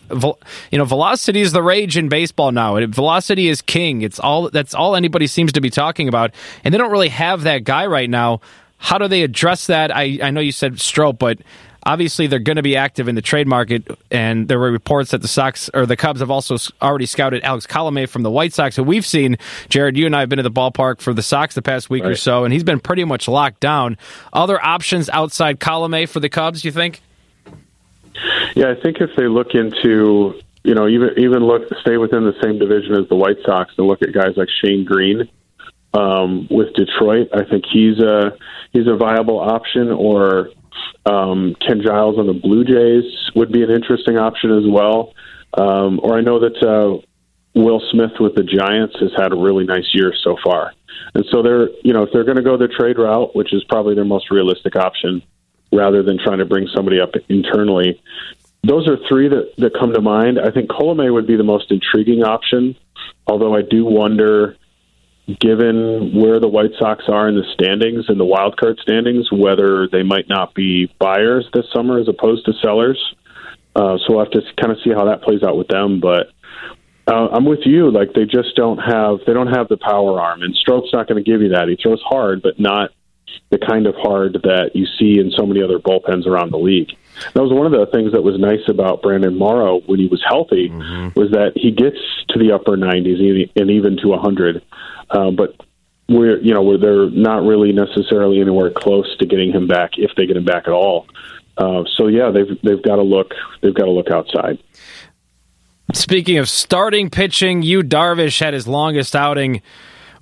you 0.69 0.77
know, 0.77 0.83
velocity 0.83 1.39
is 1.39 1.53
the 1.53 1.63
rage 1.63 1.95
in 1.95 2.09
baseball 2.09 2.50
now. 2.53 2.85
Velocity 2.87 3.47
is 3.47 3.61
king. 3.61 4.01
It's 4.01 4.19
all, 4.19 4.49
that's 4.49 4.73
all 4.73 4.95
anybody 4.95 5.27
seems 5.27 5.53
to 5.53 5.61
be 5.61 5.69
talking 5.69 6.07
about, 6.07 6.31
and 6.63 6.73
they 6.73 6.77
don't 6.77 6.91
really 6.91 7.09
have 7.09 7.43
that 7.43 7.63
guy 7.63 7.85
right 7.85 8.09
now. 8.09 8.41
How 8.77 8.97
do 8.97 9.07
they 9.07 9.21
address 9.21 9.67
that? 9.67 9.95
I, 9.95 10.19
I 10.23 10.31
know 10.31 10.41
you 10.41 10.51
said 10.51 10.79
Strop, 10.79 11.19
but 11.19 11.37
obviously 11.85 12.27
they're 12.27 12.39
going 12.39 12.55
to 12.55 12.63
be 12.63 12.75
active 12.75 13.07
in 13.07 13.15
the 13.15 13.21
trade 13.21 13.47
market, 13.47 13.87
and 14.09 14.47
there 14.47 14.59
were 14.59 14.71
reports 14.71 15.11
that 15.11 15.21
the 15.21 15.27
Sox 15.27 15.69
or 15.73 15.85
the 15.85 15.95
Cubs 15.95 16.19
have 16.19 16.31
also 16.31 16.57
already 16.81 17.05
scouted 17.05 17.43
Alex 17.43 17.67
Colome 17.67 18.07
from 18.07 18.23
the 18.23 18.31
White 18.31 18.53
Sox. 18.53 18.75
So 18.75 18.83
we've 18.83 19.05
seen 19.05 19.37
Jared. 19.69 19.97
You 19.97 20.05
and 20.05 20.15
I 20.15 20.21
have 20.21 20.29
been 20.29 20.37
to 20.37 20.43
the 20.43 20.51
ballpark 20.51 20.99
for 20.99 21.13
the 21.13 21.23
Sox 21.23 21.55
the 21.55 21.61
past 21.61 21.89
week 21.89 22.03
right. 22.03 22.11
or 22.11 22.15
so, 22.15 22.43
and 22.43 22.53
he's 22.53 22.63
been 22.63 22.79
pretty 22.79 23.03
much 23.03 23.27
locked 23.27 23.59
down. 23.59 23.97
Other 24.33 24.63
options 24.63 25.09
outside 25.09 25.59
Colome 25.59 26.07
for 26.07 26.19
the 26.19 26.29
Cubs? 26.29 26.65
You 26.65 26.71
think? 26.71 27.01
Yeah, 28.55 28.71
I 28.71 28.75
think 28.75 28.97
if 28.99 29.15
they 29.15 29.27
look 29.27 29.53
into 29.53 30.39
you 30.63 30.75
know 30.75 30.87
even 30.87 31.09
even 31.17 31.39
look 31.39 31.63
stay 31.81 31.97
within 31.97 32.23
the 32.23 32.35
same 32.43 32.59
division 32.59 32.95
as 32.95 33.07
the 33.09 33.15
White 33.15 33.37
Sox 33.45 33.73
and 33.77 33.87
look 33.87 34.01
at 34.01 34.13
guys 34.13 34.37
like 34.37 34.49
Shane 34.63 34.85
Greene 34.85 35.29
um, 35.93 36.47
with 36.49 36.73
Detroit. 36.73 37.29
I 37.33 37.43
think 37.45 37.65
he's 37.71 37.99
a 37.99 38.37
he's 38.71 38.87
a 38.87 38.95
viable 38.95 39.39
option. 39.39 39.91
Or 39.91 40.49
um, 41.05 41.55
Ken 41.65 41.81
Giles 41.81 42.17
on 42.17 42.27
the 42.27 42.33
Blue 42.33 42.63
Jays 42.63 43.03
would 43.35 43.51
be 43.51 43.63
an 43.63 43.71
interesting 43.71 44.17
option 44.17 44.51
as 44.51 44.63
well. 44.67 45.13
Um, 45.57 45.99
or 46.01 46.17
I 46.17 46.21
know 46.21 46.39
that 46.39 46.63
uh, 46.63 47.05
Will 47.55 47.81
Smith 47.91 48.19
with 48.19 48.35
the 48.35 48.43
Giants 48.43 48.95
has 48.99 49.11
had 49.17 49.33
a 49.33 49.35
really 49.35 49.65
nice 49.65 49.89
year 49.93 50.13
so 50.23 50.37
far. 50.43 50.73
And 51.13 51.25
so 51.31 51.41
they're, 51.41 51.69
you 51.83 51.93
know, 51.93 52.03
if 52.03 52.09
they're 52.13 52.23
going 52.23 52.37
to 52.37 52.43
go 52.43 52.55
the 52.55 52.67
trade 52.67 52.97
route, 52.97 53.35
which 53.35 53.53
is 53.53 53.63
probably 53.65 53.95
their 53.95 54.05
most 54.05 54.31
realistic 54.31 54.75
option, 54.75 55.21
rather 55.73 56.03
than 56.03 56.19
trying 56.23 56.39
to 56.39 56.45
bring 56.45 56.67
somebody 56.73 56.99
up 56.99 57.11
internally, 57.27 58.01
those 58.63 58.87
are 58.87 58.97
three 59.09 59.27
that, 59.27 59.53
that 59.57 59.73
come 59.79 59.93
to 59.93 60.01
mind. 60.01 60.39
I 60.39 60.51
think 60.51 60.69
Colome 60.69 61.11
would 61.11 61.27
be 61.27 61.35
the 61.35 61.43
most 61.43 61.71
intriguing 61.71 62.23
option, 62.23 62.75
although 63.25 63.55
I 63.55 63.61
do 63.61 63.85
wonder, 63.85 64.55
given 65.39 66.13
where 66.21 66.39
the 66.39 66.47
White 66.47 66.71
Sox 66.77 67.05
are 67.07 67.27
in 67.27 67.35
the 67.35 67.45
standings, 67.53 68.05
in 68.07 68.17
the 68.17 68.25
wild 68.25 68.57
card 68.57 68.79
standings, 68.81 69.31
whether 69.31 69.87
they 69.87 70.03
might 70.03 70.29
not 70.29 70.53
be 70.53 70.93
buyers 70.99 71.47
this 71.53 71.65
summer 71.73 71.99
as 71.99 72.07
opposed 72.07 72.45
to 72.45 72.53
sellers. 72.61 72.99
Uh, 73.75 73.97
so 73.97 74.15
we'll 74.15 74.19
have 74.19 74.31
to 74.31 74.41
kind 74.59 74.71
of 74.71 74.77
see 74.83 74.91
how 74.91 75.05
that 75.05 75.23
plays 75.23 75.43
out 75.43 75.57
with 75.57 75.67
them. 75.67 75.99
But 75.99 76.27
uh, 77.07 77.29
I'm 77.31 77.45
with 77.45 77.61
you. 77.65 77.89
Like 77.89 78.13
they 78.13 78.25
just 78.25 78.55
don't 78.55 78.77
have 78.77 79.19
they 79.25 79.33
don't 79.33 79.47
have 79.47 79.69
the 79.69 79.77
power 79.77 80.21
arm, 80.21 80.43
and 80.43 80.53
Strop's 80.55 80.93
not 80.93 81.07
going 81.07 81.23
to 81.23 81.29
give 81.29 81.41
you 81.41 81.49
that. 81.49 81.67
He 81.67 81.77
throws 81.81 82.01
hard, 82.05 82.41
but 82.41 82.59
not 82.59 82.91
the 83.49 83.57
kind 83.57 83.87
of 83.87 83.95
hard 83.95 84.33
that 84.43 84.71
you 84.75 84.85
see 84.99 85.19
in 85.19 85.31
so 85.31 85.45
many 85.45 85.63
other 85.63 85.79
bullpens 85.79 86.27
around 86.27 86.51
the 86.51 86.57
league. 86.57 86.89
That 87.33 87.41
was 87.41 87.51
one 87.51 87.65
of 87.65 87.71
the 87.71 87.85
things 87.91 88.13
that 88.13 88.23
was 88.23 88.39
nice 88.39 88.67
about 88.67 89.01
Brandon 89.01 89.37
Morrow 89.37 89.81
when 89.85 89.99
he 89.99 90.07
was 90.07 90.23
healthy 90.27 90.69
mm-hmm. 90.69 91.19
was 91.19 91.31
that 91.31 91.53
he 91.55 91.71
gets 91.71 91.97
to 92.29 92.39
the 92.39 92.51
upper 92.53 92.77
90s 92.77 93.49
and 93.55 93.71
even 93.71 93.97
to 93.97 94.07
100, 94.09 94.63
uh, 95.09 95.31
but 95.31 95.55
we're 96.09 96.39
you 96.41 96.53
know 96.53 96.61
where 96.61 96.77
they're 96.77 97.09
not 97.09 97.43
really 97.43 97.71
necessarily 97.71 98.41
anywhere 98.41 98.69
close 98.69 99.15
to 99.17 99.25
getting 99.25 99.51
him 99.51 99.67
back 99.67 99.91
if 99.97 100.11
they 100.15 100.25
get 100.25 100.35
him 100.35 100.45
back 100.45 100.63
at 100.67 100.73
all. 100.73 101.07
Uh, 101.57 101.83
so 101.95 102.07
yeah, 102.07 102.31
they've 102.31 102.59
they've 102.63 102.81
got 102.83 102.97
to 102.97 103.03
look 103.03 103.33
they've 103.61 103.73
got 103.73 103.85
to 103.85 103.91
look 103.91 104.09
outside. 104.09 104.57
Speaking 105.93 106.37
of 106.37 106.47
starting 106.49 107.09
pitching, 107.09 107.61
Yu 107.63 107.81
Darvish 107.83 108.39
had 108.39 108.53
his 108.53 108.67
longest 108.67 109.15
outing 109.15 109.61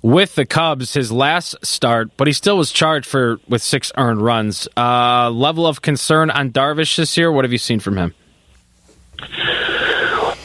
with 0.02 0.34
the 0.34 0.46
Cubs, 0.46 0.94
his 0.94 1.12
last 1.12 1.56
start, 1.64 2.10
but 2.16 2.26
he 2.26 2.32
still 2.32 2.56
was 2.56 2.72
charged 2.72 3.06
for 3.06 3.38
with 3.48 3.62
six 3.62 3.92
earned 3.96 4.22
runs. 4.22 4.68
Uh, 4.76 5.30
level 5.30 5.66
of 5.66 5.82
concern 5.82 6.30
on 6.30 6.50
Darvish 6.50 6.96
this 6.96 7.16
year. 7.16 7.30
What 7.30 7.44
have 7.44 7.52
you 7.52 7.58
seen 7.58 7.80
from 7.80 7.96
him? 7.96 8.14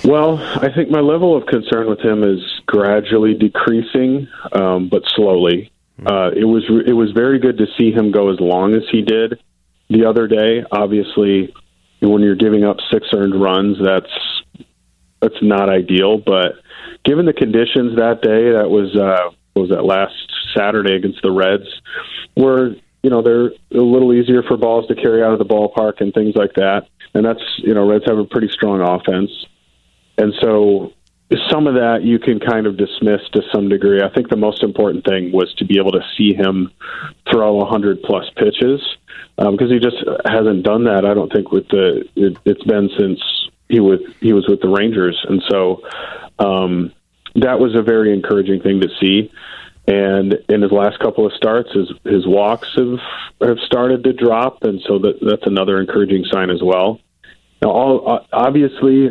Well, 0.04 0.38
I 0.38 0.70
think 0.74 0.92
my 0.92 1.00
level 1.00 1.36
of 1.36 1.48
concern 1.48 1.90
with 1.90 2.00
him 2.00 2.24
is 2.24 2.40
gradually 2.68 3.34
decreasing, 3.34 4.28
um, 4.52 4.90
but 4.90 5.02
slowly. 5.16 5.72
Uh, 6.06 6.30
it 6.36 6.44
was 6.44 6.64
it 6.86 6.94
was 6.94 7.12
very 7.14 7.40
good 7.40 7.58
to 7.58 7.66
see 7.78 7.92
him 7.92 8.12
go 8.12 8.32
as 8.32 8.40
long 8.40 8.76
as 8.76 8.84
he 8.92 9.02
did 9.02 9.42
the 9.90 10.06
other 10.06 10.28
day. 10.28 10.64
Obviously, 10.72 11.54
when 12.02 12.22
you're 12.22 12.36
giving 12.36 12.66
up 12.66 12.78
six 12.92 13.08
earned 13.16 13.42
runs, 13.42 13.78
that's 13.82 14.12
that's 15.22 15.42
not 15.42 15.70
ideal. 15.70 16.18
But 16.18 16.56
given 17.06 17.26
the 17.26 17.34
conditions 17.34 17.98
that 17.98 18.22
day, 18.22 18.52
that 18.52 18.70
was 18.70 18.96
uh, 18.96 19.32
was 19.56 19.70
that 19.70 19.86
last 19.86 20.14
Saturday 20.56 20.96
against 20.96 21.22
the 21.22 21.32
Reds, 21.32 21.82
where 22.36 22.76
you 23.04 23.10
know 23.10 23.22
they're 23.22 23.48
a 23.48 23.84
little 23.84 24.14
easier 24.14 24.44
for 24.44 24.58
balls 24.58 24.88
to 24.88 24.96
carry 24.96 25.24
out 25.24 25.34
of 25.34 25.40
the 25.40 25.46
ballpark 25.46 26.02
and 26.02 26.14
things 26.14 26.36
like 26.36 26.54
that. 26.56 26.88
And 27.14 27.26
that's 27.26 27.44
you 27.58 27.74
know 27.74 27.88
Reds 27.88 28.06
have 28.08 28.18
a 28.18 28.26
pretty 28.26 28.50
strong 28.50 28.82
offense, 28.82 29.32
and 30.18 30.34
so 30.42 30.94
some 31.50 31.68
of 31.68 31.76
that 31.76 32.04
you 32.04 32.20
can 32.20 32.40
kind 32.40 32.68
of 32.68 32.78
dismiss 32.78 33.22
to 33.34 33.42
some 33.54 33.70
degree. 33.70 34.02
I 34.02 34.10
think 34.14 34.30
the 34.30 34.38
most 34.38 34.64
important 34.64 35.06
thing 35.06 35.32
was 35.32 35.54
to 35.56 35.66
be 35.66 35.80
able 35.80 35.92
to 35.94 36.02
see 36.18 36.34
him 36.34 36.72
throw 37.32 37.56
a 37.56 37.66
100 37.66 38.04
plus 38.04 38.30
pitches 38.36 38.82
because 39.38 39.62
um, 39.62 39.70
he 39.70 39.80
just 39.80 39.98
hasn't 40.26 40.64
done 40.64 40.84
that. 40.86 41.06
I 41.06 41.14
don't 41.14 41.32
think 41.32 41.52
with 41.52 41.68
the 41.70 42.08
it, 42.16 42.38
it's 42.46 42.64
been 42.64 42.90
since 42.98 43.20
he 43.70 43.80
was 43.80 44.00
he 44.22 44.34
was 44.34 44.48
with 44.48 44.62
the 44.62 44.70
Rangers, 44.70 45.20
and 45.28 45.44
so 45.50 45.82
um, 46.40 46.94
that 47.36 47.60
was 47.60 47.76
a 47.76 47.82
very 47.82 48.14
encouraging 48.14 48.62
thing 48.62 48.82
to 48.82 48.90
see. 49.00 49.32
And 49.88 50.34
in 50.50 50.62
his 50.64 50.72
last 50.72 51.00
couple 51.00 51.28
of 51.28 51.34
starts, 51.34 51.72
his 51.72 51.92
his 52.04 52.26
walks 52.26 52.70
have 52.76 53.00
have 53.42 53.60
started 53.60 54.04
to 54.06 54.14
drop, 54.14 54.64
and 54.64 54.82
so 54.88 54.98
that 55.00 55.20
that's 55.22 55.46
another 55.46 55.80
encouraging 55.80 56.26
sign 56.32 56.50
as 56.50 56.62
well. 56.64 57.00
Now, 57.62 57.70
all, 57.70 58.10
uh, 58.10 58.20
obviously, 58.34 59.10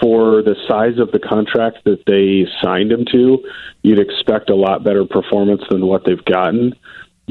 for 0.00 0.42
the 0.42 0.56
size 0.68 0.98
of 0.98 1.10
the 1.10 1.18
contract 1.18 1.84
that 1.84 2.04
they 2.06 2.46
signed 2.62 2.92
him 2.92 3.06
to, 3.12 3.38
you'd 3.82 3.98
expect 3.98 4.50
a 4.50 4.54
lot 4.54 4.84
better 4.84 5.06
performance 5.06 5.62
than 5.70 5.86
what 5.86 6.04
they've 6.04 6.24
gotten 6.24 6.74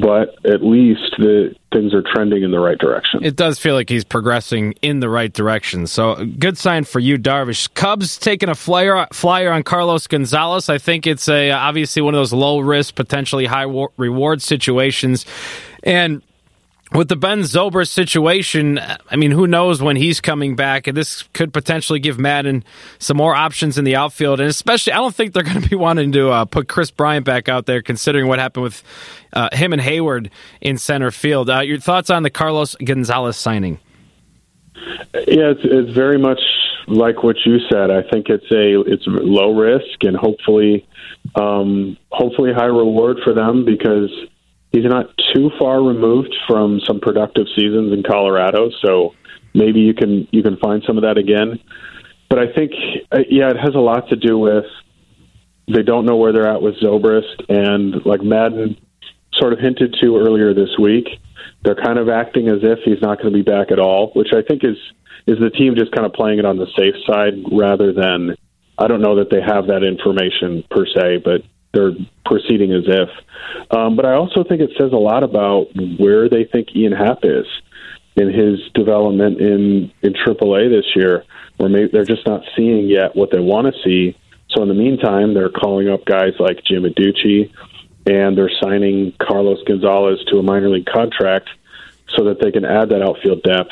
but 0.01 0.35
at 0.45 0.63
least 0.63 1.15
the 1.17 1.55
things 1.73 1.93
are 1.93 2.03
trending 2.13 2.43
in 2.43 2.51
the 2.51 2.59
right 2.59 2.77
direction. 2.77 3.23
It 3.23 3.35
does 3.35 3.59
feel 3.59 3.75
like 3.75 3.89
he's 3.89 4.03
progressing 4.03 4.73
in 4.81 4.99
the 4.99 5.09
right 5.09 5.31
direction. 5.31 5.87
So 5.87 6.25
good 6.25 6.57
sign 6.57 6.83
for 6.83 6.99
Yu, 6.99 7.17
Darvish. 7.17 7.73
Cubs 7.73 8.17
taking 8.17 8.49
a 8.49 8.55
flyer 8.55 9.07
flyer 9.13 9.51
on 9.51 9.63
Carlos 9.63 10.07
Gonzalez. 10.07 10.69
I 10.69 10.77
think 10.77 11.05
it's 11.07 11.29
a 11.29 11.51
obviously 11.51 12.01
one 12.01 12.13
of 12.13 12.19
those 12.19 12.33
low 12.33 12.59
risk, 12.59 12.95
potentially 12.95 13.45
high 13.45 13.65
reward 13.97 14.41
situations, 14.41 15.25
and 15.83 16.21
with 16.93 17.07
the 17.07 17.15
Ben 17.15 17.41
Zobrist 17.41 17.89
situation, 17.89 18.79
I 19.09 19.15
mean, 19.15 19.31
who 19.31 19.45
knows 19.45 19.81
when 19.81 19.95
he's 19.95 20.19
coming 20.19 20.55
back? 20.55 20.87
And 20.87 20.97
this 20.97 21.23
could 21.33 21.53
potentially 21.53 21.99
give 21.99 22.17
Maddon 22.17 22.63
some 22.97 23.17
more 23.17 23.35
options 23.35 23.77
in 23.77 23.85
the 23.85 23.95
outfield. 23.95 24.39
And 24.39 24.49
especially, 24.49 24.93
I 24.93 24.97
don't 24.97 25.13
think 25.13 25.33
they're 25.33 25.43
going 25.49 25.61
to 25.61 25.69
be 25.69 25.75
wanting 25.75 26.11
to 26.13 26.29
uh, 26.29 26.45
put 26.45 26.67
Kris 26.67 26.89
Bryant 26.89 27.25
back 27.25 27.47
out 27.47 27.65
there, 27.67 27.81
considering 27.81 28.27
what 28.27 28.39
happened 28.39 28.63
with 28.63 28.83
uh, 29.33 29.49
him 29.53 29.73
and 29.73 29.81
Heyward 29.81 30.31
in 30.61 30.77
center 30.77 31.11
field. 31.11 31.49
Uh, 31.49 31.59
your 31.59 31.79
thoughts 31.79 32.09
on 32.09 32.23
the 32.23 32.29
Carlos 32.29 32.75
Gonzalez 32.75 33.37
signing? 33.37 33.79
Yeah, 35.13 35.51
it's, 35.51 35.61
it's 35.63 35.91
very 35.91 36.17
much 36.17 36.39
like 36.87 37.21
what 37.21 37.35
you 37.45 37.59
said. 37.71 37.91
I 37.91 38.01
think 38.09 38.29
it's 38.29 38.51
a 38.51 38.81
it's 38.81 39.03
low 39.05 39.53
risk 39.53 40.03
and 40.03 40.17
hopefully, 40.17 40.87
um, 41.35 41.97
hopefully 42.09 42.51
high 42.51 42.65
reward 42.65 43.17
for 43.23 43.33
them 43.33 43.65
because 43.65 44.09
he's 44.71 44.85
not 44.85 45.07
too 45.33 45.51
far 45.59 45.81
removed 45.81 46.35
from 46.47 46.79
some 46.85 46.99
productive 46.99 47.47
seasons 47.55 47.93
in 47.93 48.03
Colorado, 48.03 48.69
so 48.83 49.13
maybe 49.53 49.79
you 49.79 49.93
can 49.93 50.27
you 50.31 50.43
can 50.43 50.57
find 50.57 50.83
some 50.85 50.97
of 50.97 51.03
that 51.03 51.17
again. 51.17 51.59
But 52.29 52.39
I 52.39 52.53
think 52.53 52.71
uh, 53.11 53.19
yeah, 53.29 53.49
it 53.49 53.57
has 53.57 53.75
a 53.75 53.79
lot 53.79 54.09
to 54.09 54.15
do 54.15 54.37
with 54.37 54.65
they 55.67 55.83
don't 55.83 56.05
know 56.05 56.17
where 56.17 56.33
they're 56.33 56.47
at 56.47 56.61
with 56.61 56.75
Zobrist, 56.75 57.49
and 57.49 58.05
like 58.05 58.21
Maddon 58.21 58.77
sort 59.33 59.53
of 59.53 59.59
hinted 59.59 59.95
to 60.01 60.17
earlier 60.17 60.53
this 60.53 60.77
week, 60.81 61.07
they're 61.63 61.75
kind 61.75 61.99
of 61.99 62.09
acting 62.09 62.47
as 62.47 62.59
if 62.63 62.79
he's 62.83 63.01
not 63.01 63.19
going 63.19 63.31
to 63.31 63.37
be 63.37 63.43
back 63.43 63.71
at 63.71 63.79
all, 63.79 64.11
which 64.15 64.29
I 64.33 64.41
think 64.41 64.63
is 64.63 64.77
is 65.27 65.37
the 65.39 65.49
team 65.49 65.75
just 65.75 65.91
kind 65.91 66.05
of 66.05 66.13
playing 66.13 66.39
it 66.39 66.45
on 66.45 66.57
the 66.57 66.67
safe 66.77 66.95
side 67.05 67.33
rather 67.51 67.93
than 67.93 68.35
I 68.77 68.87
don't 68.87 69.01
know 69.01 69.17
that 69.17 69.29
they 69.29 69.41
have 69.41 69.67
that 69.67 69.83
information 69.83 70.63
per 70.71 70.85
se, 70.85 71.17
but 71.23 71.41
they're 71.73 71.93
proceeding 72.25 72.71
as 72.73 72.83
if. 72.87 73.09
Um, 73.71 73.95
but 73.95 74.05
I 74.05 74.13
also 74.13 74.43
think 74.43 74.61
it 74.61 74.71
says 74.77 74.91
a 74.91 74.97
lot 74.97 75.23
about 75.23 75.67
where 75.97 76.29
they 76.29 76.45
think 76.45 76.75
Ian 76.75 76.93
Happ 76.93 77.19
is 77.23 77.45
in 78.15 78.33
his 78.33 78.59
development 78.73 79.39
in 79.39 79.91
in 80.01 80.13
AAA 80.13 80.69
this 80.69 80.95
year, 80.95 81.23
where 81.57 81.69
maybe 81.69 81.89
they're 81.91 82.05
just 82.05 82.25
not 82.25 82.41
seeing 82.55 82.87
yet 82.87 83.15
what 83.15 83.31
they 83.31 83.39
want 83.39 83.73
to 83.73 83.81
see. 83.83 84.17
So 84.49 84.63
in 84.63 84.67
the 84.67 84.73
meantime, 84.73 85.33
they're 85.33 85.49
calling 85.49 85.89
up 85.89 86.05
guys 86.05 86.33
like 86.39 86.63
Jim 86.63 86.83
Adduci, 86.83 87.51
and 88.05 88.37
they're 88.37 88.51
signing 88.61 89.13
Carlos 89.21 89.59
Gonzalez 89.67 90.19
to 90.29 90.39
a 90.39 90.43
minor 90.43 90.69
league 90.69 90.87
contract 90.87 91.49
so 92.09 92.25
that 92.25 92.41
they 92.41 92.51
can 92.51 92.65
add 92.65 92.89
that 92.89 93.03
outfield 93.03 93.43
depth 93.43 93.71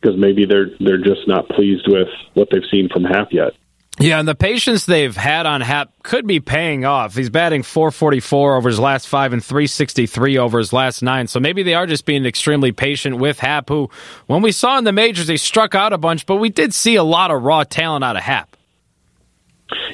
because 0.00 0.18
maybe 0.18 0.46
they're 0.46 0.70
they're 0.80 0.98
just 0.98 1.28
not 1.28 1.48
pleased 1.48 1.86
with 1.88 2.08
what 2.34 2.48
they've 2.50 2.68
seen 2.70 2.88
from 2.88 3.04
Happ 3.04 3.32
yet. 3.32 3.52
Yeah, 4.00 4.18
and 4.18 4.26
the 4.26 4.34
patience 4.34 4.86
they've 4.86 5.16
had 5.16 5.46
on 5.46 5.60
Happ 5.60 5.92
could 6.02 6.26
be 6.26 6.40
paying 6.40 6.84
off. 6.84 7.14
He's 7.14 7.30
batting 7.30 7.62
444 7.62 8.56
over 8.56 8.68
his 8.68 8.80
last 8.80 9.06
five 9.06 9.32
and 9.32 9.42
363 9.42 10.36
over 10.36 10.58
his 10.58 10.72
last 10.72 11.00
nine. 11.00 11.28
So 11.28 11.38
maybe 11.38 11.62
they 11.62 11.74
are 11.74 11.86
just 11.86 12.04
being 12.04 12.26
extremely 12.26 12.72
patient 12.72 13.18
with 13.18 13.38
Happ, 13.38 13.68
who, 13.68 13.88
when 14.26 14.42
we 14.42 14.50
saw 14.50 14.78
in 14.78 14.84
the 14.84 14.92
majors, 14.92 15.28
he 15.28 15.36
struck 15.36 15.76
out 15.76 15.92
a 15.92 15.98
bunch, 15.98 16.26
but 16.26 16.36
we 16.36 16.50
did 16.50 16.74
see 16.74 16.96
a 16.96 17.04
lot 17.04 17.30
of 17.30 17.42
raw 17.42 17.62
talent 17.62 18.02
out 18.02 18.16
of 18.16 18.22
Happ. 18.22 18.56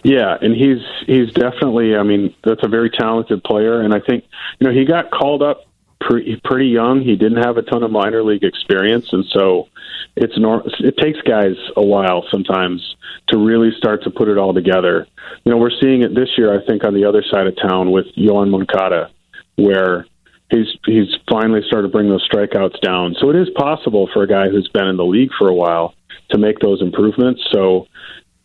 Yeah, 0.03 0.37
and 0.41 0.55
he's 0.55 0.83
he's 1.07 1.33
definitely. 1.33 1.95
I 1.95 2.03
mean, 2.03 2.35
that's 2.43 2.63
a 2.65 2.69
very 2.69 2.91
talented 2.91 3.45
player, 3.45 3.81
and 3.81 3.95
I 3.95 4.01
think 4.01 4.25
you 4.59 4.67
know 4.67 4.73
he 4.73 4.85
got 4.85 5.11
called 5.11 5.43
up 5.43 5.67
pretty 6.01 6.41
pretty 6.43 6.69
young. 6.69 7.01
He 7.03 7.17
didn't 7.17 7.43
have 7.43 7.57
a 7.57 7.63
ton 7.63 7.83
of 7.83 7.91
minor 7.91 8.23
league 8.23 8.43
experience, 8.43 9.13
and 9.13 9.25
so 9.27 9.69
it's 10.17 10.39
nor- 10.39 10.63
it 10.81 10.97
takes 10.99 11.21
guys 11.23 11.57
a 11.77 11.85
while 11.85 12.25
sometimes 12.31 12.97
to 13.29 13.39
really 13.39 13.71
start 13.77 14.03
to 14.05 14.11
put 14.11 14.29
it 14.29 14.39
all 14.39 14.53
together. 14.53 15.07
You 15.45 15.53
know, 15.53 15.59
we're 15.59 15.71
seeing 15.81 16.03
it 16.03 16.15
this 16.15 16.29
year, 16.37 16.55
I 16.55 16.65
think, 16.67 16.85
on 16.85 16.95
the 16.95 17.05
other 17.05 17.23
side 17.31 17.47
of 17.47 17.57
town 17.57 17.91
with 17.91 18.07
Yoan 18.17 18.51
Moncada, 18.51 19.11
where 19.57 20.07
he's 20.51 20.67
he's 20.85 21.09
finally 21.31 21.61
started 21.67 21.89
to 21.89 21.93
bring 21.93 22.09
those 22.09 22.29
strikeouts 22.29 22.81
down. 22.81 23.15
So 23.21 23.31
it 23.31 23.37
is 23.37 23.49
possible 23.57 24.09
for 24.13 24.23
a 24.23 24.29
guy 24.29 24.49
who's 24.49 24.69
been 24.69 24.87
in 24.87 24.97
the 24.97 25.05
league 25.05 25.31
for 25.39 25.49
a 25.49 25.55
while 25.55 25.95
to 26.31 26.39
make 26.39 26.59
those 26.59 26.83
improvements. 26.83 27.43
So 27.53 27.87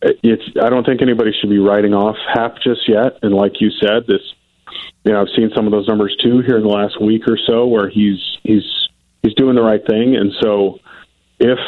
uh, 0.04 0.10
it's 0.22 0.44
I 0.62 0.70
don't 0.70 0.84
think 0.84 1.02
anybody 1.02 1.32
should 1.38 1.50
be 1.50 1.58
writing 1.58 1.94
off 1.94 2.16
Happ 2.32 2.56
just 2.62 2.88
yet. 2.88 3.18
And 3.22 3.34
like 3.34 3.60
you 3.60 3.70
said, 3.70 4.06
this 4.06 4.22
you 5.04 5.12
know, 5.12 5.20
I've 5.20 5.28
seen 5.36 5.50
some 5.54 5.66
of 5.66 5.72
those 5.72 5.86
numbers 5.86 6.16
too 6.22 6.40
here 6.40 6.56
in 6.56 6.62
the 6.62 6.68
last 6.68 7.00
week 7.00 7.22
or 7.28 7.38
so, 7.46 7.66
where 7.66 7.88
he's 7.88 8.20
he's 8.42 8.64
he's 9.22 9.34
doing 9.34 9.54
the 9.54 9.62
right 9.62 9.84
thing, 9.86 10.16
and 10.16 10.32
so 10.40 10.80
if 11.38 11.58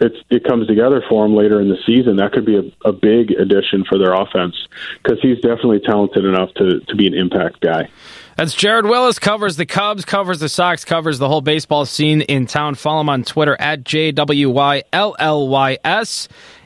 it, 0.00 0.12
it 0.30 0.44
comes 0.44 0.66
together 0.66 1.02
for 1.08 1.26
him 1.26 1.34
later 1.36 1.60
in 1.60 1.68
the 1.68 1.76
season, 1.86 2.16
that 2.16 2.32
could 2.32 2.46
be 2.46 2.56
a, 2.56 2.62
a 2.88 2.92
big 2.92 3.32
addition 3.32 3.84
for 3.88 3.98
their 3.98 4.14
offense 4.14 4.56
because 5.02 5.20
he's 5.20 5.36
definitely 5.40 5.80
talented 5.80 6.24
enough 6.24 6.52
to 6.54 6.80
to 6.80 6.96
be 6.96 7.06
an 7.06 7.14
impact 7.14 7.60
guy. 7.60 7.88
That's 8.36 8.54
Jared 8.54 8.86
Wyllys, 8.86 9.18
covers 9.18 9.56
the 9.56 9.66
Cubs, 9.66 10.06
covers 10.06 10.40
the 10.40 10.48
Sox, 10.48 10.86
covers 10.86 11.18
the 11.18 11.28
whole 11.28 11.42
baseball 11.42 11.84
scene 11.84 12.22
in 12.22 12.46
town. 12.46 12.74
Follow 12.74 13.02
him 13.02 13.10
on 13.10 13.22
Twitter 13.22 13.54
at 13.60 13.84
JWYLLYS 13.84 14.88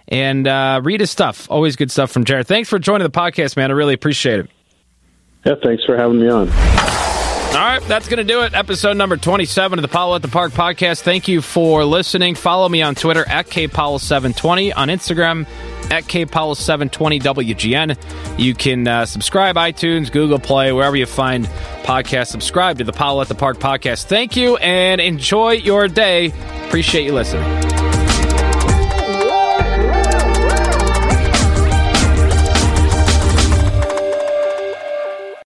and 0.06 0.46
uh, 0.46 0.80
read 0.84 1.00
his 1.00 1.10
stuff. 1.10 1.50
Always 1.50 1.74
good 1.74 1.90
stuff 1.90 2.12
from 2.12 2.24
Jared. 2.24 2.46
Thanks 2.46 2.68
for 2.68 2.78
joining 2.78 3.04
the 3.04 3.10
podcast, 3.10 3.56
man. 3.56 3.72
I 3.72 3.74
really 3.74 3.94
appreciate 3.94 4.38
it. 4.40 4.50
Yeah, 5.44 5.54
thanks 5.64 5.84
for 5.84 5.96
having 5.96 6.20
me 6.20 6.28
on. 6.28 7.03
All 7.54 7.60
right, 7.60 7.80
that's 7.82 8.08
going 8.08 8.18
to 8.18 8.24
do 8.24 8.42
it. 8.42 8.52
Episode 8.52 8.96
number 8.96 9.16
27 9.16 9.78
of 9.78 9.82
the 9.82 9.88
Powell 9.88 10.16
at 10.16 10.22
the 10.22 10.28
Park 10.28 10.50
podcast. 10.50 11.02
Thank 11.02 11.28
you 11.28 11.40
for 11.40 11.84
listening. 11.84 12.34
Follow 12.34 12.68
me 12.68 12.82
on 12.82 12.96
Twitter 12.96 13.24
at 13.28 13.46
KPowell720, 13.46 14.72
on 14.76 14.88
Instagram 14.88 15.46
at 15.88 16.02
KPowell720WGN. 16.02 17.96
You 18.40 18.54
can 18.54 18.88
uh, 18.88 19.06
subscribe 19.06 19.54
iTunes, 19.54 20.10
Google 20.10 20.40
Play, 20.40 20.72
wherever 20.72 20.96
you 20.96 21.06
find 21.06 21.46
podcasts. 21.84 22.26
Subscribe 22.32 22.78
to 22.78 22.84
the 22.84 22.92
Powell 22.92 23.20
at 23.20 23.28
the 23.28 23.36
Park 23.36 23.58
podcast. 23.58 24.06
Thank 24.06 24.34
you 24.34 24.56
and 24.56 25.00
enjoy 25.00 25.52
your 25.52 25.86
day. 25.86 26.32
Appreciate 26.66 27.04
you 27.04 27.12
listening. 27.12 27.83